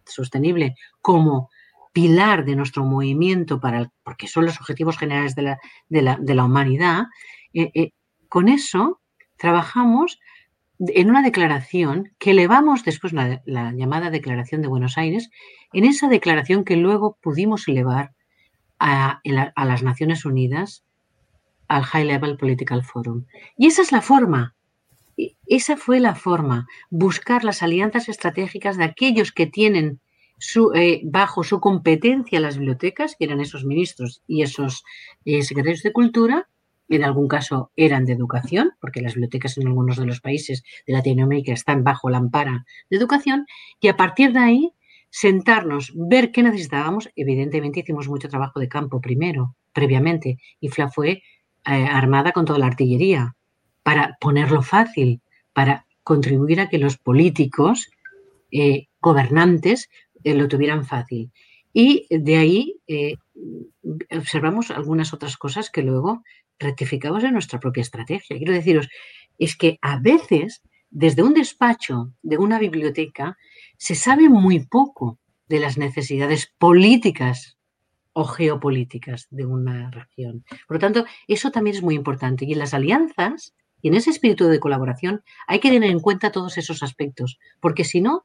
Sostenible 0.04 0.74
como 1.00 1.50
pilar 1.92 2.44
de 2.44 2.56
nuestro 2.56 2.84
movimiento, 2.84 3.60
para 3.60 3.90
porque 4.02 4.26
son 4.26 4.44
los 4.44 4.60
objetivos 4.60 4.98
generales 4.98 5.34
de 5.34 5.42
la, 5.42 5.58
de 5.88 6.34
la, 6.34 6.44
humanidad, 6.44 7.04
eh, 7.54 7.70
eh, 7.74 7.92
con 8.28 8.48
eso 8.48 9.00
trabajamos 9.36 10.18
en 10.88 11.10
una 11.10 11.22
declaración 11.22 12.12
que 12.18 12.32
elevamos 12.32 12.84
después 12.84 13.12
la, 13.12 13.42
la, 13.46 13.72
llamada 13.72 14.10
Declaración 14.10 14.62
de 14.62 14.68
Buenos 14.68 14.98
Aires, 14.98 15.30
en 15.72 15.84
esa 15.84 16.08
declaración 16.08 16.64
que 16.64 16.76
luego 16.76 17.18
pudimos 17.20 17.68
elevar 17.68 18.12
a, 18.78 19.20
a, 19.54 19.64
las 19.64 19.82
Naciones 19.82 20.24
Unidas, 20.24 20.84
al 21.68 21.84
High 21.84 22.04
Level 22.04 22.36
Political 22.36 22.84
Forum. 22.84 23.24
Y 23.56 23.66
esa 23.66 23.82
es 23.82 23.92
la 23.92 24.02
forma, 24.02 24.54
esa 25.46 25.76
fue 25.76 26.00
la 26.00 26.14
forma, 26.14 26.66
buscar 26.90 27.44
las 27.44 27.62
alianzas 27.62 28.08
estratégicas 28.08 28.76
de 28.76 28.84
aquellos 28.84 29.32
que 29.32 29.46
tienen 29.46 30.00
su, 30.38 30.72
eh, 30.74 31.00
bajo 31.04 31.44
su 31.44 31.60
competencia 31.60 32.40
las 32.40 32.58
bibliotecas, 32.58 33.16
que 33.16 33.24
eran 33.24 33.40
esos 33.40 33.64
ministros 33.64 34.22
y 34.26 34.42
esos 34.42 34.84
eh, 35.24 35.42
secretarios 35.42 35.82
de 35.82 35.92
cultura, 35.92 36.48
en 36.88 37.04
algún 37.04 37.28
caso 37.28 37.70
eran 37.76 38.04
de 38.04 38.12
educación, 38.12 38.72
porque 38.80 39.00
las 39.00 39.14
bibliotecas 39.14 39.58
en 39.58 39.66
algunos 39.66 39.96
de 39.96 40.06
los 40.06 40.20
países 40.20 40.62
de 40.86 40.92
Latinoamérica 40.92 41.52
están 41.52 41.84
bajo 41.84 42.10
la 42.10 42.18
ampara 42.18 42.64
de 42.90 42.96
educación, 42.96 43.46
y 43.80 43.88
a 43.88 43.96
partir 43.96 44.32
de 44.32 44.40
ahí 44.40 44.72
sentarnos, 45.14 45.92
ver 45.94 46.32
qué 46.32 46.42
necesitábamos. 46.42 47.08
Evidentemente 47.14 47.78
hicimos 47.78 48.08
mucho 48.08 48.28
trabajo 48.28 48.58
de 48.58 48.68
campo 48.68 49.00
primero, 49.00 49.54
previamente, 49.72 50.38
y 50.58 50.70
FLA 50.70 50.88
fue 50.88 51.10
eh, 51.10 51.22
armada 51.64 52.32
con 52.32 52.44
toda 52.44 52.58
la 52.58 52.66
artillería 52.66 53.36
para 53.84 54.18
ponerlo 54.20 54.60
fácil, 54.62 55.20
para 55.52 55.86
contribuir 56.02 56.60
a 56.60 56.68
que 56.68 56.78
los 56.78 56.98
políticos 56.98 57.90
eh, 58.50 58.88
gobernantes 59.00 59.88
eh, 60.24 60.34
lo 60.34 60.48
tuvieran 60.48 60.84
fácil. 60.84 61.30
Y 61.72 62.08
de 62.10 62.36
ahí 62.36 62.80
observamos 64.10 64.72
algunas 64.72 65.14
otras 65.14 65.36
cosas 65.36 65.70
que 65.70 65.82
luego 65.82 66.24
rectificamos 66.58 67.24
en 67.24 67.32
nuestra 67.32 67.60
propia 67.60 67.82
estrategia. 67.82 68.36
Quiero 68.36 68.52
deciros, 68.52 68.88
es 69.38 69.56
que 69.56 69.78
a 69.82 69.98
veces, 69.98 70.62
desde 70.90 71.22
un 71.22 71.34
despacho 71.34 72.12
de 72.22 72.38
una 72.38 72.58
biblioteca, 72.58 73.36
se 73.76 73.94
sabe 73.94 74.28
muy 74.28 74.66
poco 74.66 75.18
de 75.48 75.60
las 75.60 75.76
necesidades 75.76 76.52
políticas 76.58 77.56
o 78.12 78.24
geopolíticas 78.24 79.26
de 79.30 79.44
una 79.44 79.90
región. 79.90 80.44
Por 80.66 80.76
lo 80.76 80.78
tanto, 80.78 81.04
eso 81.26 81.50
también 81.50 81.76
es 81.76 81.82
muy 81.82 81.96
importante. 81.96 82.44
Y 82.44 82.52
en 82.52 82.60
las 82.60 82.72
alianzas 82.72 83.54
y 83.82 83.88
en 83.88 83.94
ese 83.94 84.10
espíritu 84.10 84.46
de 84.46 84.60
colaboración 84.60 85.22
hay 85.46 85.58
que 85.58 85.70
tener 85.70 85.90
en 85.90 86.00
cuenta 86.00 86.32
todos 86.32 86.56
esos 86.56 86.82
aspectos, 86.82 87.38
porque 87.60 87.84
si 87.84 88.00
no, 88.00 88.24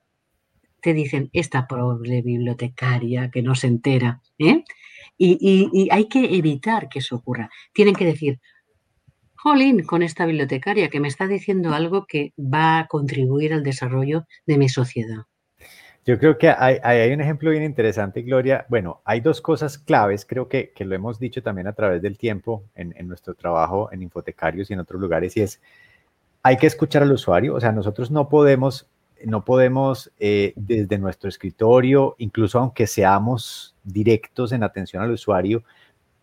te 0.82 0.94
dicen, 0.94 1.30
esta 1.34 1.68
bibliotecaria 2.00 3.30
que 3.30 3.42
no 3.42 3.56
se 3.56 3.68
entera, 3.68 4.22
¿eh? 4.38 4.64
Y, 5.22 5.90
hay 5.92 6.08
que 6.08 6.38
evitar 6.38 6.88
que 6.88 7.00
eso 7.00 7.18
ocurra. 7.18 7.50
Tienen 7.74 7.94
que 7.94 8.06
decir, 8.06 8.40
jolín, 9.36 9.84
con 9.84 10.02
esta 10.02 10.26
bibliotecaria 10.26 10.90
que 10.90 11.02
me 11.02 11.10
está 11.10 11.28
diciendo 11.28 11.74
algo 11.74 12.06
que 12.08 12.34
va 12.38 12.80
a 12.80 12.88
contribuir 12.88 13.54
al 13.54 13.64
desarrollo 13.64 14.26
de 14.46 14.58
mi 14.58 14.70
sociedad. 14.70 15.26
Yo 16.06 16.18
creo 16.18 16.38
que 16.38 16.50
hay, 16.50 17.12
un 17.12 17.22
ejemplo 17.22 17.52
bien 17.52 17.64
interesante, 17.64 18.22
Gloria. 18.22 18.66
Bueno, 18.70 19.02
hay 19.04 19.20
dos 19.20 19.42
cosas 19.42 19.78
claves, 19.78 20.26
creo 20.26 20.48
que, 20.48 20.72
que 20.72 20.86
lo 20.86 20.96
hemos 20.96 21.20
dicho 21.20 21.44
también 21.44 21.68
a 21.68 21.74
través 21.74 22.02
del 22.02 22.18
tiempo 22.18 22.64
en, 22.74 22.96
en, 22.98 23.08
nuestro 23.08 23.36
trabajo 23.36 23.90
en 23.92 24.02
infotecarios 24.02 24.70
y 24.70 24.74
en 24.74 24.80
otros 24.80 25.00
lugares, 25.00 25.36
y 25.36 25.42
es, 25.42 25.62
hay 26.42 26.56
que 26.56 26.66
escuchar 26.66 27.04
al 27.04 27.12
usuario, 27.12 27.54
o 27.54 27.60
sea, 27.60 27.74
nosotros 27.74 28.10
no 28.10 28.30
podemos 28.30 28.88
no 29.26 29.44
podemos 29.44 30.12
eh, 30.20 30.54
desde 30.56 30.98
nuestro 30.98 31.30
escritorio, 31.30 32.16
incluso 32.18 32.60
aunque 32.60 32.88
seamos 32.88 33.76
directos 33.92 34.52
en 34.52 34.64
atención 34.64 35.04
al 35.04 35.12
usuario, 35.12 35.64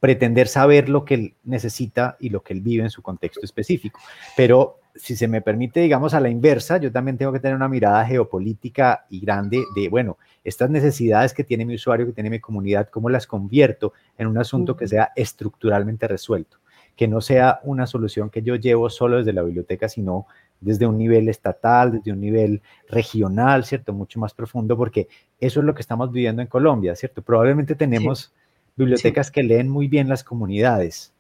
pretender 0.01 0.49
saber 0.49 0.89
lo 0.89 1.05
que 1.05 1.14
él 1.14 1.35
necesita 1.45 2.17
y 2.21 2.29
lo 2.29 2.43
que 2.43 2.53
él 2.53 2.61
vive 2.61 2.83
en 2.83 2.91
su 2.91 3.03
contexto 3.03 3.45
específico. 3.45 3.99
Pero 4.37 4.79
si 4.95 5.17
se 5.17 5.29
me 5.29 5.43
permite, 5.43 5.81
digamos, 5.81 6.14
a 6.14 6.21
la 6.21 6.29
inversa, 6.29 6.79
yo 6.79 6.91
también 6.91 7.19
tengo 7.19 7.33
que 7.33 7.41
tener 7.41 7.57
una 7.57 7.69
mirada 7.69 8.05
geopolítica 8.05 9.07
y 9.11 9.21
grande 9.21 9.64
de, 9.75 9.89
bueno, 9.89 10.17
estas 10.45 10.71
necesidades 10.71 11.35
que 11.35 11.45
tiene 11.45 11.64
mi 11.64 11.75
usuario, 11.75 12.07
que 12.07 12.12
tiene 12.12 12.31
mi 12.31 12.41
comunidad, 12.41 12.89
¿cómo 12.89 13.11
las 13.11 13.27
convierto 13.27 13.93
en 14.17 14.27
un 14.27 14.39
asunto 14.39 14.77
que 14.77 14.89
sea 14.89 15.12
estructuralmente 15.17 16.09
resuelto? 16.09 16.59
Que 16.95 17.09
no 17.09 17.21
sea 17.21 17.61
una 17.64 17.87
solución 17.87 18.31
que 18.31 18.43
yo 18.43 18.57
llevo 18.57 18.89
solo 18.89 19.19
desde 19.19 19.33
la 19.33 19.43
biblioteca, 19.43 19.89
sino 19.89 20.27
desde 20.61 20.86
un 20.86 20.98
nivel 20.98 21.28
estatal, 21.28 21.92
desde 21.92 22.12
un 22.12 22.20
nivel 22.20 22.62
regional, 22.88 23.64
¿cierto? 23.64 23.92
Mucho 23.92 24.18
más 24.20 24.34
profundo, 24.34 24.76
porque 24.76 25.09
eso 25.40 25.61
es 25.61 25.66
lo 25.66 25.74
que 25.74 25.82
estamos 25.82 26.12
viviendo 26.12 26.42
en 26.42 26.48
Colombia, 26.48 26.96
¿cierto? 26.96 27.22
Probablemente 27.22 27.74
tenemos 27.74 28.32
bibliotecas 28.76 29.30
que 29.30 29.42
leen 29.42 29.68
muy 29.68 29.88
bien 29.88 30.09
las 30.09 30.24
comunidades, 30.24 31.12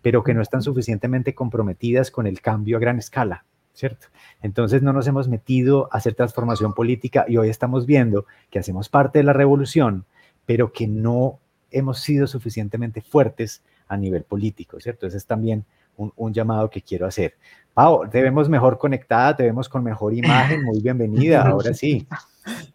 pero 0.00 0.22
que 0.22 0.34
no 0.34 0.42
están 0.42 0.62
suficientemente 0.62 1.34
comprometidas 1.34 2.10
con 2.10 2.26
el 2.26 2.40
cambio 2.40 2.76
a 2.76 2.80
gran 2.80 2.98
escala. 2.98 3.44
¿cierto? 3.74 4.08
Entonces 4.42 4.82
no 4.82 4.92
nos 4.92 5.06
hemos 5.06 5.28
metido 5.28 5.88
a 5.92 5.96
hacer 5.96 6.14
transformación 6.14 6.74
política 6.74 7.24
y 7.28 7.36
hoy 7.36 7.48
estamos 7.48 7.86
viendo 7.86 8.26
que 8.50 8.58
hacemos 8.58 8.88
parte 8.88 9.20
de 9.20 9.24
la 9.24 9.32
revolución, 9.32 10.04
pero 10.46 10.72
que 10.72 10.86
no 10.86 11.38
hemos 11.70 12.00
sido 12.00 12.26
suficientemente 12.26 13.00
fuertes 13.00 13.62
a 13.88 13.96
nivel 13.96 14.24
político, 14.24 14.80
¿cierto? 14.80 15.06
Ese 15.06 15.16
es 15.16 15.26
también 15.26 15.64
un, 15.96 16.32
llamado 16.32 16.70
que 16.70 16.82
quiero 16.82 17.06
hacer. 17.06 17.34
Pau, 17.74 18.08
te 18.08 18.22
vemos 18.22 18.48
mejor 18.48 18.78
conectada, 18.78 19.36
te 19.36 19.44
vemos 19.44 19.68
con 19.68 19.82
mejor 19.82 20.14
imagen, 20.14 20.62
muy 20.62 20.80
bienvenida, 20.80 21.42
ahora 21.48 21.72
sí. 21.72 22.06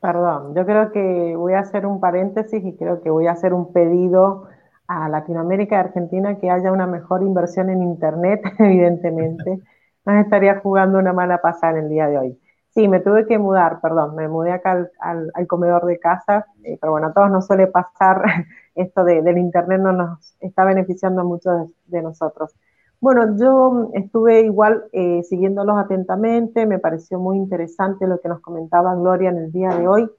Perdón, 0.02 0.56
yo 0.56 0.66
creo 0.66 0.92
que 0.92 1.36
voy 1.36 1.54
a 1.54 1.60
hacer 1.60 1.86
un 1.86 2.00
paréntesis 2.00 2.64
y 2.64 2.76
creo 2.76 3.02
que 3.02 3.10
voy 3.10 3.28
a 3.28 3.32
hacer 3.32 3.54
un 3.54 3.74
pedido 3.74 4.48
a 4.88 5.10
Latinoamérica 5.10 5.76
y 5.76 5.80
Argentina 5.80 6.38
que 6.38 6.50
haya 6.50 6.72
una 6.72 6.88
mejor 6.88 7.22
inversión 7.22 7.70
en 7.70 7.84
Internet, 7.84 8.42
evidentemente. 8.60 9.60
Nos 10.06 10.24
estaría 10.24 10.60
jugando 10.60 10.98
una 11.00 11.14
mala 11.14 11.42
pasada 11.42 11.78
en 11.78 11.86
el 11.86 11.90
día 11.90 12.08
de 12.08 12.18
hoy. 12.18 12.40
Sí, 12.74 12.88
me 12.88 13.00
tuve 13.00 13.26
que 13.26 13.38
mudar, 13.38 13.82
perdón, 13.82 14.16
me 14.16 14.28
mudé 14.28 14.52
acá 14.52 14.88
al, 15.00 15.48
comedor 15.48 15.86
de 15.86 16.00
casa, 16.00 16.46
eh, 16.64 16.78
pero 16.80 16.92
bueno, 16.92 17.08
a 17.08 17.14
todos 17.14 17.32
nos 17.32 17.48
suele 17.48 17.68
pasar 17.68 18.24
esto 18.76 19.04
del 19.04 19.38
Internet, 19.38 19.82
no 19.82 19.92
nos 19.92 20.36
está 20.40 20.64
beneficiando 20.64 21.24
mucho 21.26 21.52
de, 21.52 21.68
de 21.88 22.02
nosotros. 22.02 22.54
Bueno, 23.00 23.38
yo 23.38 23.92
estuve 23.94 24.42
igual 24.42 24.86
eh, 24.92 25.22
siguiéndolos 25.24 25.78
atentamente, 25.78 26.66
me 26.66 26.80
pareció 26.80 27.20
muy 27.20 27.38
interesante 27.38 28.08
lo 28.08 28.20
que 28.20 28.28
nos 28.28 28.42
comentaba 28.42 28.96
Gloria 28.96 29.30
en 29.30 29.38
el 29.38 29.52
día 29.52 29.70
de 29.70 29.88
hoy. 29.88 30.10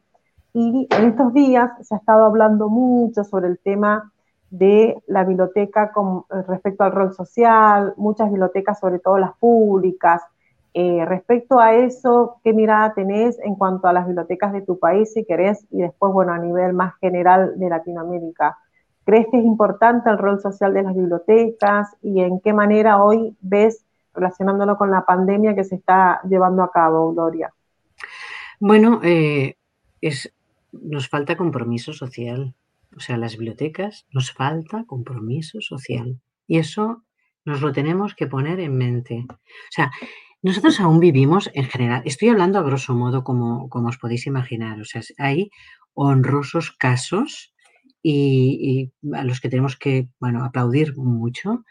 Y 0.54 0.86
en 0.90 1.04
estos 1.04 1.32
días 1.34 1.70
se 1.86 1.94
ha 1.94 1.98
estado 1.98 2.24
hablando 2.24 2.68
mucho 2.68 3.24
sobre 3.24 3.48
el 3.48 3.58
tema 3.58 4.12
de 4.50 5.02
la 5.06 5.24
biblioteca 5.24 5.92
con 5.92 6.24
respecto 6.46 6.84
al 6.84 6.92
rol 6.92 7.12
social, 7.12 7.94
muchas 7.96 8.30
bibliotecas, 8.30 8.78
sobre 8.78 9.00
todo 9.00 9.18
las 9.18 9.36
públicas. 9.38 10.22
Eh, 10.72 11.04
respecto 11.04 11.58
a 11.58 11.74
eso, 11.74 12.36
¿qué 12.44 12.52
mirada 12.52 12.94
tenés 12.94 13.38
en 13.40 13.56
cuanto 13.56 13.88
a 13.88 13.92
las 13.92 14.06
bibliotecas 14.06 14.52
de 14.52 14.62
tu 14.62 14.78
país, 14.78 15.12
si 15.12 15.24
querés, 15.24 15.66
y 15.70 15.78
después, 15.82 16.12
bueno, 16.12 16.32
a 16.32 16.38
nivel 16.38 16.72
más 16.72 16.94
general 17.00 17.58
de 17.58 17.68
Latinoamérica? 17.68 18.56
¿Crees 19.08 19.26
que 19.30 19.38
es 19.38 19.44
importante 19.44 20.10
el 20.10 20.18
rol 20.18 20.38
social 20.38 20.74
de 20.74 20.82
las 20.82 20.94
bibliotecas 20.94 21.96
y 22.02 22.20
en 22.20 22.40
qué 22.40 22.52
manera 22.52 23.02
hoy 23.02 23.34
ves, 23.40 23.86
relacionándolo 24.12 24.76
con 24.76 24.90
la 24.90 25.06
pandemia 25.06 25.54
que 25.54 25.64
se 25.64 25.76
está 25.76 26.20
llevando 26.28 26.62
a 26.62 26.70
cabo, 26.70 27.14
Gloria? 27.14 27.50
Bueno, 28.60 29.00
eh, 29.02 29.56
es, 30.02 30.30
nos 30.72 31.08
falta 31.08 31.38
compromiso 31.38 31.94
social. 31.94 32.54
O 32.94 33.00
sea, 33.00 33.16
las 33.16 33.38
bibliotecas 33.38 34.06
nos 34.12 34.30
falta 34.30 34.84
compromiso 34.84 35.62
social. 35.62 36.20
Y 36.46 36.58
eso 36.58 37.02
nos 37.46 37.62
lo 37.62 37.72
tenemos 37.72 38.14
que 38.14 38.26
poner 38.26 38.60
en 38.60 38.76
mente. 38.76 39.24
O 39.30 39.70
sea, 39.70 39.90
nosotros 40.42 40.80
aún 40.80 41.00
vivimos 41.00 41.50
en 41.54 41.64
general, 41.64 42.02
estoy 42.04 42.28
hablando 42.28 42.58
a 42.58 42.62
grosso 42.62 42.94
modo 42.94 43.24
como, 43.24 43.70
como 43.70 43.88
os 43.88 43.96
podéis 43.96 44.26
imaginar, 44.26 44.78
o 44.78 44.84
sea, 44.84 45.00
hay 45.16 45.50
honrosos 45.94 46.72
casos 46.72 47.54
y, 48.02 48.92
a 49.14 49.24
los 49.24 49.40
que 49.40 49.48
tenemos 49.48 49.76
que 49.76 50.08
bueno, 50.20 50.44
aplaudir 50.44 50.96
mucho 50.96 51.64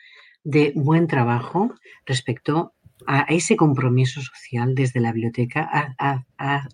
de 0.44 0.74
buen 0.76 1.08
trabajo 1.08 1.74
respecto 2.06 2.74
a 3.06 3.22
ese 3.30 3.56
compromiso 3.56 4.22
social 4.22 4.74
desde 4.76 5.00
la 5.00 5.12
biblioteca 5.12 5.96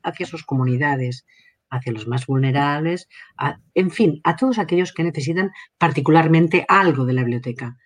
hacia 0.03 0.25
sus 0.25 0.43
comunidades, 0.43 1.25
hacia 1.69 1.91
los 1.91 2.07
más 2.07 2.25
vulnerables, 2.27 3.09
en 3.73 3.91
fin, 3.91 4.21
a 4.23 4.35
todos 4.35 4.59
aquellos 4.59 4.93
que 4.93 5.03
necesitan 5.03 5.51
particularmente 5.77 6.65
algo 6.67 7.05
de 7.05 7.13
la 7.13 7.21
biblioteca. 7.23 7.77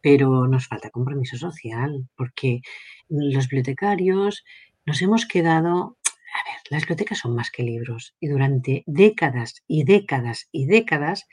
Pero 0.00 0.46
nos 0.46 0.66
falta 0.68 0.90
compromiso 0.90 1.36
social, 1.36 2.08
porque 2.16 2.60
los 3.08 3.48
bibliotecarios 3.48 4.44
nos 4.86 5.02
hemos 5.02 5.26
quedado 5.26 5.96
a 6.34 6.50
ver, 6.50 6.60
las 6.68 6.82
bibliotecas 6.82 7.18
son 7.18 7.34
más 7.36 7.50
que 7.52 7.62
libros 7.62 8.14
y 8.18 8.26
durante 8.26 8.82
décadas 8.86 9.62
y 9.68 9.84
décadas 9.84 10.48
y 10.50 10.66
décadas 10.66 11.26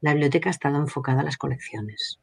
la 0.00 0.12
biblioteca 0.12 0.48
ha 0.48 0.52
estado 0.52 0.76
enfocada 0.76 1.22
a 1.22 1.24
las 1.24 1.36
colecciones. 1.36 2.20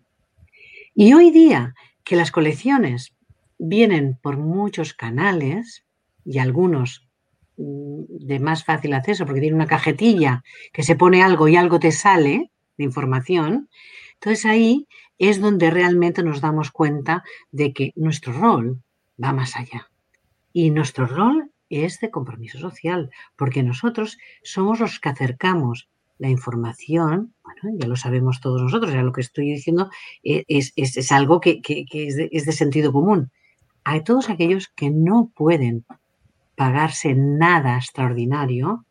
Y 0.93 1.13
hoy 1.13 1.29
día 1.31 1.75
que 2.05 2.15
las 2.15 2.31
colecciones 2.31 3.13
vienen 3.57 4.17
por 4.21 4.37
muchos 4.37 4.93
canales 4.93 5.83
y 6.23 6.39
algunos 6.39 7.05
mm, 7.57 8.03
de 8.07 8.39
más 8.39 8.63
fácil 8.63 8.93
acceso 8.93 9.25
porque 9.25 9.41
tiene 9.41 9.57
una 9.57 9.67
cajetilla 9.67 10.41
que 10.71 10.83
se 10.83 10.95
pone 10.95 11.21
algo 11.21 11.49
y 11.49 11.57
algo 11.57 11.79
te 11.79 11.91
sale 11.91 12.49
de 12.77 12.83
información, 12.85 13.69
entonces 14.13 14.45
ahí 14.45 14.87
es 15.17 15.41
donde 15.41 15.69
realmente 15.69 16.23
nos 16.23 16.39
damos 16.39 16.71
cuenta 16.71 17.23
de 17.51 17.73
que 17.73 17.91
nuestro 17.97 18.31
rol 18.31 18.81
va 19.21 19.33
más 19.33 19.57
allá. 19.57 19.89
Y 20.53 20.71
nuestro 20.71 21.05
rol 21.07 21.51
es 21.69 21.99
de 21.99 22.11
compromiso 22.11 22.59
social, 22.59 23.09
porque 23.35 23.63
nosotros 23.63 24.17
somos 24.43 24.79
los 24.79 24.99
que 24.99 25.09
acercamos 25.09 25.89
la 26.17 26.29
información, 26.29 27.33
bueno, 27.43 27.77
ya 27.77 27.87
lo 27.87 27.95
sabemos 27.95 28.39
todos 28.39 28.61
nosotros, 28.61 28.93
ya 28.93 29.01
lo 29.01 29.11
que 29.11 29.21
estoy 29.21 29.51
diciendo 29.51 29.89
eh, 30.23 30.45
es, 30.47 31.11
algo 31.11 31.41
que, 31.41 31.61
es, 31.91 32.45
de, 32.45 32.51
sentido 32.51 32.93
común. 32.93 33.31
Hay 33.83 34.03
todos 34.03 34.29
aquellos 34.29 34.69
que 34.69 34.89
no 34.89 35.31
pueden 35.35 35.85
pagarse 36.55 37.13
nada 37.15 37.75
extraordinario. 37.75 38.85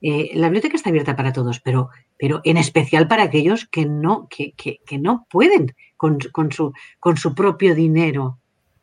Eh, 0.00 0.30
la 0.34 0.48
biblioteca 0.48 0.76
está 0.76 0.90
abierta 0.90 1.16
para 1.16 1.32
todos, 1.32 1.60
pero, 1.60 1.90
pero 2.18 2.40
en 2.44 2.56
especial 2.56 3.08
para 3.08 3.24
aquellos 3.24 3.66
que 3.66 3.86
no, 3.86 4.28
que, 4.28 4.54
no 5.00 5.26
pueden 5.28 5.74
con, 5.96 6.18
su, 6.52 6.72
con 7.00 7.16
su 7.16 7.34
propio 7.34 7.74
dinero 7.74 8.38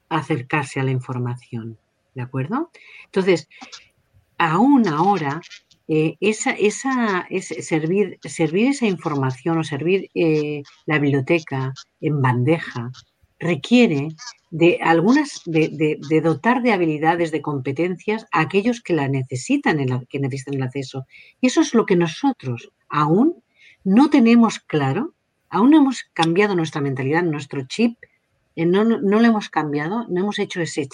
acercarse 0.10 0.80
a 0.80 0.84
la 0.84 0.92
información. 0.92 1.78
¿De 2.16 2.22
acuerdo? 2.22 2.72
Entonces, 3.05 3.47
aún 4.38 4.88
ahora, 4.88 5.41
eh, 5.88 6.18
esa, 6.20 6.51
esa, 6.51 7.28
servir, 7.41 8.20
servir 8.24 8.68
esa 8.68 8.86
información 8.86 9.57
o 9.57 9.64
servir 9.64 10.10
eh, 10.14 10.62
la 10.86 10.99
biblioteca 10.99 11.74
en 11.99 12.22
bandeja 12.22 12.91
requiere 13.39 14.10
de 14.51 14.80
algunas, 14.82 15.41
de, 15.45 16.22
dotar 16.24 16.62
de 16.62 16.74
habilidades, 16.74 17.32
de 17.32 17.41
competencias 17.41 18.26
a 18.32 18.41
aquellos 18.41 18.82
que 18.82 18.93
la 18.93 19.07
necesitan, 19.07 19.78
que 20.10 20.20
necesitan 20.20 20.55
el 20.55 20.64
acceso. 20.64 21.05
Y 21.41 21.47
eso 21.47 21.62
es 21.62 21.74
lo 21.74 21.86
que 21.86 21.95
nosotros 21.95 22.72
aún 22.89 23.41
no 23.84 24.10
tenemos 24.10 24.60
claro, 24.60 25.14
aún 25.49 25.72
no 25.72 25.78
hemos 25.78 26.03
cambiado 26.14 26.55
nuestra 26.55 26.82
mentalidad, 26.82 27.24
nuestro 27.24 27.66
chip, 27.68 27.97
eh, 28.55 28.66
no 28.66 28.84
lo 28.84 29.22
hemos 29.22 29.49
cambiado, 29.49 30.05
no 30.10 30.22
hemos 30.22 30.39
hecho 30.39 30.62
ese 30.62 30.88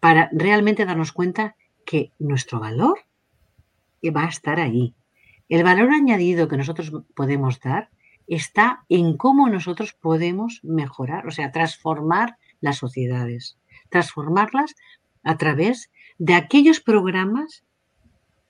para 0.00 0.28
realmente 0.32 0.84
darnos 0.84 1.12
cuenta 1.12 1.56
que 1.84 2.12
nuestro 2.18 2.60
valor 2.60 2.98
va 4.10 4.24
a 4.24 4.28
estar 4.28 4.60
ahí. 4.60 4.94
El 5.48 5.62
valor 5.62 5.90
añadido 5.90 6.48
que 6.48 6.56
nosotros 6.56 6.92
podemos 7.14 7.60
dar 7.60 7.90
está 8.26 8.84
en 8.88 9.16
cómo 9.16 9.48
nosotros 9.48 9.92
podemos 9.92 10.60
mejorar, 10.64 11.26
o 11.26 11.30
sea, 11.30 11.52
transformar 11.52 12.36
las 12.60 12.78
sociedades, 12.78 13.56
transformarlas 13.88 14.74
a 15.22 15.36
través 15.36 15.90
de 16.18 16.34
aquellos 16.34 16.80
programas, 16.80 17.64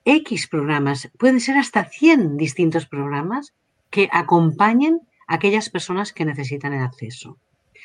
X 0.05 0.47
programas, 0.47 1.11
pueden 1.19 1.39
ser 1.39 1.57
hasta 1.57 1.85
100 1.85 2.37
distintos 2.37 2.87
programas 2.87 3.53
que 3.89 4.09
acompañen 4.11 5.01
a 5.27 5.35
aquellas 5.35 5.69
personas 5.69 6.13
que 6.13 6.25
necesitan 6.25 6.73
el 6.73 6.81
acceso. 6.81 7.37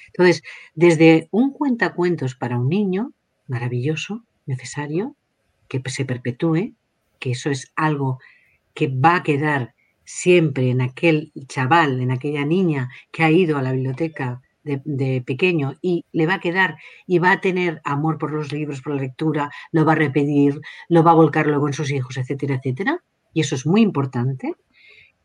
Entonces, 0.07 0.43
desde 0.75 1.29
un 1.31 1.53
cuentacuentos 1.53 2.35
para 2.35 2.59
un 2.59 2.69
niño 2.69 3.13
maravilloso, 3.47 4.25
necesario, 4.47 5.17
que 5.69 5.83
se 5.91 6.05
perpetúe, 6.05 6.75
que 7.19 7.31
eso 7.31 7.51
es 7.51 7.73
algo 7.77 8.19
que 8.75 8.89
va 8.89 9.17
a 9.17 9.23
quedar 9.23 9.75
siempre 10.05 10.71
en 10.71 10.81
aquel 10.81 11.33
chaval, 11.47 12.01
en 12.01 12.11
aquella 12.11 12.45
niña 12.45 12.91
que 13.11 13.23
ha 13.23 13.31
ido 13.31 13.57
a 13.57 13.63
la 13.63 13.73
biblioteca 13.73 14.43
de, 14.65 15.23
pequeño 15.23 15.75
y 15.81 16.05
le 16.13 16.27
va 16.27 16.35
a 16.35 16.41
quedar 16.41 16.77
y 17.07 17.19
va 17.19 17.33
a 17.33 17.41
tener 17.41 17.81
amor 17.85 18.19
por 18.19 18.33
los 18.33 18.53
libros, 18.53 18.81
por 18.81 18.95
la 18.95 19.03
lectura, 19.03 19.51
lo 19.73 19.85
va 19.85 19.93
a 19.93 19.97
repetir, 19.97 20.61
lo 20.89 21.03
va 21.03 21.13
a 21.13 21.15
volcar 21.15 21.47
luego 21.47 21.67
en 21.67 21.75
sus 21.75 21.91
hijos, 21.91 22.17
etcétera, 22.17 22.57
etcétera. 22.57 23.03
Y 23.33 23.41
eso 23.41 23.55
es 23.55 23.67
muy 23.67 23.81
importante, 23.81 24.55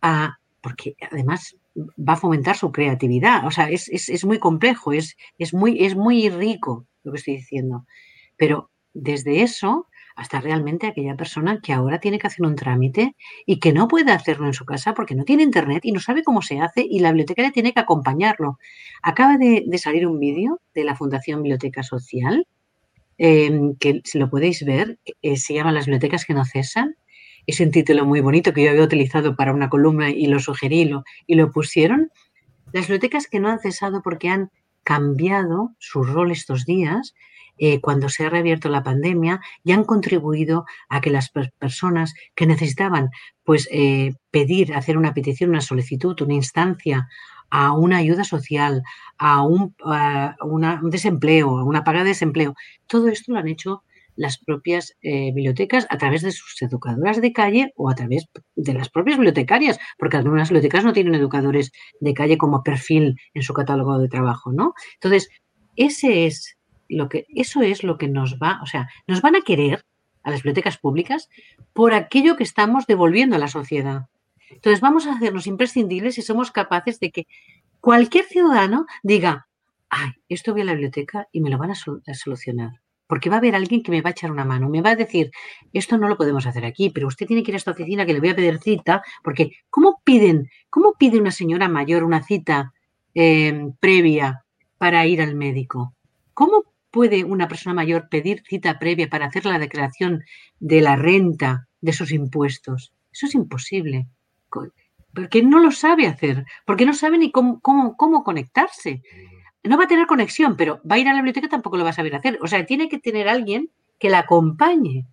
ah, 0.02 0.38
porque 0.62 0.96
además 1.12 1.56
va 1.76 2.14
a 2.14 2.18
fomentar 2.18 2.58
su 2.58 2.72
creatividad. 2.72 3.46
O 3.46 3.52
sea, 3.52 3.70
es, 3.70 4.26
muy 4.26 4.40
complejo, 4.40 4.92
es, 4.92 5.16
es, 5.38 5.54
muy, 5.54 5.86
es 5.86 5.96
muy 5.96 6.30
rico 6.30 6.88
lo 7.08 7.14
que 7.14 7.20
estoy 7.20 7.36
diciendo. 7.38 7.86
Pero 8.38 8.72
desde 8.94 9.42
eso 9.42 9.88
hasta 10.18 10.42
realmente 10.42 10.88
aquella 10.88 11.16
persona 11.16 11.62
que 11.62 11.72
ahora 11.72 12.00
tiene 12.00 12.18
que 12.18 12.26
hacer 12.26 12.46
un 12.46 12.56
trámite 12.56 13.16
y 13.46 13.60
que 13.60 13.72
no 13.72 13.88
puede 13.88 14.12
hacerlo 14.12 14.48
en 14.48 14.54
su 14.54 14.66
casa 14.66 14.96
porque 14.96 15.14
no 15.14 15.24
tiene 15.24 15.44
internet 15.44 15.86
y 15.86 15.92
no 15.92 16.00
sabe 16.00 16.24
cómo 16.24 16.42
se 16.42 16.60
hace 16.60 16.86
y 16.90 17.00
la 17.00 17.12
bibliotecaria 17.12 17.52
tiene 17.52 17.72
que 17.72 17.80
acompañarlo. 17.80 18.58
Acaba 19.04 19.38
de, 19.38 19.66
salir 19.78 20.08
un 20.08 20.20
vídeo 20.20 20.60
de 20.74 20.84
la 20.84 20.96
Fundación 20.96 21.44
Biblioteca 21.44 21.84
Social, 21.84 22.48
em, 23.20 23.76
que 23.76 24.02
si 24.04 24.18
lo 24.18 24.30
podéis 24.32 24.66
ver, 24.66 24.98
eh, 25.22 25.38
se 25.38 25.54
llama 25.54 25.72
Las 25.72 25.86
bibliotecas 25.86 26.26
que 26.26 26.34
no 26.34 26.46
cesan. 26.46 26.96
Es 27.46 27.60
un 27.60 27.70
título 27.70 28.04
muy 28.04 28.20
bonito 28.20 28.54
que 28.54 28.64
yo 28.64 28.72
había 28.72 28.84
utilizado 28.84 29.36
para 29.36 29.54
una 29.54 29.70
columna 29.70 30.10
y 30.10 30.26
lo 30.26 30.40
sugerí 30.40 30.92
y 31.28 31.36
lo 31.36 31.52
pusieron. 31.52 32.12
Las 32.74 32.88
bibliotecas 32.88 33.28
que 33.28 33.40
no 33.40 33.50
han 33.50 33.60
cesado 33.60 34.02
porque 34.02 34.30
han 34.30 34.50
cambiado 34.88 35.76
su 35.80 36.02
rol 36.02 36.32
estos 36.32 36.64
días 36.64 37.14
eh, 37.58 37.82
cuando 37.82 38.08
se 38.08 38.26
ha 38.26 38.30
reabierto 38.30 38.70
la 38.70 38.84
pandemia 38.84 39.42
y 39.66 39.74
han 39.74 39.84
contribuido 39.84 40.66
a 40.88 41.02
que 41.02 41.10
las 41.10 41.30
personas 41.60 42.14
que 42.36 42.48
necesitaban 42.48 43.10
pues, 43.44 43.68
eh, 43.70 44.14
pedir, 44.32 44.74
hacer 44.74 44.98
una 44.98 45.14
petición, 45.14 45.50
una 45.50 45.60
solicitud, 45.60 46.16
una 46.22 46.36
instancia 46.36 47.10
a 47.50 47.74
una 47.74 47.98
ayuda 47.98 48.24
social, 48.24 48.82
a 49.18 49.42
un, 49.42 49.76
un 49.84 50.90
desempleo, 50.90 51.58
a 51.58 51.66
una 51.66 51.84
paga 51.84 52.04
de 52.04 52.10
desempleo, 52.10 52.56
todo 52.88 53.10
esto 53.10 53.34
lo 53.34 53.40
han 53.40 53.50
hecho 53.50 53.84
las 54.18 54.40
propias 54.40 54.98
eh, 55.02 55.32
bibliotecas 55.34 55.88
a 55.90 55.98
través 55.98 56.24
de 56.24 56.32
sus 56.32 56.62
educadoras 56.62 57.22
de 57.22 57.32
calle 57.32 57.72
o 57.78 57.90
a 57.90 57.96
través 57.96 58.28
de 58.56 58.74
las 58.74 58.90
propias 58.90 59.18
bibliotecarias, 59.18 59.80
porque 59.98 60.18
algunas 60.18 60.50
bibliotecas 60.50 60.84
no 60.84 60.92
tienen 60.92 61.16
educadores 61.16 61.72
de 62.02 62.14
calle 62.14 62.38
como 62.38 62.64
perfil 62.64 63.16
en 63.34 63.44
su 63.44 63.54
catálogo 63.54 63.98
de 64.00 64.10
trabajo, 64.10 64.52
¿no? 64.52 64.74
Entonces, 64.96 65.30
ese 65.76 66.26
es 66.26 66.58
lo 66.90 67.08
que, 67.08 67.26
eso 67.30 67.62
es 67.62 67.84
lo 67.84 67.98
que 67.98 68.08
nos 68.10 68.38
va, 68.40 68.60
o 68.64 68.66
sea, 68.66 68.90
nos 69.06 69.22
van 69.22 69.36
a 69.36 69.42
querer 69.42 69.86
a 70.24 70.32
las 70.32 70.42
bibliotecas 70.42 70.78
públicas 70.78 71.30
por 71.74 71.94
aquello 71.94 72.36
que 72.36 72.44
estamos 72.44 72.88
devolviendo 72.88 73.36
a 73.36 73.40
la 73.40 73.48
sociedad. 73.48 74.08
Entonces, 74.50 74.82
vamos 74.82 75.06
a 75.06 75.14
hacernos 75.14 75.46
imprescindibles 75.46 76.16
si 76.16 76.24
somos 76.24 76.52
capaces 76.52 77.00
de 77.00 77.12
que 77.12 77.28
cualquier 77.80 78.26
ciudadano 78.26 78.88
diga, 79.04 79.48
ay, 79.90 80.10
esto 80.28 80.54
voy 80.54 80.62
a 80.62 80.66
la 80.66 80.72
biblioteca 80.74 81.28
y 81.32 81.42
me 81.42 81.52
lo 81.52 81.58
van 81.60 81.72
a 81.72 82.14
solucionar 82.16 82.82
porque 83.08 83.30
va 83.30 83.38
a 83.38 83.40
haber 83.40 83.56
alguien 83.56 83.82
que 83.82 83.92
me 83.92 84.02
va 84.02 84.10
a 84.10 84.12
echar 84.12 84.32
una 84.32 84.46
mano, 84.46 84.70
me 84.70 84.82
va 84.82 84.92
a 84.92 84.96
decir, 84.96 85.32
esto 85.74 85.98
no 85.98 86.08
lo 86.08 86.18
podemos 86.18 86.46
hacer 86.46 86.66
aquí, 86.66 86.90
pero 86.90 87.08
usted 87.08 87.26
tiene 87.26 87.44
que 87.44 87.52
ir 87.52 87.56
a 87.56 87.58
esta 87.58 87.72
oficina 87.72 88.06
que 88.06 88.14
le 88.14 88.20
voy 88.20 88.30
a 88.30 88.36
pedir 88.36 88.60
cita, 88.60 89.02
porque 89.24 89.52
¿cómo 89.70 90.02
piden, 90.04 90.50
cómo 90.70 90.94
pide 91.00 91.20
una 91.20 91.32
señora 91.32 91.70
mayor 91.70 92.04
una 92.04 92.24
cita 92.24 92.74
eh, 93.16 93.70
previa 93.80 94.44
para 94.78 95.06
ir 95.06 95.22
al 95.22 95.36
médico? 95.36 95.94
¿Cómo 96.34 96.64
puede 96.92 97.24
una 97.24 97.48
persona 97.48 97.74
mayor 97.74 98.10
pedir 98.10 98.44
cita 98.48 98.80
previa 98.80 99.10
para 99.10 99.28
hacer 99.28 99.46
la 99.46 99.60
declaración 99.60 100.24
de 100.60 100.82
la 100.82 100.96
renta 100.96 101.68
de 101.82 101.94
sus 101.94 102.12
impuestos? 102.12 102.94
Eso 103.12 103.26
es 103.26 103.36
imposible, 103.36 104.08
porque 105.14 105.42
no 105.42 105.60
lo 105.60 105.72
sabe 105.72 106.08
hacer, 106.08 106.46
porque 106.66 106.86
no 106.86 106.94
sabe 106.94 107.18
ni 107.18 107.32
cómo, 107.32 107.62
conectarse 108.24 109.02
no 109.68 109.78
va 109.78 109.86
a 109.86 109.88
tener 109.88 110.08
conexión, 110.08 110.56
pero 110.56 110.82
va 110.90 110.96
a 110.96 111.00
ir 111.00 111.08
a 111.08 111.12
la 111.12 111.18
biblioteca 111.18 111.50
tampoco 111.50 111.78
lo 111.78 111.84
va 111.84 111.92
a 111.92 111.94
saber 111.94 112.16
hacer. 112.16 112.40
O 112.42 112.48
sea, 112.48 112.66
tiene 112.66 112.90
que 112.90 113.00
tener 113.00 113.28
alguien 113.28 113.70
que 114.00 114.10
la 114.10 114.20
acompañe 114.20 115.08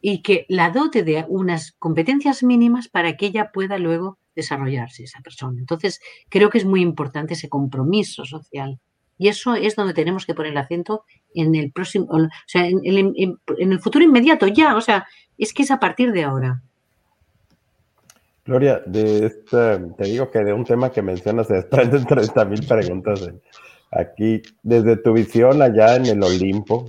y 0.00 0.22
que 0.22 0.44
la 0.48 0.70
dote 0.70 1.02
de 1.02 1.24
unas 1.28 1.72
competencias 1.78 2.42
mínimas 2.42 2.88
para 2.88 3.16
que 3.16 3.26
ella 3.26 3.50
pueda 3.52 3.78
luego 3.78 4.18
desarrollarse, 4.36 5.04
esa 5.04 5.20
persona. 5.20 5.58
Entonces, 5.58 6.00
creo 6.28 6.50
que 6.50 6.58
es 6.58 6.64
muy 6.64 6.82
importante 6.82 7.34
ese 7.34 7.48
compromiso 7.48 8.24
social. 8.24 8.80
Y 9.16 9.28
eso 9.28 9.54
es 9.54 9.76
donde 9.76 9.94
tenemos 9.94 10.26
que 10.26 10.34
poner 10.34 10.52
el 10.52 10.58
acento 10.58 11.04
en 11.34 11.54
el 11.54 11.70
próximo, 11.72 12.06
o 12.10 12.28
sea, 12.46 12.66
en, 12.66 12.80
en 12.84 13.72
el 13.72 13.80
futuro 13.80 14.04
inmediato, 14.04 14.48
ya, 14.48 14.76
o 14.76 14.80
sea, 14.80 15.06
es 15.38 15.54
que 15.54 15.62
es 15.62 15.70
a 15.70 15.78
partir 15.78 16.12
de 16.12 16.24
ahora. 16.24 16.62
Gloria, 18.44 18.82
de 18.84 19.30
te 19.96 20.04
digo 20.04 20.30
que 20.30 20.40
de 20.40 20.52
un 20.52 20.64
tema 20.64 20.90
que 20.90 21.00
mencionas 21.00 21.46
se 21.46 21.54
desprenden 21.54 22.04
30 22.04 22.44
mil 22.44 22.66
preguntas 22.66 23.30
aquí, 23.90 24.42
desde 24.62 24.96
tu 24.98 25.14
visión 25.14 25.62
allá 25.62 25.96
en 25.96 26.06
el 26.06 26.22
Olimpo, 26.22 26.86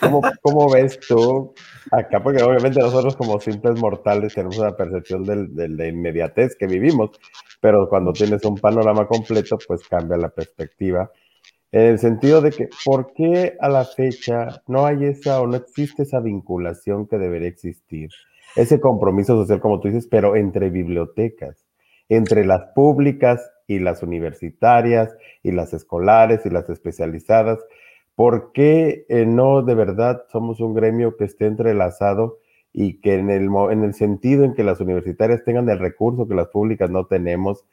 ¿cómo, 0.00 0.22
¿cómo, 0.42 0.70
ves 0.70 1.00
tú 1.00 1.54
acá? 1.90 2.22
Porque 2.22 2.42
obviamente 2.42 2.78
nosotros 2.78 3.16
como 3.16 3.40
simples 3.40 3.80
mortales 3.80 4.34
tenemos 4.34 4.58
una 4.58 4.76
percepción 4.76 5.24
de 5.24 5.88
inmediatez 5.88 6.54
que 6.56 6.66
vivimos, 6.66 7.10
pero 7.60 7.88
cuando 7.88 8.12
tienes 8.12 8.44
un 8.44 8.56
panorama 8.56 9.08
completo, 9.08 9.58
pues 9.66 9.88
cambia 9.88 10.16
la 10.16 10.28
perspectiva. 10.28 11.10
En 11.72 11.82
el 11.82 11.98
sentido 11.98 12.40
de 12.40 12.52
que, 12.52 12.68
¿por 12.84 13.12
qué 13.12 13.56
a 13.60 13.68
la 13.68 13.84
fecha 13.84 14.62
no 14.68 14.86
hay 14.86 15.04
esa 15.04 15.40
o 15.40 15.46
no 15.48 15.56
existe 15.56 16.04
esa 16.04 16.20
vinculación 16.20 17.08
que 17.08 17.18
debería 17.18 17.48
existir? 17.48 18.10
Ese 18.56 18.80
compromiso 18.80 19.36
social, 19.36 19.60
como 19.60 19.80
tú 19.80 19.88
dices, 19.88 20.06
pero 20.06 20.34
entre 20.34 20.70
bibliotecas, 20.70 21.64
entre 22.08 22.44
las 22.44 22.72
públicas 22.74 23.50
y 23.66 23.78
las 23.78 24.02
universitarias 24.02 25.14
y 25.42 25.52
las 25.52 25.74
escolares 25.74 26.46
y 26.46 26.50
las 26.50 26.68
especializadas. 26.68 27.58
¿Por 28.14 28.52
qué 28.52 29.04
eh, 29.08 29.26
no 29.26 29.62
de 29.62 29.74
verdad 29.74 30.24
somos 30.32 30.60
un 30.60 30.74
gremio 30.74 31.16
que 31.16 31.24
esté 31.24 31.46
entrelazado 31.46 32.38
y 32.72 33.00
que 33.00 33.14
en 33.14 33.30
el, 33.30 33.48
en 33.70 33.84
el 33.84 33.94
sentido 33.94 34.44
en 34.44 34.54
que 34.54 34.64
las 34.64 34.80
universitarias 34.80 35.44
tengan 35.44 35.68
el 35.68 35.78
recurso 35.78 36.26
que 36.26 36.34
las 36.34 36.48
públicas 36.48 36.90
no 36.90 37.06
tenemos, 37.06 37.64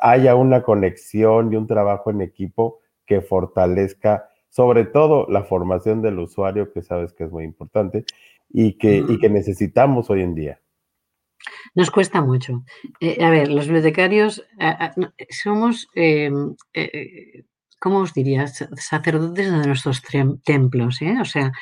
haya 0.00 0.34
una 0.34 0.62
conexión 0.62 1.52
y 1.52 1.56
un 1.56 1.66
trabajo 1.66 2.10
en 2.10 2.20
equipo 2.20 2.80
que 3.06 3.20
fortalezca 3.20 4.30
sobre 4.48 4.84
todo 4.84 5.26
la 5.28 5.44
formación 5.44 6.02
del 6.02 6.18
usuario, 6.18 6.72
que 6.72 6.82
sabes 6.82 7.12
que 7.12 7.24
es 7.24 7.30
muy 7.30 7.44
importante, 7.44 8.04
y 8.52 8.76
que, 8.78 9.04
y 9.08 9.18
que 9.18 9.28
necesitamos 9.28 10.10
hoy 10.10 10.22
en 10.22 10.34
día. 10.34 10.60
Nos 11.74 11.90
cuesta 11.90 12.20
mucho. 12.20 12.64
Eh, 13.00 13.24
a 13.24 13.30
ver, 13.30 13.50
los 13.50 13.66
bibliotecarios 13.66 14.44
somos, 15.30 15.88
em, 15.94 16.54
eh, 16.74 16.90
eh, 16.92 17.44
¿cómo 17.78 18.00
os 18.00 18.12
diría? 18.12 18.46
Sacerdotes 18.46 19.50
de 19.50 19.66
nuestros 19.66 20.02
templos. 20.44 20.98
O 21.20 21.24
sea, 21.24 21.52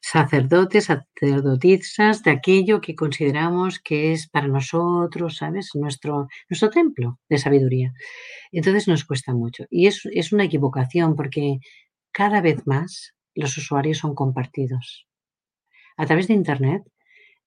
sacerdotes, 0.00 0.84
sacerdotisas 0.84 2.22
de 2.22 2.30
aquello 2.32 2.80
que 2.80 2.94
consideramos 2.94 3.78
que 3.80 4.12
es 4.12 4.28
para 4.28 4.48
nosotros, 4.48 5.36
¿sabes? 5.38 5.70
Nuestro, 5.74 6.28
nuestro 6.50 6.70
templo 6.70 7.18
de 7.28 7.38
sabiduría. 7.38 7.92
Entonces 8.52 8.88
nos 8.88 9.04
cuesta 9.04 9.32
mucho. 9.32 9.64
Y 9.70 9.86
es, 9.86 10.02
es 10.12 10.32
una 10.32 10.44
equivocación 10.44 11.16
porque 11.16 11.58
cada 12.12 12.40
vez 12.42 12.66
más 12.66 13.14
los 13.34 13.56
usuarios 13.56 13.98
son 13.98 14.14
compartidos 14.14 15.06
a 15.96 16.06
través 16.06 16.28
de 16.28 16.34
Internet, 16.34 16.82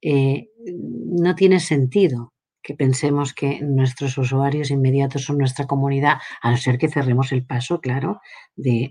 eh, 0.01 0.49
no 0.65 1.35
tiene 1.35 1.59
sentido 1.59 2.33
que 2.67 2.75
pensemos 2.75 3.33
que 3.33 3.61
nuestros 3.61 4.17
usuarios 4.17 4.71
inmediatos 4.71 5.23
son 5.23 5.37
nuestra 5.37 5.65
comunidad, 5.65 6.17
a 6.41 6.51
no 6.51 6.57
ser 6.57 6.77
que 6.77 6.89
cerremos 6.89 7.31
el 7.31 7.45
paso, 7.45 7.79
claro, 7.79 8.19
de, 8.57 8.89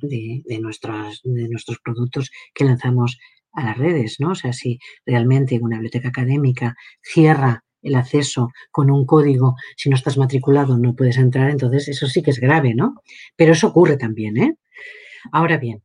nuestros, 0.62 1.20
de 1.24 1.48
nuestros 1.48 1.78
productos 1.80 2.30
que 2.54 2.64
lanzamos 2.64 3.18
a 3.52 3.64
las 3.64 3.76
redes, 3.76 4.16
¿no? 4.18 4.30
O 4.30 4.34
sea, 4.34 4.54
si 4.54 4.78
realmente 5.04 5.58
una 5.60 5.76
biblioteca 5.76 6.08
académica 6.08 6.74
cierra 7.02 7.64
el 7.82 7.96
acceso 7.96 8.50
con 8.70 8.90
un 8.90 9.04
código, 9.04 9.56
si 9.76 9.90
no 9.90 9.96
estás 9.96 10.16
matriculado 10.16 10.78
no 10.78 10.94
puedes 10.94 11.18
entrar, 11.18 11.50
entonces 11.50 11.86
eso 11.88 12.06
sí 12.06 12.22
que 12.22 12.30
es 12.30 12.40
grave, 12.40 12.74
¿no? 12.74 12.94
Pero 13.36 13.52
eso 13.52 13.68
ocurre 13.68 13.98
también, 13.98 14.38
¿eh? 14.38 14.56
Ahora 15.32 15.58
bien, 15.58 15.82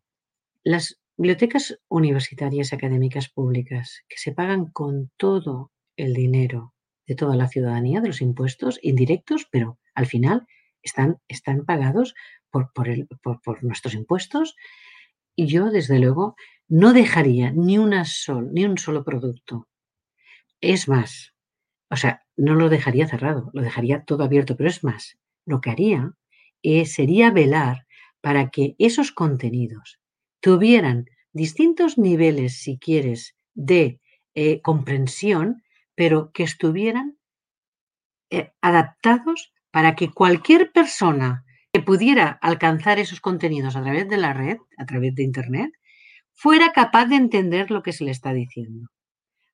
las 0.64 1.01
Bibliotecas 1.18 1.80
universitarias 1.90 2.74
académicas 2.74 3.30
públicas 3.30 4.04
que 4.08 4.18
se 4.18 4.32
pagan 4.32 4.72
con 4.72 5.12
todo 5.18 5.72
el 5.98 6.14
dinero 6.14 6.74
de 7.06 7.16
toda 7.16 7.36
la 7.36 7.48
ciudadanía, 7.48 8.02
de 8.02 8.08
los 8.08 8.22
impuestos 8.22 8.80
indirectos, 8.82 9.46
pero 9.52 9.78
al 9.94 10.06
final 10.06 10.48
están, 10.82 11.18
están 11.28 11.66
pagados 11.66 12.16
por, 12.50 12.72
por, 12.74 13.64
nuestros 13.64 13.94
impuestos. 13.94 14.56
Y 15.36 15.48
yo, 15.48 15.70
desde 15.70 16.00
luego, 16.00 16.36
no 16.68 16.94
dejaría 16.94 17.52
ni, 17.52 17.78
una 17.78 18.06
sol, 18.06 18.50
ni 18.54 18.66
un 18.66 18.78
solo 18.78 19.04
producto. 19.04 19.68
Es 20.62 20.88
más, 20.88 21.34
o 21.90 21.98
sea, 21.98 22.24
no 22.38 22.56
lo 22.56 22.70
dejaría 22.70 23.08
cerrado, 23.08 23.52
lo 23.54 23.62
dejaría 23.62 24.04
todo 24.06 24.24
abierto, 24.24 24.56
pero 24.56 24.70
es 24.70 24.84
más, 24.84 25.18
lo 25.46 25.60
que 25.62 25.72
haría 25.72 26.14
eh, 26.64 26.86
sería 26.86 27.32
velar 27.32 27.86
para 28.22 28.50
que 28.50 28.76
esos 28.78 29.12
contenidos 29.12 30.01
tuvieran 30.42 31.06
distintos 31.32 31.98
niveles, 31.98 32.62
si 32.62 32.78
quieres, 32.78 33.36
de 33.54 34.02
eh, 34.36 34.62
comprensión, 34.62 35.64
pero 35.96 36.32
que 36.32 36.44
estuvieran 36.44 37.18
eh, 38.30 38.52
adaptados 38.62 39.54
para 39.72 39.96
que 39.96 40.12
cualquier 40.12 40.72
persona 40.72 41.46
que 41.72 41.82
pudiera 41.82 42.38
alcanzar 42.42 43.00
esos 43.00 43.22
contenidos 43.22 43.76
a 43.76 43.84
través 43.84 44.10
de 44.10 44.18
la 44.18 44.34
red, 44.34 44.58
a 44.78 44.86
través 44.86 45.16
de 45.16 45.24
Internet, 45.24 45.72
fuera 46.34 46.72
capaz 46.72 47.06
de 47.06 47.16
entender 47.16 47.72
lo 47.72 47.82
que 47.84 47.94
se 47.94 48.04
le 48.04 48.12
está 48.12 48.34
diciendo. 48.34 48.90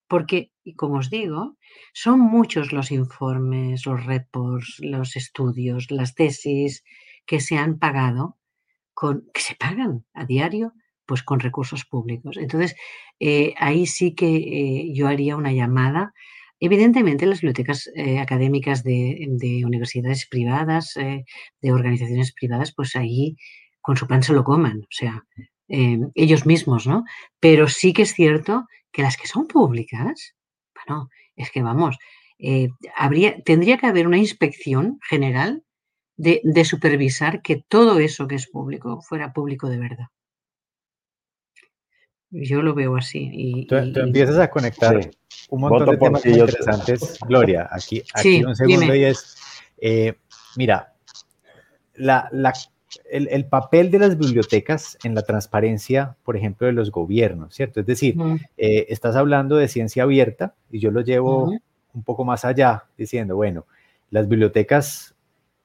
Porque, 0.07 0.51
como 0.77 0.99
os 0.99 1.09
digo, 1.09 1.57
son 1.93 2.19
muchos 2.19 2.71
los 2.71 2.91
informes, 2.91 3.85
los 3.85 4.05
reports, 4.05 4.77
los 4.79 5.15
estudios, 5.15 5.91
las 5.91 6.15
tesis 6.15 6.83
que 7.25 7.41
se 7.41 7.57
han 7.57 7.77
pagado, 7.77 8.36
con, 8.97 9.29
que 9.31 9.41
se 9.41 9.53
pagan 9.53 10.05
a 10.15 10.25
diario 10.25 10.73
pues 11.05 11.21
con 11.21 11.39
recursos 11.39 11.85
públicos. 11.85 12.35
Entonces, 12.35 12.75
eh, 13.19 13.53
ahí 13.59 13.85
sí 13.85 14.15
que 14.15 14.35
eh, 14.37 14.91
yo 14.91 15.07
haría 15.07 15.35
una 15.35 15.53
llamada. 15.53 16.13
Evidentemente, 16.59 17.27
las 17.27 17.41
bibliotecas 17.41 17.91
eh, 17.95 18.17
académicas 18.17 18.83
de, 18.83 19.63
universidades 19.63 20.27
privadas, 20.27 20.95
de 20.95 21.71
organizaciones 21.71 22.33
privadas, 22.33 22.73
pues 22.75 22.95
ahí 22.95 23.35
con 23.81 23.97
su 23.97 24.07
pan 24.07 24.23
se 24.23 24.33
lo 24.33 24.43
coman, 24.43 24.79
o 24.79 24.89
sea, 24.89 25.23
ellos 25.67 26.47
mismos, 26.47 26.87
¿no? 26.87 27.03
Pero 27.39 27.67
sí 27.67 27.93
que 27.93 28.01
es 28.01 28.13
cierto 28.13 28.65
que 28.91 29.03
las 29.03 29.15
que 29.15 29.27
son 29.27 29.47
públicas, 29.47 30.35
bueno, 30.73 31.07
es 31.35 31.51
que 31.51 31.61
vamos, 31.61 31.97
habría, 32.95 33.39
tendría 33.43 33.77
que 33.77 33.85
haber 33.85 34.07
una 34.07 34.17
inspección 34.17 34.97
general 35.07 35.63
de, 36.17 36.65
supervisar 36.65 37.41
que 37.41 37.63
todo 37.67 37.99
eso 37.99 38.27
que 38.27 38.35
es 38.35 38.47
público 38.47 39.01
fuera 39.01 39.31
público 39.31 39.69
de 39.69 39.77
verdad. 39.77 40.07
Yo 42.29 42.61
lo 42.61 42.73
veo 42.73 42.97
así. 42.97 43.29
Y, 43.31 43.67
tú, 43.67 43.75
empiezas 43.75 44.37
a 44.39 44.49
conectar 44.49 44.99
un 45.49 45.61
montón 45.61 45.91
de 45.91 45.97
temas 45.97 46.25
interesantes. 46.25 47.19
Gloria, 47.25 47.69
aquí, 47.71 48.03
aquí 48.13 48.43
un 48.43 48.55
segundo 48.55 48.93
y 48.93 49.05
es, 49.05 49.37
eh, 49.77 50.15
mira, 50.57 50.93
la, 51.95 52.27
la, 52.33 52.51
el, 53.09 53.45
papel 53.45 53.91
de 53.91 53.99
las 53.99 54.17
bibliotecas 54.17 54.97
en 55.03 55.15
la 55.15 55.21
transparencia, 55.21 56.17
por 56.23 56.35
ejemplo, 56.35 56.67
de 56.67 56.73
los 56.73 56.91
gobiernos, 56.91 57.55
¿cierto? 57.55 57.79
Es 57.79 57.85
decir, 57.85 58.15
eh, 58.57 58.87
estás 58.89 59.15
hablando 59.15 59.55
de 59.55 59.67
ciencia 59.67 60.03
abierta 60.03 60.53
y 60.69 60.79
yo 60.79 60.91
lo 60.91 61.01
llevo 61.01 61.53
un 61.93 62.03
poco 62.03 62.25
más 62.25 62.43
allá, 62.43 62.85
diciendo, 62.97 63.35
bueno, 63.35 63.65
las 64.09 64.27
bibliotecas 64.27 65.15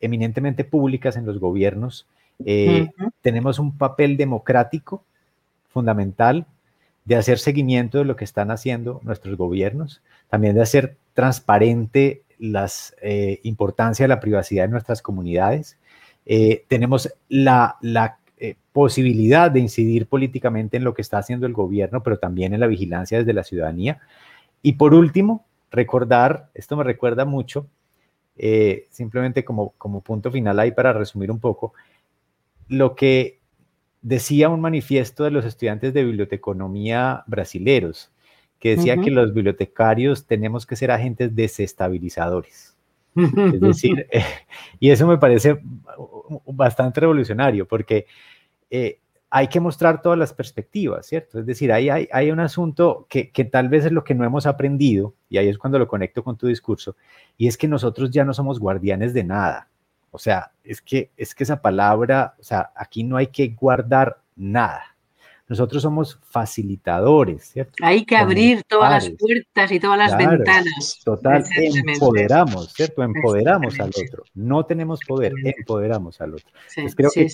eminentemente 0.03 0.65
públicas 0.65 1.17
en 1.17 1.25
los 1.25 1.39
gobiernos, 1.39 2.07
eh, 2.45 2.91
tenemos 3.23 3.59
un 3.59 3.77
papel 3.79 4.17
democrático 4.17 5.03
fundamental 5.71 6.47
de 7.05 7.17
hacer 7.17 7.39
seguimiento 7.39 7.99
de 7.99 8.05
lo 8.05 8.17
que 8.17 8.25
están 8.25 8.51
haciendo 8.51 9.01
nuestros 9.05 9.37
gobiernos, 9.37 10.03
también 10.29 10.55
de 10.55 10.63
hacer 10.63 10.97
transparente 11.15 12.23
la 12.39 12.71
eh, 13.01 13.41
importancia 13.45 14.05
de 14.05 14.09
la 14.09 14.21
privacidad 14.21 14.65
de 14.65 14.71
nuestras 14.71 15.03
comunidades. 15.03 15.79
Eh, 16.27 16.65
tenemos 16.69 17.13
la, 17.29 17.77
la 17.81 18.19
posibilidad 18.73 19.51
de 19.51 19.61
incidir 19.61 20.07
políticamente 20.07 20.77
en 20.77 20.85
lo 20.85 20.95
que 20.95 21.03
está 21.03 21.19
haciendo 21.19 21.47
el 21.47 21.53
gobierno, 21.53 22.03
pero 22.03 22.19
también 22.19 22.55
en 22.55 22.61
la 22.61 22.67
vigilancia 22.67 23.19
desde 23.19 23.33
la 23.33 23.45
ciudadanía. 23.45 24.01
Y 24.63 24.73
por 24.73 24.95
último, 24.95 25.45
recordar, 25.71 26.49
esto 26.55 26.77
me 26.77 26.85
recuerda 26.85 27.25
mucho 27.25 27.67
eh, 28.37 28.87
simplemente 28.91 29.45
como, 29.45 29.71
como 29.79 30.01
punto 30.01 30.31
final 30.31 30.59
ahí 30.59 30.73
para 30.73 30.93
resumir 30.93 31.31
un 31.31 31.41
poco, 31.41 31.75
lo 32.69 32.95
que 32.95 33.41
decía 34.01 34.49
un 34.49 34.61
manifiesto 34.61 35.25
de 35.25 35.31
los 35.31 35.45
estudiantes 35.45 35.95
de 35.95 36.05
biblioteconomía 36.05 37.25
brasileros, 37.27 38.11
que 38.59 38.77
decía 38.77 38.97
que 38.97 39.11
los 39.11 39.35
bibliotecarios 39.35 40.27
tenemos 40.27 40.67
que 40.67 40.77
ser 40.77 40.91
agentes 40.91 41.35
desestabilizadores. 41.35 42.77
Es 43.15 43.61
decir, 43.61 44.07
y 44.81 44.91
eso 44.91 45.07
me 45.07 45.19
parece 45.19 45.59
bastante 46.47 47.01
revolucionario, 47.01 47.67
porque 47.67 48.07
eh, 48.71 49.01
hay 49.35 49.49
que 49.49 49.61
mostrar 49.61 50.03
todas 50.03 50.19
las 50.19 50.35
perspectivas, 50.35 51.07
¿cierto? 51.07 51.39
Es 51.39 51.47
decir, 51.47 51.73
ahí 51.73 51.89
hay, 51.89 52.31
un 52.31 52.39
asunto 52.39 53.07
que, 53.09 53.31
que, 53.31 53.47
tal 53.47 53.71
vez 53.71 53.87
es 53.87 53.91
lo 53.91 54.05
que 54.05 54.15
no 54.15 54.27
hemos 54.27 54.45
aprendido, 54.45 55.15
y 55.31 55.39
ahí 55.39 55.49
es 55.49 55.57
cuando 55.57 55.79
lo 55.79 55.89
conecto 55.89 56.23
con 56.23 56.37
tu 56.37 56.49
discurso, 56.49 56.97
y 57.39 57.49
es 57.49 57.57
que 57.57 57.67
nosotros 57.67 58.11
ya 58.11 58.27
no 58.27 58.35
somos 58.35 58.61
guardianes 58.61 59.15
de 59.15 59.25
nada. 59.25 59.71
O 60.11 60.19
sea, 60.19 60.53
es 60.63 60.83
que, 60.83 61.13
es 61.17 61.35
que 61.35 61.45
esa 61.45 61.63
palabra, 61.63 62.35
o 62.39 62.43
sea, 62.43 62.73
aquí 62.77 63.05
no 63.05 63.17
hay 63.17 63.29
que 63.29 63.49
guardar 63.49 64.21
nada. 64.37 64.92
Nosotros 65.53 65.83
somos 65.83 66.19
facilitadores, 66.23 67.51
¿cierto? 67.51 67.75
Hay 67.83 68.07
que 68.07 68.17
abrir 68.17 68.63
todas 68.65 68.91
las 68.91 69.11
puertas 69.11 69.71
y 69.71 69.79
todas 69.79 69.99
las 69.99 70.17
ventanas. 70.17 70.99
Total, 71.05 71.45
empoderamos, 71.55 72.73
¿cierto? 72.73 73.03
Empoderamos 73.03 73.79
al 73.79 73.91
otro. 73.91 74.25
No 74.33 74.65
tenemos 74.65 75.01
poder, 75.07 75.35
empoderamos 75.45 76.19
al 76.23 76.37
otro. 76.37 76.49
Sí, 76.69 76.87
creo 76.97 77.11
que 77.11 77.29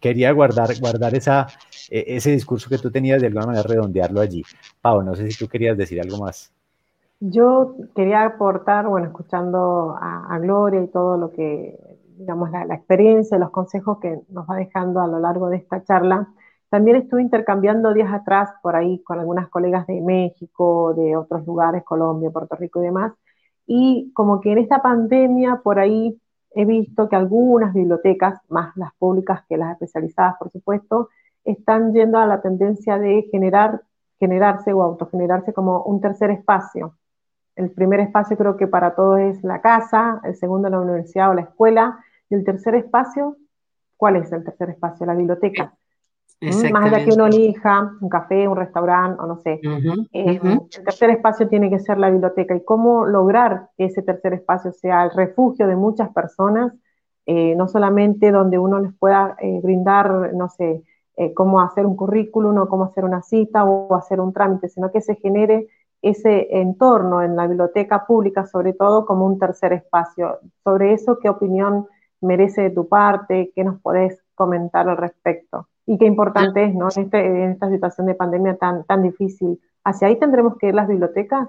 quería 0.00 0.32
guardar, 0.32 0.70
guardar 0.80 1.14
esa, 1.14 1.46
e, 1.88 2.16
ese 2.16 2.32
discurso 2.32 2.68
que 2.68 2.78
tú 2.78 2.90
tenías 2.90 3.20
de 3.20 3.28
alguna 3.28 3.46
manera, 3.46 3.62
redondearlo 3.62 4.20
allí. 4.20 4.42
Pau, 4.80 5.00
no 5.04 5.14
sé 5.14 5.30
si 5.30 5.38
tú 5.38 5.48
querías 5.48 5.78
decir 5.78 6.00
algo 6.00 6.18
más. 6.18 6.52
Yo 7.20 7.76
quería 7.94 8.24
aportar, 8.24 8.88
bueno, 8.88 9.06
escuchando 9.06 9.96
a, 9.96 10.36
Gloria 10.40 10.82
y 10.82 10.88
todo 10.88 11.16
lo 11.16 11.30
que, 11.30 11.78
digamos, 12.18 12.50
la, 12.50 12.64
la 12.64 12.74
experiencia, 12.74 13.38
los 13.38 13.50
consejos 13.50 13.98
que 14.00 14.22
nos 14.28 14.44
va 14.50 14.56
dejando 14.56 15.00
a 15.00 15.06
lo 15.06 15.20
largo 15.20 15.48
de 15.50 15.58
esta 15.58 15.84
charla, 15.84 16.30
también 16.68 16.96
estuve 16.96 17.22
intercambiando 17.22 17.94
días 17.94 18.12
atrás 18.12 18.50
por 18.62 18.76
ahí 18.76 19.02
con 19.02 19.18
algunas 19.20 19.48
colegas 19.48 19.86
de 19.86 20.00
México, 20.00 20.94
de 20.94 21.16
otros 21.16 21.46
lugares, 21.46 21.84
Colombia, 21.84 22.30
Puerto 22.30 22.56
Rico 22.56 22.80
y 22.80 22.86
demás, 22.86 23.12
y 23.66 24.12
como 24.14 24.40
que 24.40 24.52
en 24.52 24.58
esta 24.58 24.82
pandemia 24.82 25.60
por 25.62 25.78
ahí 25.78 26.20
he 26.54 26.64
visto 26.64 27.08
que 27.08 27.16
algunas 27.16 27.74
bibliotecas, 27.74 28.40
más 28.48 28.76
las 28.76 28.94
públicas 28.94 29.44
que 29.48 29.56
las 29.56 29.72
especializadas, 29.72 30.36
por 30.38 30.50
supuesto, 30.50 31.10
están 31.44 31.92
yendo 31.92 32.18
a 32.18 32.26
la 32.26 32.40
tendencia 32.40 32.98
de 32.98 33.28
generar, 33.30 33.82
generarse 34.18 34.72
o 34.72 34.82
autogenerarse 34.82 35.52
como 35.52 35.82
un 35.82 36.00
tercer 36.00 36.30
espacio. 36.30 36.94
El 37.56 37.70
primer 37.70 38.00
espacio 38.00 38.36
creo 38.36 38.56
que 38.56 38.66
para 38.66 38.94
todos 38.94 39.20
es 39.20 39.44
la 39.44 39.60
casa, 39.60 40.20
el 40.24 40.34
segundo 40.36 40.68
la 40.68 40.80
universidad 40.80 41.30
o 41.30 41.34
la 41.34 41.42
escuela, 41.42 41.98
y 42.28 42.34
el 42.34 42.44
tercer 42.44 42.74
espacio, 42.74 43.36
¿cuál 43.96 44.16
es 44.16 44.32
el 44.32 44.44
tercer 44.44 44.70
espacio? 44.70 45.06
La 45.06 45.14
biblioteca. 45.14 45.74
Más 46.40 46.84
allá 46.92 47.04
que 47.04 47.14
uno 47.14 47.26
elija 47.26 47.92
un 48.00 48.08
café, 48.08 48.46
un 48.46 48.56
restaurante 48.56 49.22
o 49.22 49.26
no 49.26 49.38
sé. 49.38 49.60
Eh, 50.12 50.38
el 50.42 50.84
tercer 50.84 51.10
espacio 51.10 51.48
tiene 51.48 51.70
que 51.70 51.78
ser 51.78 51.98
la 51.98 52.10
biblioteca 52.10 52.54
y 52.54 52.62
cómo 52.64 53.06
lograr 53.06 53.70
que 53.76 53.86
ese 53.86 54.02
tercer 54.02 54.34
espacio 54.34 54.72
sea 54.72 55.04
el 55.04 55.12
refugio 55.12 55.66
de 55.66 55.76
muchas 55.76 56.10
personas, 56.12 56.74
eh, 57.24 57.54
no 57.56 57.68
solamente 57.68 58.30
donde 58.32 58.58
uno 58.58 58.80
les 58.80 58.92
pueda 58.94 59.36
eh, 59.40 59.60
brindar, 59.62 60.34
no 60.34 60.48
sé, 60.48 60.82
cómo 61.34 61.62
hacer 61.62 61.86
un 61.86 61.96
currículum 61.96 62.58
o 62.58 62.68
cómo 62.68 62.84
hacer 62.84 63.02
una 63.02 63.22
cita 63.22 63.64
o 63.64 63.94
hacer 63.94 64.20
un 64.20 64.34
trámite, 64.34 64.68
sino 64.68 64.92
que 64.92 65.00
se 65.00 65.14
genere 65.14 65.66
ese 66.02 66.48
entorno 66.60 67.22
en 67.22 67.36
la 67.36 67.46
biblioteca 67.46 68.04
pública, 68.06 68.44
sobre 68.44 68.74
todo 68.74 69.06
como 69.06 69.24
un 69.24 69.38
tercer 69.38 69.72
espacio. 69.72 70.40
Sobre 70.62 70.92
eso, 70.92 71.18
¿qué 71.18 71.30
opinión 71.30 71.86
merece 72.20 72.60
de 72.64 72.70
tu 72.70 72.86
parte? 72.86 73.50
¿Qué 73.54 73.64
nos 73.64 73.80
podés 73.80 74.22
comentar 74.34 74.86
al 74.90 74.98
respecto? 74.98 75.68
Y 75.86 75.98
qué 75.98 76.06
importante 76.06 76.64
es, 76.64 76.74
¿no? 76.74 76.88
En, 76.94 77.04
este, 77.04 77.18
en 77.18 77.50
esta 77.52 77.70
situación 77.70 78.06
de 78.08 78.14
pandemia 78.14 78.56
tan, 78.56 78.84
tan 78.84 79.02
difícil. 79.02 79.60
¿Hacia 79.84 80.08
ahí 80.08 80.18
tendremos 80.18 80.58
que 80.58 80.68
ir 80.68 80.74
las 80.74 80.88
bibliotecas? 80.88 81.48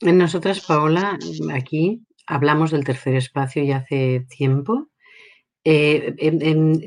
Nosotras, 0.00 0.64
Paola, 0.66 1.18
aquí 1.52 2.06
hablamos 2.26 2.70
del 2.70 2.84
tercer 2.84 3.14
espacio 3.14 3.64
ya 3.64 3.78
hace 3.78 4.24
tiempo. 4.28 4.88
Eh, 5.64 6.14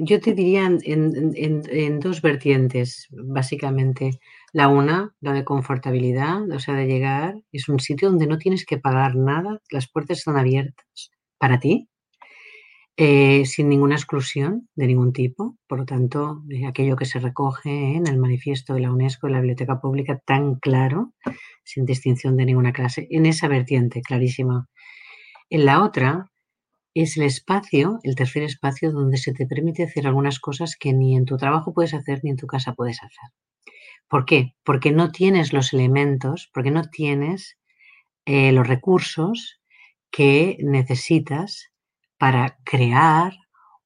yo 0.01 0.21
te 0.21 0.33
diría 0.33 0.67
en, 0.67 1.99
dos 1.99 2.21
vertientes, 2.21 3.07
básicamente. 3.11 4.19
La 4.53 4.69
una, 4.69 5.13
la 5.19 5.33
de 5.33 5.43
confortabilidad, 5.43 6.49
o 6.49 6.59
sea, 6.59 6.75
de 6.75 6.87
llegar, 6.87 7.35
es 7.51 7.67
un 7.67 7.79
sitio 7.79 8.09
donde 8.09 8.27
no 8.27 8.37
tienes 8.37 8.65
que 8.65 8.77
pagar 8.77 9.15
nada, 9.15 9.59
las 9.71 9.89
puertas 9.91 10.19
están 10.19 10.37
abiertas 10.37 11.11
para 11.37 11.59
ti, 11.59 11.89
eh, 12.99 13.45
sin 13.45 13.69
ninguna 13.69 13.95
exclusión 13.95 14.67
de 14.75 14.87
ningún 14.87 15.13
tipo. 15.13 15.55
Por 15.67 15.77
lo 15.77 15.85
tanto, 15.85 16.43
eh, 16.49 16.65
aquello 16.65 16.95
que 16.95 17.05
se 17.05 17.19
recoge 17.19 17.95
en 17.95 18.07
el 18.07 18.17
manifiesto 18.17 18.73
de 18.73 18.79
la 18.81 18.91
UNESCO, 18.91 19.27
de 19.27 19.33
la 19.33 19.39
Biblioteca 19.39 19.79
Pública, 19.79 20.19
tan 20.25 20.55
claro, 20.55 21.13
sin 21.63 21.85
distinción 21.85 22.35
de 22.37 22.45
ninguna 22.45 22.73
clase, 22.73 23.07
en 23.11 23.27
esa 23.27 23.47
vertiente 23.47 24.01
clarísima. 24.01 24.67
En 25.51 25.65
la 25.65 25.83
otra 25.83 26.31
es 26.95 27.17
el 27.17 27.23
espacio, 27.23 27.99
el 28.01 28.15
tercer 28.15 28.41
espacio, 28.41 28.91
donde 28.91 29.17
se 29.17 29.31
te 29.31 29.45
permite 29.45 29.83
hacer 29.83 30.07
algunas 30.07 30.39
cosas 30.39 30.75
que 30.75 30.91
ni 30.91 31.15
en 31.15 31.25
tu 31.25 31.37
trabajo 31.37 31.73
puedes 31.73 31.93
hacer 31.93 32.21
ni 32.23 32.31
en 32.31 32.37
tu 32.37 32.47
casa 32.47 32.73
puedes 32.73 32.97
hacer. 33.03 33.29
¿Por 34.07 34.25
qué? 34.25 34.55
Porque 34.63 34.91
no 34.91 35.11
tienes 35.11 35.53
los 35.53 35.71
elementos, 35.71 36.49
porque 36.51 36.71
no 36.71 36.83
tienes 36.85 37.57
eh, 38.25 38.51
los 38.53 38.67
recursos 38.67 39.59
que 40.09 40.57
necesitas 40.61 41.69
para 42.17 42.57
crear 42.63 43.33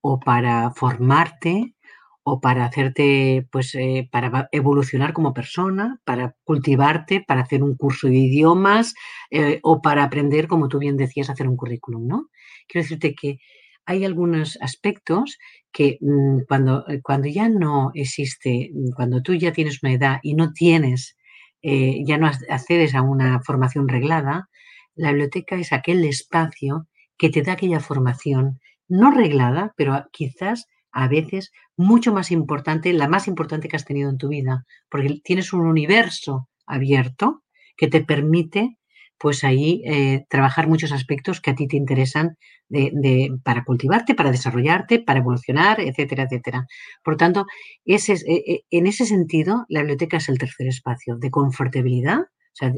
o 0.02 0.20
para 0.20 0.72
formarte 0.72 1.76
o 2.24 2.40
para 2.40 2.66
hacerte, 2.66 3.48
pues, 3.52 3.74
eh, 3.76 4.08
para 4.12 4.48
evolucionar 4.52 5.12
como 5.14 5.34
persona, 5.34 6.00
para 6.06 6.36
cultivarte, 6.44 7.24
para 7.28 7.42
hacer 7.42 7.64
un 7.64 7.76
curso 7.76 8.08
de 8.08 8.16
idiomas 8.18 8.94
eh, 9.32 9.60
o 9.64 9.82
para 9.82 10.04
aprender, 10.04 10.48
como 10.48 10.68
tú 10.68 10.78
bien 10.80 10.98
decías, 10.98 11.30
hacer 11.30 11.48
un 11.48 11.58
currículum, 11.58 12.08
¿no? 12.08 12.30
Quiero 12.68 12.84
decirte 12.84 13.16
que 13.16 13.40
hay 13.86 14.06
algunos 14.06 14.58
aspectos 14.62 15.38
que 15.72 15.98
mm, 16.02 16.42
cuando, 16.48 16.88
eh, 16.88 17.02
cuando 17.02 17.28
ya 17.28 17.50
no 17.50 17.92
existe, 17.96 18.70
mm, 18.74 18.92
cuando 18.96 19.22
tú 19.24 19.34
ya 19.34 19.52
tienes 19.52 19.82
una 19.84 19.94
edad 19.94 20.20
y 20.24 20.36
no 20.36 20.54
tienes, 20.54 21.18
ya 21.64 22.18
no 22.18 22.26
accedes 22.50 22.96
a 22.96 23.04
una 23.04 23.40
formación 23.44 23.88
reglada, 23.88 24.50
la 24.96 25.10
biblioteca 25.10 25.56
es 25.58 25.72
aquel 25.74 26.04
espacio 26.06 26.88
que 27.22 27.30
te 27.30 27.43
da 27.43 27.51
aquella 27.53 27.80
formación 27.80 28.59
no 28.88 29.11
reglada, 29.11 29.74
pero 29.78 30.07
quizás 30.11 30.65
a 30.91 31.07
veces 31.07 31.51
mucho 31.78 32.11
más 32.11 32.32
importante, 32.32 32.91
la 32.93 33.07
más 33.07 33.28
importante 33.28 33.67
que 33.67 33.76
has 33.76 33.86
tenido 33.86 34.09
en 34.09 34.17
tu 34.17 34.28
vida, 34.30 34.65
porque 34.89 35.22
tienes 35.24 35.53
un 35.53 35.67
universo 35.67 36.49
abierto 36.65 37.43
que 37.78 37.88
te 37.88 38.03
permite 38.03 38.80
pues 39.19 39.43
ahí 39.43 39.84
eh, 39.86 40.26
trabajar 40.30 40.67
muchos 40.67 40.91
aspectos 40.91 41.41
que 41.41 41.51
a 41.51 41.55
ti 41.55 41.67
te 41.67 41.78
interesan 41.78 42.38
de, 42.69 43.30
para 43.43 43.65
cultivarte, 43.65 44.15
para 44.15 44.32
desarrollarte, 44.32 44.97
para 44.97 45.19
evolucionar, 45.19 45.80
etcétera, 45.80 46.24
etcétera. 46.24 46.65
Por 47.03 47.17
tanto, 47.17 47.45
ese, 47.86 48.13
eh, 48.13 48.43
eh, 48.47 48.61
en 48.72 48.88
ese 48.88 49.05
sentido, 49.05 49.65
la 49.69 49.82
biblioteca 49.82 50.17
es 50.17 50.28
el 50.28 50.39
tercer 50.39 50.67
espacio 50.69 51.17
de 51.17 51.30
confortabilidad, 51.30 52.22
o 52.22 52.55
sea, 52.55 52.74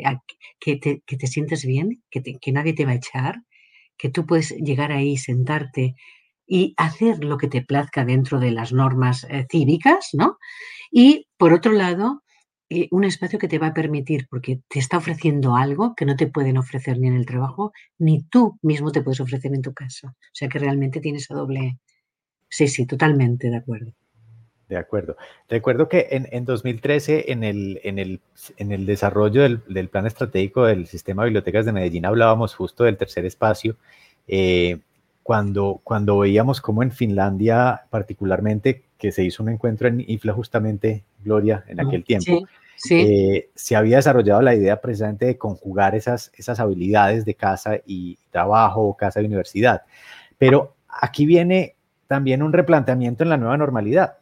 que 0.59 0.75
te, 0.75 1.01
que 1.05 1.15
te 1.15 1.27
sientes 1.27 1.65
bien, 1.65 2.03
que, 2.11 2.21
que 2.21 2.51
nadie 2.51 2.73
te 2.73 2.83
va 2.83 2.91
a 2.91 2.95
echar, 2.95 3.37
que 3.97 4.09
tú 4.09 4.25
puedes 4.25 4.51
llegar 4.57 4.91
ahí, 4.91 5.17
sentarte 5.17 5.95
y 6.47 6.73
hacer 6.77 7.23
lo 7.23 7.37
que 7.37 7.47
te 7.47 7.61
plazca 7.61 8.05
dentro 8.05 8.39
de 8.39 8.51
las 8.51 8.73
normas 8.73 9.25
eh, 9.29 9.45
cívicas, 9.49 10.09
¿no? 10.13 10.37
Y 10.91 11.27
por 11.37 11.53
otro 11.53 11.71
lado, 11.71 12.23
eh, 12.69 12.87
un 12.91 13.03
espacio 13.03 13.39
que 13.39 13.47
te 13.47 13.59
va 13.59 13.67
a 13.67 13.73
permitir, 13.73 14.27
porque 14.29 14.61
te 14.67 14.79
está 14.79 14.97
ofreciendo 14.97 15.55
algo 15.55 15.95
que 15.95 16.05
no 16.05 16.15
te 16.15 16.27
pueden 16.27 16.57
ofrecer 16.57 16.99
ni 16.99 17.07
en 17.07 17.15
el 17.15 17.25
trabajo, 17.25 17.71
ni 17.99 18.23
tú 18.23 18.57
mismo 18.61 18.91
te 18.91 19.01
puedes 19.01 19.19
ofrecer 19.21 19.53
en 19.53 19.61
tu 19.61 19.73
casa. 19.73 20.09
O 20.09 20.33
sea 20.33 20.49
que 20.49 20.59
realmente 20.59 20.99
tienes 21.01 21.29
a 21.31 21.35
doble. 21.35 21.79
Sí, 22.49 22.67
sí, 22.67 22.85
totalmente 22.87 23.49
de 23.49 23.57
acuerdo. 23.57 23.93
De 24.70 24.78
acuerdo. 24.78 25.18
Recuerdo 25.49 25.89
que 25.89 26.07
en, 26.09 26.45
2013, 26.45 27.32
en 27.32 27.43
el, 27.43 27.82
en 27.84 27.99
el, 27.99 28.22
en 28.57 28.72
el 28.72 28.86
desarrollo 28.86 29.41
del, 29.41 29.89
plan 29.89 30.07
estratégico 30.07 30.66
del 30.66 30.88
sistema 30.88 31.24
de 31.24 31.30
bibliotecas 31.30 31.66
de 31.66 31.74
Medellín, 31.74 32.05
hablábamos 32.05 32.55
justo 32.55 32.86
del 32.86 32.97
tercer 32.97 33.26
espacio, 33.26 33.76
eh, 34.28 34.80
cuando, 35.22 35.82
cuando 35.84 36.20
veíamos 36.20 36.61
cómo 36.61 36.82
en 36.82 36.91
Finlandia, 36.91 37.84
particularmente, 37.89 38.84
que 38.97 39.11
se 39.11 39.24
hizo 39.24 39.43
un 39.43 39.49
encuentro 39.49 39.88
en 39.88 40.03
IFLA 40.07 40.34
justamente, 40.34 41.03
Gloria, 41.24 41.64
en 41.68 41.82
aquel 41.82 42.03
tiempo, 42.03 42.47
eh, 42.89 43.49
se 43.53 43.76
había 43.76 43.97
desarrollado 43.97 44.41
la 44.41 44.55
idea 44.55 44.82
precisamente 44.82 45.26
de 45.26 45.38
conjugar 45.38 45.93
esas, 45.93 46.32
esas 46.36 46.59
habilidades 46.59 47.26
de 47.26 47.36
casa 47.36 47.80
y 47.86 48.18
trabajo, 48.32 48.95
casa 48.97 49.22
y 49.22 49.26
universidad. 49.26 49.84
Pero 50.38 50.74
aquí 50.88 51.26
viene 51.26 51.76
también 52.07 52.41
un 52.41 52.53
replanteamiento 52.53 53.24
en 53.24 53.30
la 53.30 53.38
nueva 53.38 53.57
normalidad 53.57 54.18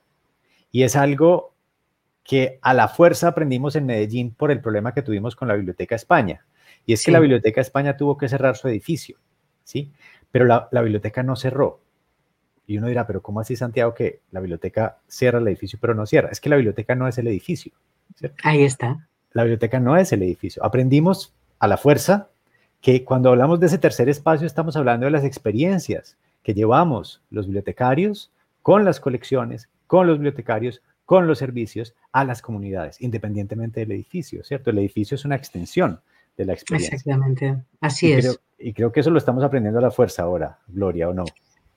y 0.71 0.83
es 0.83 0.95
algo 0.95 1.53
que 2.23 2.59
a 2.61 2.73
la 2.73 2.87
fuerza 2.87 3.29
aprendimos 3.29 3.75
en 3.75 3.85
Medellín 3.85 4.33
por 4.33 4.51
el 4.51 4.61
problema 4.61 4.93
que 4.93 5.01
tuvimos 5.01 5.35
con 5.35 5.47
la 5.47 5.55
Biblioteca 5.55 5.95
España. 5.95 6.45
Y 6.85 6.93
es 6.93 7.03
que 7.03 7.11
la 7.11 7.19
Biblioteca 7.19 7.61
España 7.61 7.97
tuvo 7.97 8.17
que 8.17 8.29
cerrar 8.29 8.55
su 8.55 8.67
edificio, 8.67 9.17
¿sí? 9.63 9.91
Pero 10.31 10.45
la, 10.45 10.69
biblioteca 10.71 11.23
no 11.23 11.35
cerró. 11.35 11.81
Y 12.65 12.77
uno 12.77 12.87
dirá, 12.87 13.05
pero 13.05 13.21
¿cómo 13.21 13.41
así, 13.41 13.55
Santiago, 13.55 13.93
que 13.93 14.21
la 14.31 14.39
biblioteca 14.39 14.99
cierra 15.07 15.39
el 15.39 15.47
edificio, 15.47 15.77
pero 15.81 15.93
no 15.93 16.05
cierra? 16.05 16.29
Es 16.31 16.39
que 16.39 16.49
la 16.49 16.55
biblioteca 16.55 16.95
no 16.95 17.07
es 17.07 17.17
el 17.17 17.27
edificio. 17.27 17.73
Ahí 18.43 18.63
está. 18.63 19.07
La 19.33 19.43
biblioteca 19.43 19.79
no 19.79 19.97
es 19.97 20.11
el 20.13 20.23
edificio. 20.23 20.63
Aprendimos 20.63 21.33
a 21.59 21.67
la 21.67 21.77
fuerza 21.77 22.29
que 22.79 23.03
cuando 23.03 23.29
hablamos 23.29 23.59
de 23.59 23.67
ese 23.67 23.77
tercer 23.77 24.09
espacio 24.09 24.47
estamos 24.47 24.75
hablando 24.75 25.05
de 25.05 25.11
las 25.11 25.23
experiencias 25.23 26.17
que 26.43 26.53
llevamos 26.53 27.21
los 27.29 27.45
bibliotecarios 27.45 28.31
con 28.61 28.85
las 28.85 28.99
colecciones, 28.99 29.69
con 29.91 30.07
los 30.07 30.19
bibliotecarios, 30.19 30.81
con 31.03 31.27
los 31.27 31.39
servicios 31.39 31.95
a 32.13 32.23
las 32.23 32.41
comunidades, 32.41 33.01
independientemente 33.01 33.81
del 33.81 33.91
edificio, 33.91 34.41
¿cierto? 34.41 34.69
El 34.69 34.77
edificio 34.77 35.15
es 35.15 35.25
una 35.25 35.35
extensión 35.35 35.99
de 36.37 36.45
la 36.45 36.53
experiencia. 36.53 36.95
Exactamente, 36.95 37.57
así 37.81 38.13
es. 38.13 38.39
y 38.57 38.71
creo 38.71 38.93
que 38.93 39.01
eso 39.01 39.09
lo 39.09 39.17
estamos 39.17 39.43
aprendiendo 39.43 39.79
a 39.79 39.81
la 39.81 39.91
fuerza 39.91 40.23
ahora, 40.23 40.59
Gloria, 40.69 41.09
¿o 41.09 41.13
no? 41.13 41.25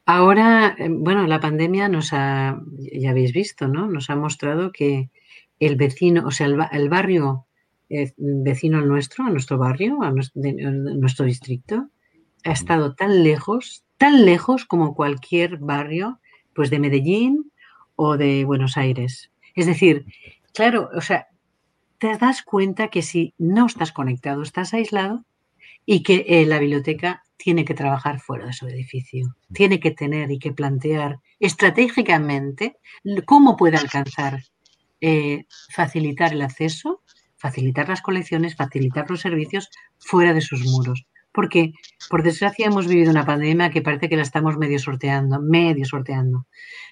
Ahora, 0.07 0.77
eh, 0.79 0.87
bueno, 0.89 1.27
la 1.27 1.41
pandemia 1.41 1.89
nos 1.89 2.13
ha, 2.13 2.63
ya 2.79 3.11
habéis 3.11 3.33
visto, 3.33 3.67
¿no? 3.67 3.89
Nos 3.89 4.09
ha 4.11 4.15
mostrado 4.15 4.71
que 4.71 5.11
el 5.59 5.75
vecino, 5.75 6.25
o 6.25 6.31
sea, 6.31 6.47
el, 6.47 6.89
barrio 6.89 7.49
eh, 7.89 8.13
vecino 8.17 8.81
nuestro, 8.81 9.25
a 9.25 9.31
nuestro 9.31 9.59
barrio, 9.59 10.05
a 10.05 10.13
nuestro, 10.13 10.41
nuestro 10.41 11.27
distrito, 11.27 11.89
ha 12.45 12.53
estado 12.53 12.95
tan 12.95 13.25
lejos, 13.25 13.85
tan 13.99 14.25
lejos 14.25 14.67
como 14.67 14.95
cualquier 14.95 15.57
barrio, 15.57 16.21
pues 16.55 16.71
de 16.71 16.79
Medellín 16.79 17.51
o 17.97 18.17
de 18.17 18.45
Buenos 18.45 18.77
Aires. 18.77 19.31
Es 19.55 19.67
decir, 19.67 20.07
claro, 20.53 20.91
o 20.95 21.01
sea, 21.01 21.29
te 21.99 22.17
das 22.17 22.43
cuenta 22.43 22.89
que 22.89 23.03
si 23.03 23.35
no 23.39 23.67
estás 23.67 23.93
conectado, 23.93 24.43
estás 24.43 24.75
aislado 24.75 25.25
y 25.87 26.03
que 26.03 26.25
eh, 26.29 26.47
la 26.47 26.59
biblioteca 26.59 27.23
tiene 27.37 27.65
que 27.65 27.75
trabajar 27.75 28.21
fuera 28.21 28.47
de 28.47 28.53
su 28.53 28.67
edificio, 28.67 29.37
tiene 29.53 29.81
que 29.81 29.91
tener 29.91 30.31
y 30.31 30.39
que 30.39 30.53
plantear 30.53 31.21
estratégicamente 31.41 32.77
cómo 33.27 33.57
puede 33.57 33.77
alcanzar, 33.77 34.43
eh, 35.01 35.45
facilitar 35.71 36.33
el 36.33 36.43
acceso, 36.43 37.03
facilitar 37.37 37.89
las 37.89 38.03
colecciones, 38.03 38.57
facilitar 38.57 39.11
los 39.11 39.21
servicios 39.21 39.69
fuera 39.99 40.33
de 40.33 40.41
sus 40.41 40.65
muros 40.65 41.07
porque 41.35 41.73
por 42.09 42.23
desgracia 42.23 42.67
hemos 42.67 42.87
vivido 42.87 43.11
una 43.11 43.27
pandemia 43.27 43.71
que 43.71 43.83
parece 43.83 44.09
que 44.09 44.17
la 44.17 44.23
estamos 44.23 44.57
medio 44.57 44.79
sorteando, 44.79 45.43
medio 45.43 45.85
sorteando, 45.85 46.47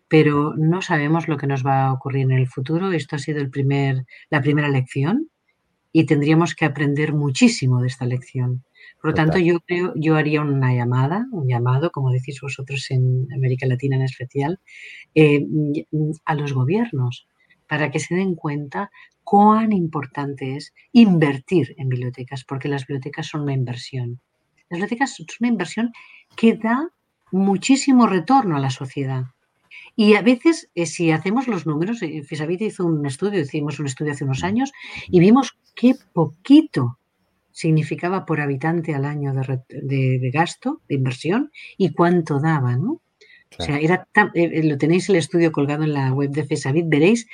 pero 0.09 0.55
no 0.57 0.83
sabemos 0.83 1.29
lo 1.29 1.37
que 1.37 1.47
nos 1.47 1.65
va 1.65 1.87
a 1.87 1.93
ocurrir 1.93 2.25
en 2.25 2.33
el 2.33 2.49
futuro. 2.49 2.91
Esto 2.91 3.17
ha 3.17 3.19
sido 3.21 3.41
el 3.41 3.51
primer, 3.51 4.05
la 4.31 4.43
primera 4.43 4.69
lección 4.69 5.31
y 5.93 6.07
tendríamos 6.07 6.57
que 6.57 6.65
aprender 6.65 7.15
muchísimo 7.15 7.81
de 7.81 7.87
esta 7.87 8.05
lección. 8.05 8.65
Por 9.01 9.11
lo 9.11 9.15
tanto, 9.15 9.39
yo 9.39 9.61
creo, 9.61 9.93
yo 9.95 10.17
haría 10.17 10.41
una 10.41 10.75
llamada, 10.75 11.27
un 11.31 11.47
llamado, 11.47 11.93
como 11.93 12.11
decís 12.11 12.41
vosotros 12.43 12.91
en 12.91 13.29
América 13.33 13.67
Latina 13.67 13.95
en 13.95 14.03
especial, 14.03 14.59
eh, 15.15 15.47
a 16.25 16.35
los 16.35 16.53
gobiernos 16.53 17.29
para 17.69 17.91
que 17.91 18.01
se 18.01 18.17
den 18.17 18.35
cuenta 18.35 18.91
cuán 19.23 19.73
importante 19.73 20.57
es 20.57 20.75
invertir 20.93 21.75
en 21.79 21.89
bibliotecas, 21.89 22.45
porque 22.45 22.69
las 22.69 22.87
bibliotecas 22.87 23.29
son 23.29 23.43
una 23.43 23.55
inversión. 23.55 24.21
Las 24.73 24.79
bibliotecas 24.79 25.17
son 25.17 25.27
una 25.41 25.49
inversión 25.51 25.93
que 26.35 26.57
da 26.57 26.89
muchísimo 27.31 28.07
retorno 28.07 28.57
a 28.57 28.61
la 28.61 28.71
sociedad. 28.71 29.25
Y 29.97 30.15
a 30.15 30.23
veces, 30.23 30.71
eh, 30.75 30.87
si 30.87 31.11
hacemos 31.11 31.47
los 31.47 31.67
números, 31.67 32.01
eh, 32.01 32.23
Fisavit 32.23 32.63
hizo 32.63 32.87
un 32.87 33.05
estudio, 33.05 33.41
hicimos 33.41 33.79
un 33.79 33.87
estudio 33.87 34.13
hace 34.13 34.25
unos 34.25 34.43
años, 34.43 34.73
y 35.09 35.21
vimos 35.21 35.59
qué 35.75 35.95
poquito 36.15 36.99
significaba 37.51 38.25
por 38.25 38.41
habitante 38.41 38.95
al 38.95 39.05
año 39.05 39.35
de, 39.35 40.31
gasto, 40.33 40.81
de 40.89 40.95
inversión, 40.95 41.51
y 41.77 41.93
cuánto 41.93 42.41
daba, 42.41 42.75
¿no? 42.77 43.03
O 43.59 43.63
sea, 43.63 43.79
era 43.79 44.09
eh, 44.33 44.63
lo 44.63 44.79
tenéis 44.79 45.11
el 45.11 45.17
estudio 45.17 45.53
colgado 45.53 45.85
en 45.85 45.93
la 45.93 46.15
web 46.15 46.31
de 46.31 46.45
Fisavit, 46.45 46.87
veréis 46.89 47.27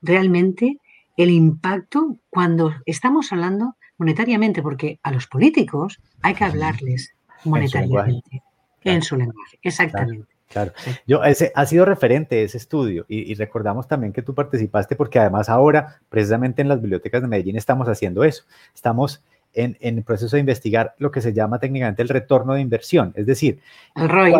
realmente 0.00 0.78
el 1.18 1.28
impacto 1.28 2.18
cuando 2.30 2.72
estamos 2.86 3.30
hablando 3.30 3.76
monetariamente, 3.98 4.62
porque 4.62 4.98
a 5.02 5.12
los 5.12 5.26
políticos 5.26 6.00
hay 6.22 6.34
que 6.34 6.44
hablarles 6.44 7.12
monetariamente, 7.44 8.42
en 8.84 9.02
su 9.02 9.16
lenguaje, 9.16 9.58
exactamente. 9.62 10.26
Claro, 10.48 10.72
yo 11.06 11.22
ese 11.24 11.52
ha 11.54 11.66
sido 11.66 11.84
referente 11.84 12.42
ese 12.42 12.56
estudio 12.56 13.04
y, 13.06 13.34
recordamos 13.34 13.86
también 13.86 14.14
que 14.14 14.22
tú 14.22 14.34
participaste 14.34 14.96
porque 14.96 15.18
además 15.18 15.50
ahora 15.50 16.00
precisamente 16.08 16.62
en 16.62 16.68
las 16.68 16.80
bibliotecas 16.80 17.20
de 17.20 17.28
Medellín 17.28 17.56
estamos 17.56 17.86
haciendo 17.86 18.24
eso, 18.24 18.44
estamos 18.74 19.22
en, 19.52 19.76
en 19.80 19.98
el 19.98 20.04
proceso 20.04 20.36
de 20.36 20.40
investigar 20.40 20.94
lo 20.96 21.10
que 21.10 21.20
se 21.20 21.34
llama 21.34 21.58
técnicamente 21.58 22.00
el 22.00 22.08
retorno 22.08 22.54
de 22.54 22.62
inversión, 22.62 23.12
es 23.14 23.26
decir, 23.26 23.60
el 23.94 24.08
ROI. 24.08 24.34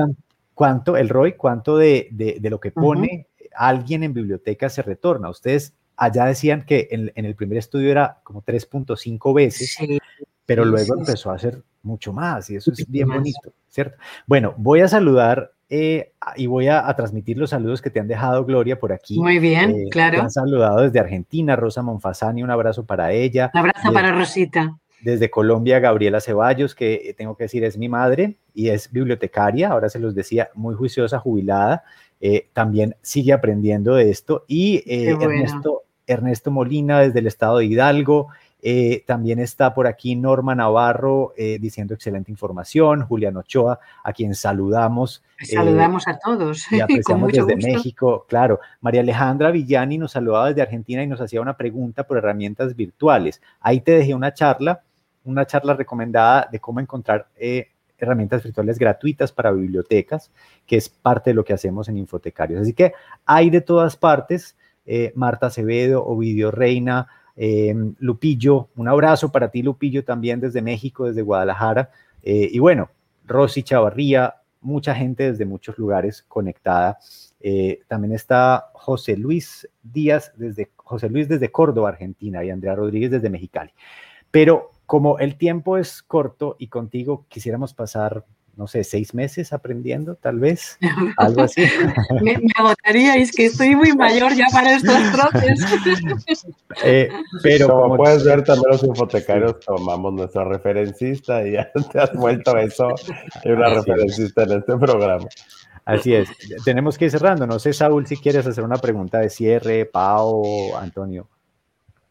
Cuánto, 0.55 0.97
el 0.97 1.09
ROI, 1.09 1.35
cuánto 1.35 1.77
de, 1.77 2.09
de, 2.11 2.51
lo 2.51 2.59
que 2.59 2.73
pone 2.73 3.29
alguien 3.55 4.03
en 4.03 4.13
biblioteca 4.13 4.69
se 4.69 4.83
retorna. 4.83 5.31
Ustedes 5.31 5.75
allá 5.99 6.25
decían 6.25 6.65
que 6.65 6.89
en, 6.91 7.13
el 7.15 7.35
primer 7.35 7.59
estudio 7.59 7.91
era 7.91 8.21
como 8.23 8.43
3.5 8.43 9.35
veces, 9.35 9.77
pero 10.47 10.65
luego 10.65 10.97
empezó 10.97 11.31
a 11.31 11.39
ser 11.39 11.63
mucho 11.83 12.13
más 12.13 12.49
y 12.51 12.57
eso 12.57 12.73
es 12.73 12.89
bien 12.89 13.09
bonito, 13.09 13.53
¿cierto? 13.69 13.99
Bueno, 14.27 14.55
voy 14.57 14.81
a 14.81 14.89
saludar 14.89 15.53
eh, 15.69 16.13
y 16.37 16.47
voy 16.47 16.69
a, 16.69 16.95
transmitir 16.95 17.37
los 17.37 17.51
saludos 17.51 17.83
que 17.83 17.91
te 17.91 18.01
han 18.01 18.09
dejado 18.09 18.45
Gloria 18.45 18.79
por 18.79 18.93
aquí. 18.93 19.19
Muy 19.19 19.39
bien, 19.39 19.71
eh, 19.73 19.89
claro. 19.91 20.17
Te 20.17 20.23
han 20.23 20.31
saludado 20.31 20.81
desde 20.81 21.01
Argentina, 21.01 21.57
Rosa 21.57 21.83
Monfasani, 21.83 22.43
un 22.43 22.51
abrazo 22.51 22.87
para 22.87 23.13
ella. 23.13 23.51
Un 23.53 23.61
abrazo 23.61 23.93
para 23.93 24.13
Rosita. 24.13 24.79
Desde 25.03 25.31
Colombia, 25.31 25.79
Gabriela 25.79 26.21
Ceballos, 26.21 26.75
que 26.75 27.15
tengo 27.19 27.37
que 27.37 27.45
decir 27.45 27.65
es 27.65 27.77
mi 27.77 27.89
madre 27.89 28.37
y 28.55 28.71
es 28.71 28.91
bibliotecaria, 28.91 29.69
ahora 29.69 29.89
se 29.89 30.01
los 30.01 30.15
decía, 30.15 30.51
muy 30.55 30.75
juiciosa, 30.75 31.19
jubilada. 31.19 31.85
Eh, 32.21 32.49
también 32.53 32.97
sigue 33.03 33.33
aprendiendo 33.33 33.95
de 33.95 34.11
esto. 34.11 34.45
Y 34.49 34.83
Ernesto, 34.87 35.83
Ernesto 36.09 36.51
Molina 36.51 37.01
desde 37.01 37.21
el 37.21 37.27
estado 37.29 37.59
de 37.59 37.67
Hidalgo. 37.67 38.29
Eh, 38.61 39.05
también 39.07 39.39
está 39.39 39.73
por 39.73 39.87
aquí 39.87 40.17
Norma 40.17 40.53
Navarro 40.55 41.33
eh, 41.37 41.59
diciendo 41.61 41.95
excelente 41.95 42.33
información, 42.33 43.03
Julián 43.03 43.37
Ochoa, 43.37 43.79
a 44.03 44.13
quien 44.13 44.35
saludamos. 44.35 45.23
Saludamos 45.41 46.09
a 46.09 46.19
todos. 46.19 46.71
Y 46.73 46.81
apreciamos 46.81 47.33
desde 47.33 47.55
México, 47.55 48.27
claro. 48.29 48.59
María 48.81 49.03
Alejandra 49.03 49.53
Villani 49.53 49.99
nos 49.99 50.13
saludaba 50.13 50.49
desde 50.49 50.63
Argentina 50.63 51.03
y 51.03 51.07
nos 51.07 51.21
hacía 51.21 51.41
una 51.41 51.57
pregunta 51.57 52.03
por 52.05 52.19
herramientas 52.19 52.75
virtuales. 52.75 53.41
Ahí 53.61 53.81
te 53.81 53.93
dejé 53.93 54.15
una 54.15 54.35
charla, 54.35 54.83
una 55.25 55.47
charla 55.47 55.75
recomendada 55.75 56.49
de 56.51 56.59
cómo 56.59 56.81
encontrar 56.81 57.29
eh, 57.37 57.69
herramientas 57.97 58.43
virtuales 58.43 58.79
gratuitas 58.79 59.31
para 59.31 59.53
bibliotecas, 59.53 60.33
que 60.67 60.77
es 60.77 60.89
parte 60.89 61.31
de 61.31 61.35
lo 61.35 61.45
que 61.45 61.53
hacemos 61.53 61.89
en 61.89 61.97
Infotecarios. 61.97 62.63
Así 62.63 62.73
que 62.73 62.93
hay 63.25 63.51
de 63.51 63.61
todas 63.61 63.97
partes. 63.97 64.57
Eh, 64.91 65.13
Marta 65.15 65.49
Acevedo, 65.49 66.03
Ovidio 66.03 66.51
Reina, 66.51 67.09
eh, 67.37 67.75
Lupillo, 67.99 68.71
un 68.75 68.89
abrazo 68.89 69.31
para 69.31 69.51
ti 69.51 69.63
Lupillo 69.63 70.03
también 70.03 70.41
desde 70.41 70.63
México, 70.63 71.05
desde 71.05 71.21
Guadalajara, 71.21 71.91
eh, 72.23 72.49
y 72.51 72.59
bueno, 72.59 72.89
Rosy 73.27 73.63
Chavarría, 73.63 74.37
mucha 74.63 74.95
gente 74.95 75.31
desde 75.31 75.45
muchos 75.45 75.77
lugares 75.77 76.25
conectada. 76.27 76.99
también 77.87 78.15
está 78.15 78.71
José 78.73 79.19
Luis 79.19 79.69
Díaz 79.83 80.33
desde 80.37 80.71
José 80.77 81.11
Luis 81.11 81.29
desde 81.29 81.53
Córdoba, 81.53 81.91
Argentina, 81.91 82.43
y 82.43 82.49
Andrea 82.49 82.75
Rodríguez 82.75 83.11
desde 83.11 83.29
Mexicali. 83.29 83.73
Pero 84.31 84.71
como 84.87 85.19
el 85.19 85.37
tiempo 85.37 85.77
es 85.77 86.03
corto 86.03 86.57
y 86.59 86.69
contigo 86.69 87.27
quisiéramos 87.29 87.75
pasar 87.75 88.25
no 88.59 88.67
sé, 88.67 88.83
seis 88.83 89.15
meses 89.15 89.53
aprendiendo, 89.53 90.17
tal 90.17 90.41
vez, 90.41 90.79
algo 91.17 91.43
así. 91.43 91.63
me, 92.21 92.37
me, 92.37 92.51
agotaríais, 92.57 93.31
que 93.31 93.47
estoy 93.47 93.77
muy 93.77 93.97
mayor 93.97 94.35
ya 94.35 94.47
para 94.53 94.75
estos 94.75 95.13
trotes. 95.13 95.61
eh, 96.85 97.09
pero 97.43 97.69
como, 97.69 97.83
como, 97.83 97.97
puedes 97.99 98.25
ver, 98.25 98.43
también 98.43 98.73
los 98.73 98.83
infotecarios 98.83 99.61
tomamos 99.61 100.13
nuestra 100.13 100.45
referencista 100.45 101.47
y 101.47 101.53
ya 101.53 101.71
te 101.93 102.01
has 102.01 102.13
vuelto 102.15 102.59
eso, 102.59 102.89
hay 103.45 103.53
una 103.53 103.69
referencista 103.69 104.43
en 104.43 104.53
este 104.53 104.77
programa. 104.77 105.29
Así 105.85 106.13
es. 106.13 106.29
Tenemos 106.65 106.99
que 106.99 107.07
ir 107.07 107.11
cerrando. 107.13 107.47
No 107.47 107.59
sé, 107.59 107.73
Saúl, 107.73 108.07
si 108.07 108.17
quieres 108.19 108.47
hacer 108.47 108.63
una 108.63 108.77
pregunta 108.77 109.21
de 109.21 109.31
cierre, 109.31 109.87
Pau, 109.87 110.77
Antonio. 110.77 111.29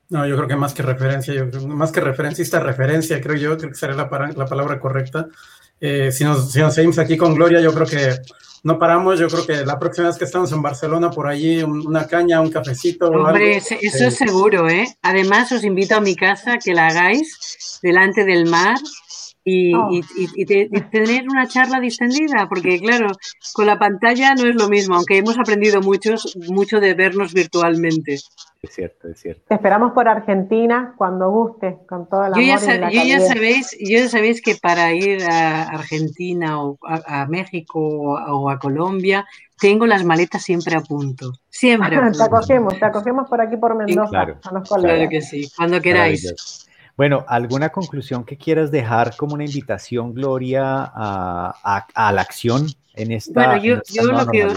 No, 0.10 0.26
yo 0.26 0.38
creo 0.38 0.48
que 0.48 0.56
más 0.56 0.74
que 0.74 0.84
referencia, 0.84 1.34
yo 1.34 1.50
creo, 1.50 1.68
más 1.68 1.91
que 1.91 2.00
referencista, 2.00 2.62
referencia, 2.62 3.20
creo 3.20 3.36
yo, 3.36 3.58
creo 3.58 3.70
que 3.70 3.76
sería 3.76 3.95
la, 3.95 4.34
la 4.36 4.45
palabra 4.45 4.80
correcta. 4.80 5.28
Eh, 5.80 6.12
si, 6.12 6.24
nos, 6.24 6.52
si 6.52 6.60
nos 6.60 6.74
seguimos 6.74 6.98
aquí 7.00 7.18
con 7.18 7.36
Gloria, 7.36 7.62
yo 7.62 7.74
creo 7.74 7.86
que 7.86 8.16
no 8.64 8.78
paramos. 8.80 9.20
Yo 9.20 9.28
creo 9.28 9.46
que 9.46 9.66
la 9.66 9.80
próxima 9.80 10.08
vez 10.08 10.18
que 10.18 10.26
estamos 10.26 10.52
en 10.52 10.62
Barcelona, 10.62 11.10
por 11.12 11.28
allí, 11.28 11.64
una 11.64 12.08
caña, 12.08 12.42
un 12.42 12.52
cafecito. 12.52 13.08
Hombre, 13.08 13.56
algo, 13.56 13.78
eso 13.82 14.08
es 14.08 14.16
seguro, 14.16 14.70
¿eh? 14.70 14.88
Además, 15.02 15.52
os 15.52 15.64
invito 15.64 15.96
a 15.96 16.02
mi 16.02 16.16
casa 16.16 16.58
que 16.58 16.74
la 16.74 16.88
hagáis 16.88 17.80
delante 17.82 18.26
del 18.26 18.46
mar 18.46 18.78
y, 19.50 19.74
oh. 19.74 19.89
y, 19.89 20.04
y, 20.36 20.45
te, 20.45 20.68
y, 20.70 20.82
tener 20.91 21.24
una 21.30 21.48
charla 21.48 21.80
distendida, 21.80 22.50
porque 22.50 22.82
claro, 22.82 23.08
con 23.54 23.66
la 23.66 23.80
pantalla 23.80 24.36
no 24.36 24.45
es 24.45 24.56
lo 24.56 24.68
mismo, 24.68 24.95
aunque 24.95 25.18
hemos 25.18 25.39
aprendido 25.39 25.80
muchos, 25.80 26.38
mucho 26.50 26.82
de 26.82 26.93
vernos 26.93 27.34
virtualmente. 27.34 28.16
Es 28.16 28.74
cierto, 28.74 29.08
es 29.08 29.22
cierto. 29.22 29.43
Te 29.48 29.56
esperamos 29.56 29.93
por 29.93 30.10
Argentina 30.10 30.93
cuando 30.98 31.32
guste, 31.32 31.78
con 31.88 32.10
toda 32.10 32.28
la 32.28 32.36
yo 32.36 32.43
ya, 32.43 32.76
y 32.76 32.80
la 32.80 32.91
yo 32.91 33.04
ya 33.06 33.20
sabéis, 33.22 33.78
yo 33.80 34.00
ya 34.00 34.10
sabéis 34.10 34.41
que 34.41 34.56
para 34.56 34.91
ir 34.93 35.24
a 35.24 35.64
Argentina 35.70 36.62
o 36.62 36.78
a, 36.86 37.22
a 37.22 37.28
México 37.28 37.80
o 37.80 38.18
a, 38.18 38.36
o 38.36 38.50
a, 38.50 38.60
Colombia 38.60 39.26
tengo 39.58 39.88
las 39.88 40.04
maletas 40.04 40.43
siempre 40.43 40.76
a 40.76 40.82
punto. 40.82 41.32
Siempre. 41.50 41.95
A 41.95 42.02
punto. 42.02 42.18
te 42.18 42.24
acogemos, 42.26 42.78
te 42.78 42.86
acogemos 42.86 43.30
por 43.30 43.39
aquí 43.39 43.56
por 43.56 43.78
Mendoza. 43.78 44.10
Claro, 44.10 44.39
a 44.43 44.54
los 44.54 44.68
claro 44.68 45.10
que 45.10 45.22
sí, 45.22 45.50
cuando 45.56 45.80
queráis. 45.80 46.66
Bueno, 46.98 47.24
¿alguna 47.28 47.70
conclusión 47.70 48.26
que 48.26 48.38
quieras 48.38 48.72
dejar 48.72 49.16
como 49.16 49.36
una 49.36 49.45
invitación, 49.45 50.16
Gloria, 50.16 50.64
a, 50.84 51.54
a, 51.64 51.88
a 51.93 52.12
la 52.12 52.22
acción 52.22 52.66
en 52.95 53.12
esta, 53.12 53.45
bueno, 53.50 53.64
yo, 53.64 53.74
en 53.76 53.82
esta 53.82 54.02
yo 54.02 54.12
lo 54.12 54.26
que, 54.26 54.48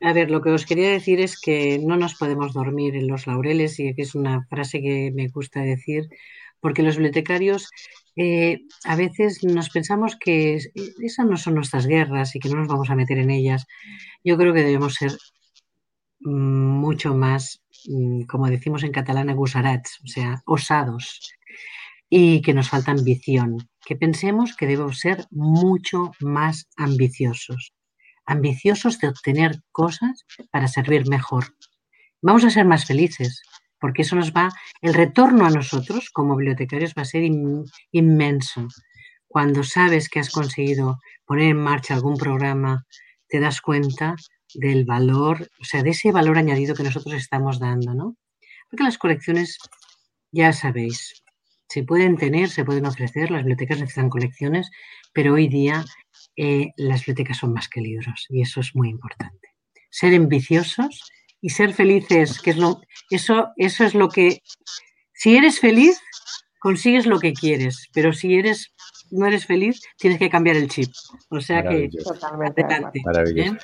a 0.00 0.12
ver, 0.12 0.28
lo 0.28 0.42
que 0.42 0.50
os 0.50 0.66
quería 0.66 0.90
decir 0.90 1.20
es 1.20 1.40
que 1.40 1.78
no 1.78 1.96
nos 1.96 2.16
podemos 2.16 2.52
dormir 2.52 2.96
en 2.96 3.06
los 3.06 3.28
laureles 3.28 3.78
y 3.78 3.94
que 3.94 4.02
es 4.02 4.16
una 4.16 4.44
frase 4.50 4.82
que 4.82 5.12
me 5.14 5.28
gusta 5.28 5.60
decir, 5.60 6.08
porque 6.58 6.82
los 6.82 6.96
bibliotecarios 6.96 7.70
eh, 8.16 8.62
a 8.84 8.96
veces 8.96 9.44
nos 9.44 9.70
pensamos 9.70 10.16
que 10.18 10.58
esas 11.00 11.26
no 11.26 11.36
son 11.36 11.54
nuestras 11.54 11.86
guerras 11.86 12.34
y 12.34 12.40
que 12.40 12.48
no 12.48 12.56
nos 12.56 12.66
vamos 12.66 12.90
a 12.90 12.96
meter 12.96 13.18
en 13.18 13.30
ellas. 13.30 13.64
Yo 14.24 14.36
creo 14.36 14.52
que 14.52 14.64
debemos 14.64 14.94
ser 14.94 15.12
mucho 16.18 17.14
más, 17.14 17.62
como 18.26 18.48
decimos 18.48 18.82
en 18.82 18.90
catalán, 18.90 19.30
agusarats, 19.30 20.00
o 20.02 20.08
sea, 20.08 20.42
osados 20.46 21.35
y 22.08 22.40
que 22.42 22.54
nos 22.54 22.68
falta 22.68 22.92
ambición, 22.92 23.68
que 23.84 23.96
pensemos 23.96 24.54
que 24.56 24.66
debemos 24.66 24.98
ser 24.98 25.26
mucho 25.30 26.12
más 26.20 26.68
ambiciosos, 26.76 27.72
ambiciosos 28.24 28.98
de 28.98 29.08
obtener 29.08 29.62
cosas 29.72 30.24
para 30.50 30.68
servir 30.68 31.08
mejor. 31.08 31.46
Vamos 32.22 32.44
a 32.44 32.50
ser 32.50 32.64
más 32.64 32.84
felices, 32.84 33.42
porque 33.80 34.02
eso 34.02 34.16
nos 34.16 34.32
va, 34.32 34.50
el 34.80 34.94
retorno 34.94 35.46
a 35.46 35.50
nosotros 35.50 36.10
como 36.10 36.36
bibliotecarios 36.36 36.94
va 36.96 37.02
a 37.02 37.06
ser 37.06 37.24
in, 37.24 37.64
inmenso. 37.92 38.68
Cuando 39.28 39.64
sabes 39.64 40.08
que 40.08 40.20
has 40.20 40.30
conseguido 40.30 40.98
poner 41.26 41.50
en 41.50 41.58
marcha 41.58 41.94
algún 41.94 42.16
programa, 42.16 42.86
te 43.28 43.40
das 43.40 43.60
cuenta 43.60 44.14
del 44.54 44.84
valor, 44.84 45.50
o 45.60 45.64
sea, 45.64 45.82
de 45.82 45.90
ese 45.90 46.12
valor 46.12 46.38
añadido 46.38 46.74
que 46.74 46.84
nosotros 46.84 47.14
estamos 47.14 47.58
dando, 47.58 47.94
¿no? 47.94 48.16
Porque 48.70 48.84
las 48.84 48.98
colecciones, 48.98 49.58
ya 50.32 50.52
sabéis, 50.52 51.22
se 51.68 51.82
pueden 51.82 52.16
tener, 52.16 52.48
se 52.48 52.64
pueden 52.64 52.86
ofrecer, 52.86 53.30
las 53.30 53.42
bibliotecas 53.42 53.78
necesitan 53.78 54.10
colecciones, 54.10 54.70
pero 55.12 55.34
hoy 55.34 55.48
día 55.48 55.84
eh, 56.36 56.68
las 56.76 57.00
bibliotecas 57.00 57.38
son 57.38 57.52
más 57.52 57.68
que 57.68 57.80
libros 57.80 58.26
y 58.28 58.42
eso 58.42 58.60
es 58.60 58.74
muy 58.74 58.88
importante. 58.88 59.54
Ser 59.90 60.14
ambiciosos 60.14 61.10
y 61.40 61.50
ser 61.50 61.72
felices, 61.72 62.40
que 62.40 62.50
es 62.50 62.56
lo, 62.56 62.80
eso, 63.10 63.48
eso 63.56 63.84
es 63.84 63.94
lo 63.94 64.08
que, 64.08 64.42
si 65.12 65.36
eres 65.36 65.60
feliz, 65.60 66.00
consigues 66.58 67.06
lo 67.06 67.18
que 67.20 67.32
quieres, 67.32 67.88
pero 67.92 68.12
si 68.12 68.34
eres 68.34 68.72
no 69.10 69.26
eres 69.26 69.46
feliz, 69.46 69.80
tienes 69.98 70.18
que 70.18 70.30
cambiar 70.30 70.56
el 70.56 70.68
chip. 70.68 70.92
O 71.30 71.40
sea 71.40 71.62
que 71.62 71.88
adelante. 72.58 73.00
Maravilloso. 73.04 73.54
¿eh? 73.54 73.58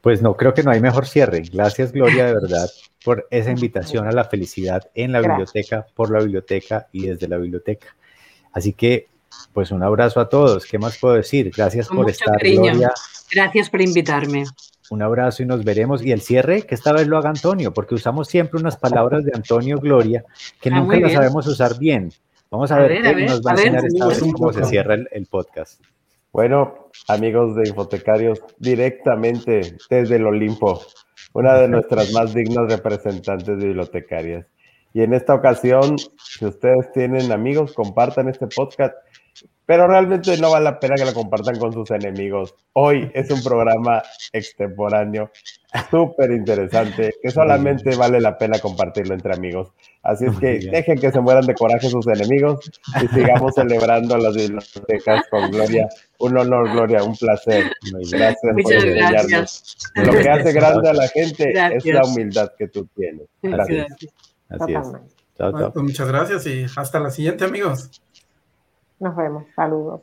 Pues 0.00 0.22
no, 0.22 0.36
creo 0.36 0.54
que 0.54 0.62
no 0.62 0.70
hay 0.70 0.80
mejor 0.80 1.06
cierre. 1.06 1.42
Gracias, 1.52 1.92
Gloria, 1.92 2.26
de 2.26 2.34
verdad, 2.34 2.70
por 3.04 3.26
esa 3.30 3.50
invitación 3.50 4.06
a 4.06 4.12
la 4.12 4.24
felicidad 4.24 4.88
en 4.94 5.12
la 5.12 5.20
Gracias. 5.20 5.52
biblioteca, 5.52 5.86
por 5.94 6.10
la 6.10 6.20
biblioteca 6.20 6.88
y 6.92 7.08
desde 7.08 7.26
la 7.28 7.36
biblioteca. 7.36 7.88
Así 8.52 8.72
que, 8.72 9.08
pues 9.52 9.70
un 9.72 9.82
abrazo 9.82 10.20
a 10.20 10.28
todos. 10.28 10.66
¿Qué 10.66 10.78
más 10.78 10.98
puedo 10.98 11.14
decir? 11.14 11.50
Gracias 11.56 11.88
Con 11.88 11.98
por 11.98 12.06
mucho 12.06 12.12
estar, 12.14 12.36
cariño. 12.38 12.62
Gloria. 12.72 12.92
Gracias 13.32 13.68
por 13.70 13.80
invitarme. 13.82 14.44
Un 14.90 15.02
abrazo 15.02 15.42
y 15.42 15.46
nos 15.46 15.64
veremos. 15.64 16.02
Y 16.02 16.12
el 16.12 16.20
cierre, 16.22 16.62
que 16.62 16.74
esta 16.74 16.92
vez 16.92 17.06
lo 17.08 17.18
haga 17.18 17.28
Antonio, 17.30 17.74
porque 17.74 17.94
usamos 17.94 18.28
siempre 18.28 18.58
unas 18.60 18.76
palabras 18.76 19.24
de 19.24 19.32
Antonio 19.34 19.78
Gloria 19.78 20.24
que 20.60 20.70
Ah, 20.70 20.80
nunca 20.80 20.98
las 20.98 21.12
sabemos 21.12 21.46
usar 21.46 21.76
bien. 21.78 22.10
Vamos 22.50 22.70
a, 22.70 22.76
A 22.76 22.78
ver, 22.78 22.88
ver, 22.92 23.02
qué 23.02 23.08
a 23.08 23.12
ver, 23.12 23.28
nos 23.30 23.42
va 23.42 23.50
a, 23.50 23.52
a 23.52 23.56
ver. 23.56 23.66
enseñar 23.66 23.84
esta 23.86 24.06
vez 24.06 24.32
cómo 24.32 24.52
se 24.52 24.64
cierra 24.64 24.94
el, 24.94 25.08
el 25.10 25.26
podcast. 25.26 25.82
Bueno, 26.38 26.88
amigos 27.08 27.56
de 27.56 27.68
Infotecarios, 27.68 28.40
directamente 28.60 29.76
desde 29.90 30.14
el 30.14 30.24
Olimpo, 30.24 30.80
una 31.32 31.58
de 31.58 31.66
nuestras 31.66 32.12
más 32.12 32.32
dignas 32.32 32.70
representantes 32.70 33.58
de 33.58 33.66
bibliotecarias. 33.66 34.46
Y 34.94 35.02
en 35.02 35.14
esta 35.14 35.34
ocasión, 35.34 35.98
si 35.98 36.46
ustedes 36.46 36.92
tienen 36.92 37.32
amigos, 37.32 37.72
compartan 37.74 38.28
este 38.28 38.46
podcast, 38.46 38.94
pero 39.68 39.86
realmente 39.86 40.34
no 40.38 40.50
vale 40.50 40.64
la 40.64 40.80
pena 40.80 40.94
que 40.94 41.04
lo 41.04 41.12
compartan 41.12 41.58
con 41.58 41.74
sus 41.74 41.90
enemigos. 41.90 42.54
Hoy 42.72 43.10
es 43.12 43.30
un 43.30 43.42
programa 43.42 44.02
extemporáneo, 44.32 45.30
súper 45.90 46.30
interesante, 46.30 47.12
que 47.22 47.30
solamente 47.30 47.94
vale 47.94 48.18
la 48.18 48.38
pena 48.38 48.58
compartirlo 48.60 49.12
entre 49.12 49.34
amigos. 49.34 49.68
Así 50.02 50.24
es 50.24 50.38
que 50.38 50.70
dejen 50.70 50.98
que 50.98 51.12
se 51.12 51.20
mueran 51.20 51.44
de 51.44 51.52
coraje 51.52 51.90
sus 51.90 52.06
enemigos 52.06 52.70
y 53.02 53.08
sigamos 53.08 53.54
celebrando 53.56 54.16
las 54.16 54.34
bibliotecas 54.34 55.26
con 55.30 55.50
Gloria. 55.50 55.86
Un 56.18 56.38
honor, 56.38 56.70
Gloria, 56.70 57.04
un 57.04 57.14
placer. 57.14 57.70
Gracias 58.10 58.38
por 58.40 58.54
Muchas 58.54 58.84
enseñarnos. 58.84 59.26
gracias. 59.28 59.76
Lo 59.96 60.12
que 60.12 60.30
hace 60.30 60.52
grande 60.54 60.88
a 60.88 60.94
la 60.94 61.08
gente 61.08 61.52
es 61.74 61.84
la 61.84 62.06
humildad 62.06 62.52
que 62.56 62.68
tú 62.68 62.88
tienes. 62.96 63.26
Gracias. 63.42 63.86
Gracias. 63.86 64.12
Así 64.48 64.72
es. 64.72 64.78
Totalmente. 64.78 65.14
Chao, 65.36 65.52
chao. 65.52 65.72
pues 65.74 65.84
muchas 65.84 66.08
gracias 66.08 66.46
y 66.46 66.66
hasta 66.74 66.98
la 67.00 67.10
siguiente, 67.10 67.44
amigos. 67.44 67.90
Nos 69.00 69.16
vemos. 69.16 69.44
Saludos. 69.54 70.00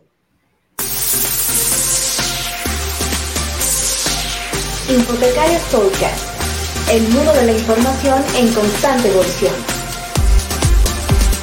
Infotecarios 4.89 5.61
Podcast, 5.71 6.91
el 6.91 7.09
mundo 7.09 7.33
de 7.33 7.45
la 7.47 7.51
información 7.53 8.23
en 8.37 8.53
constante 8.53 9.09
evolución. 9.09 9.74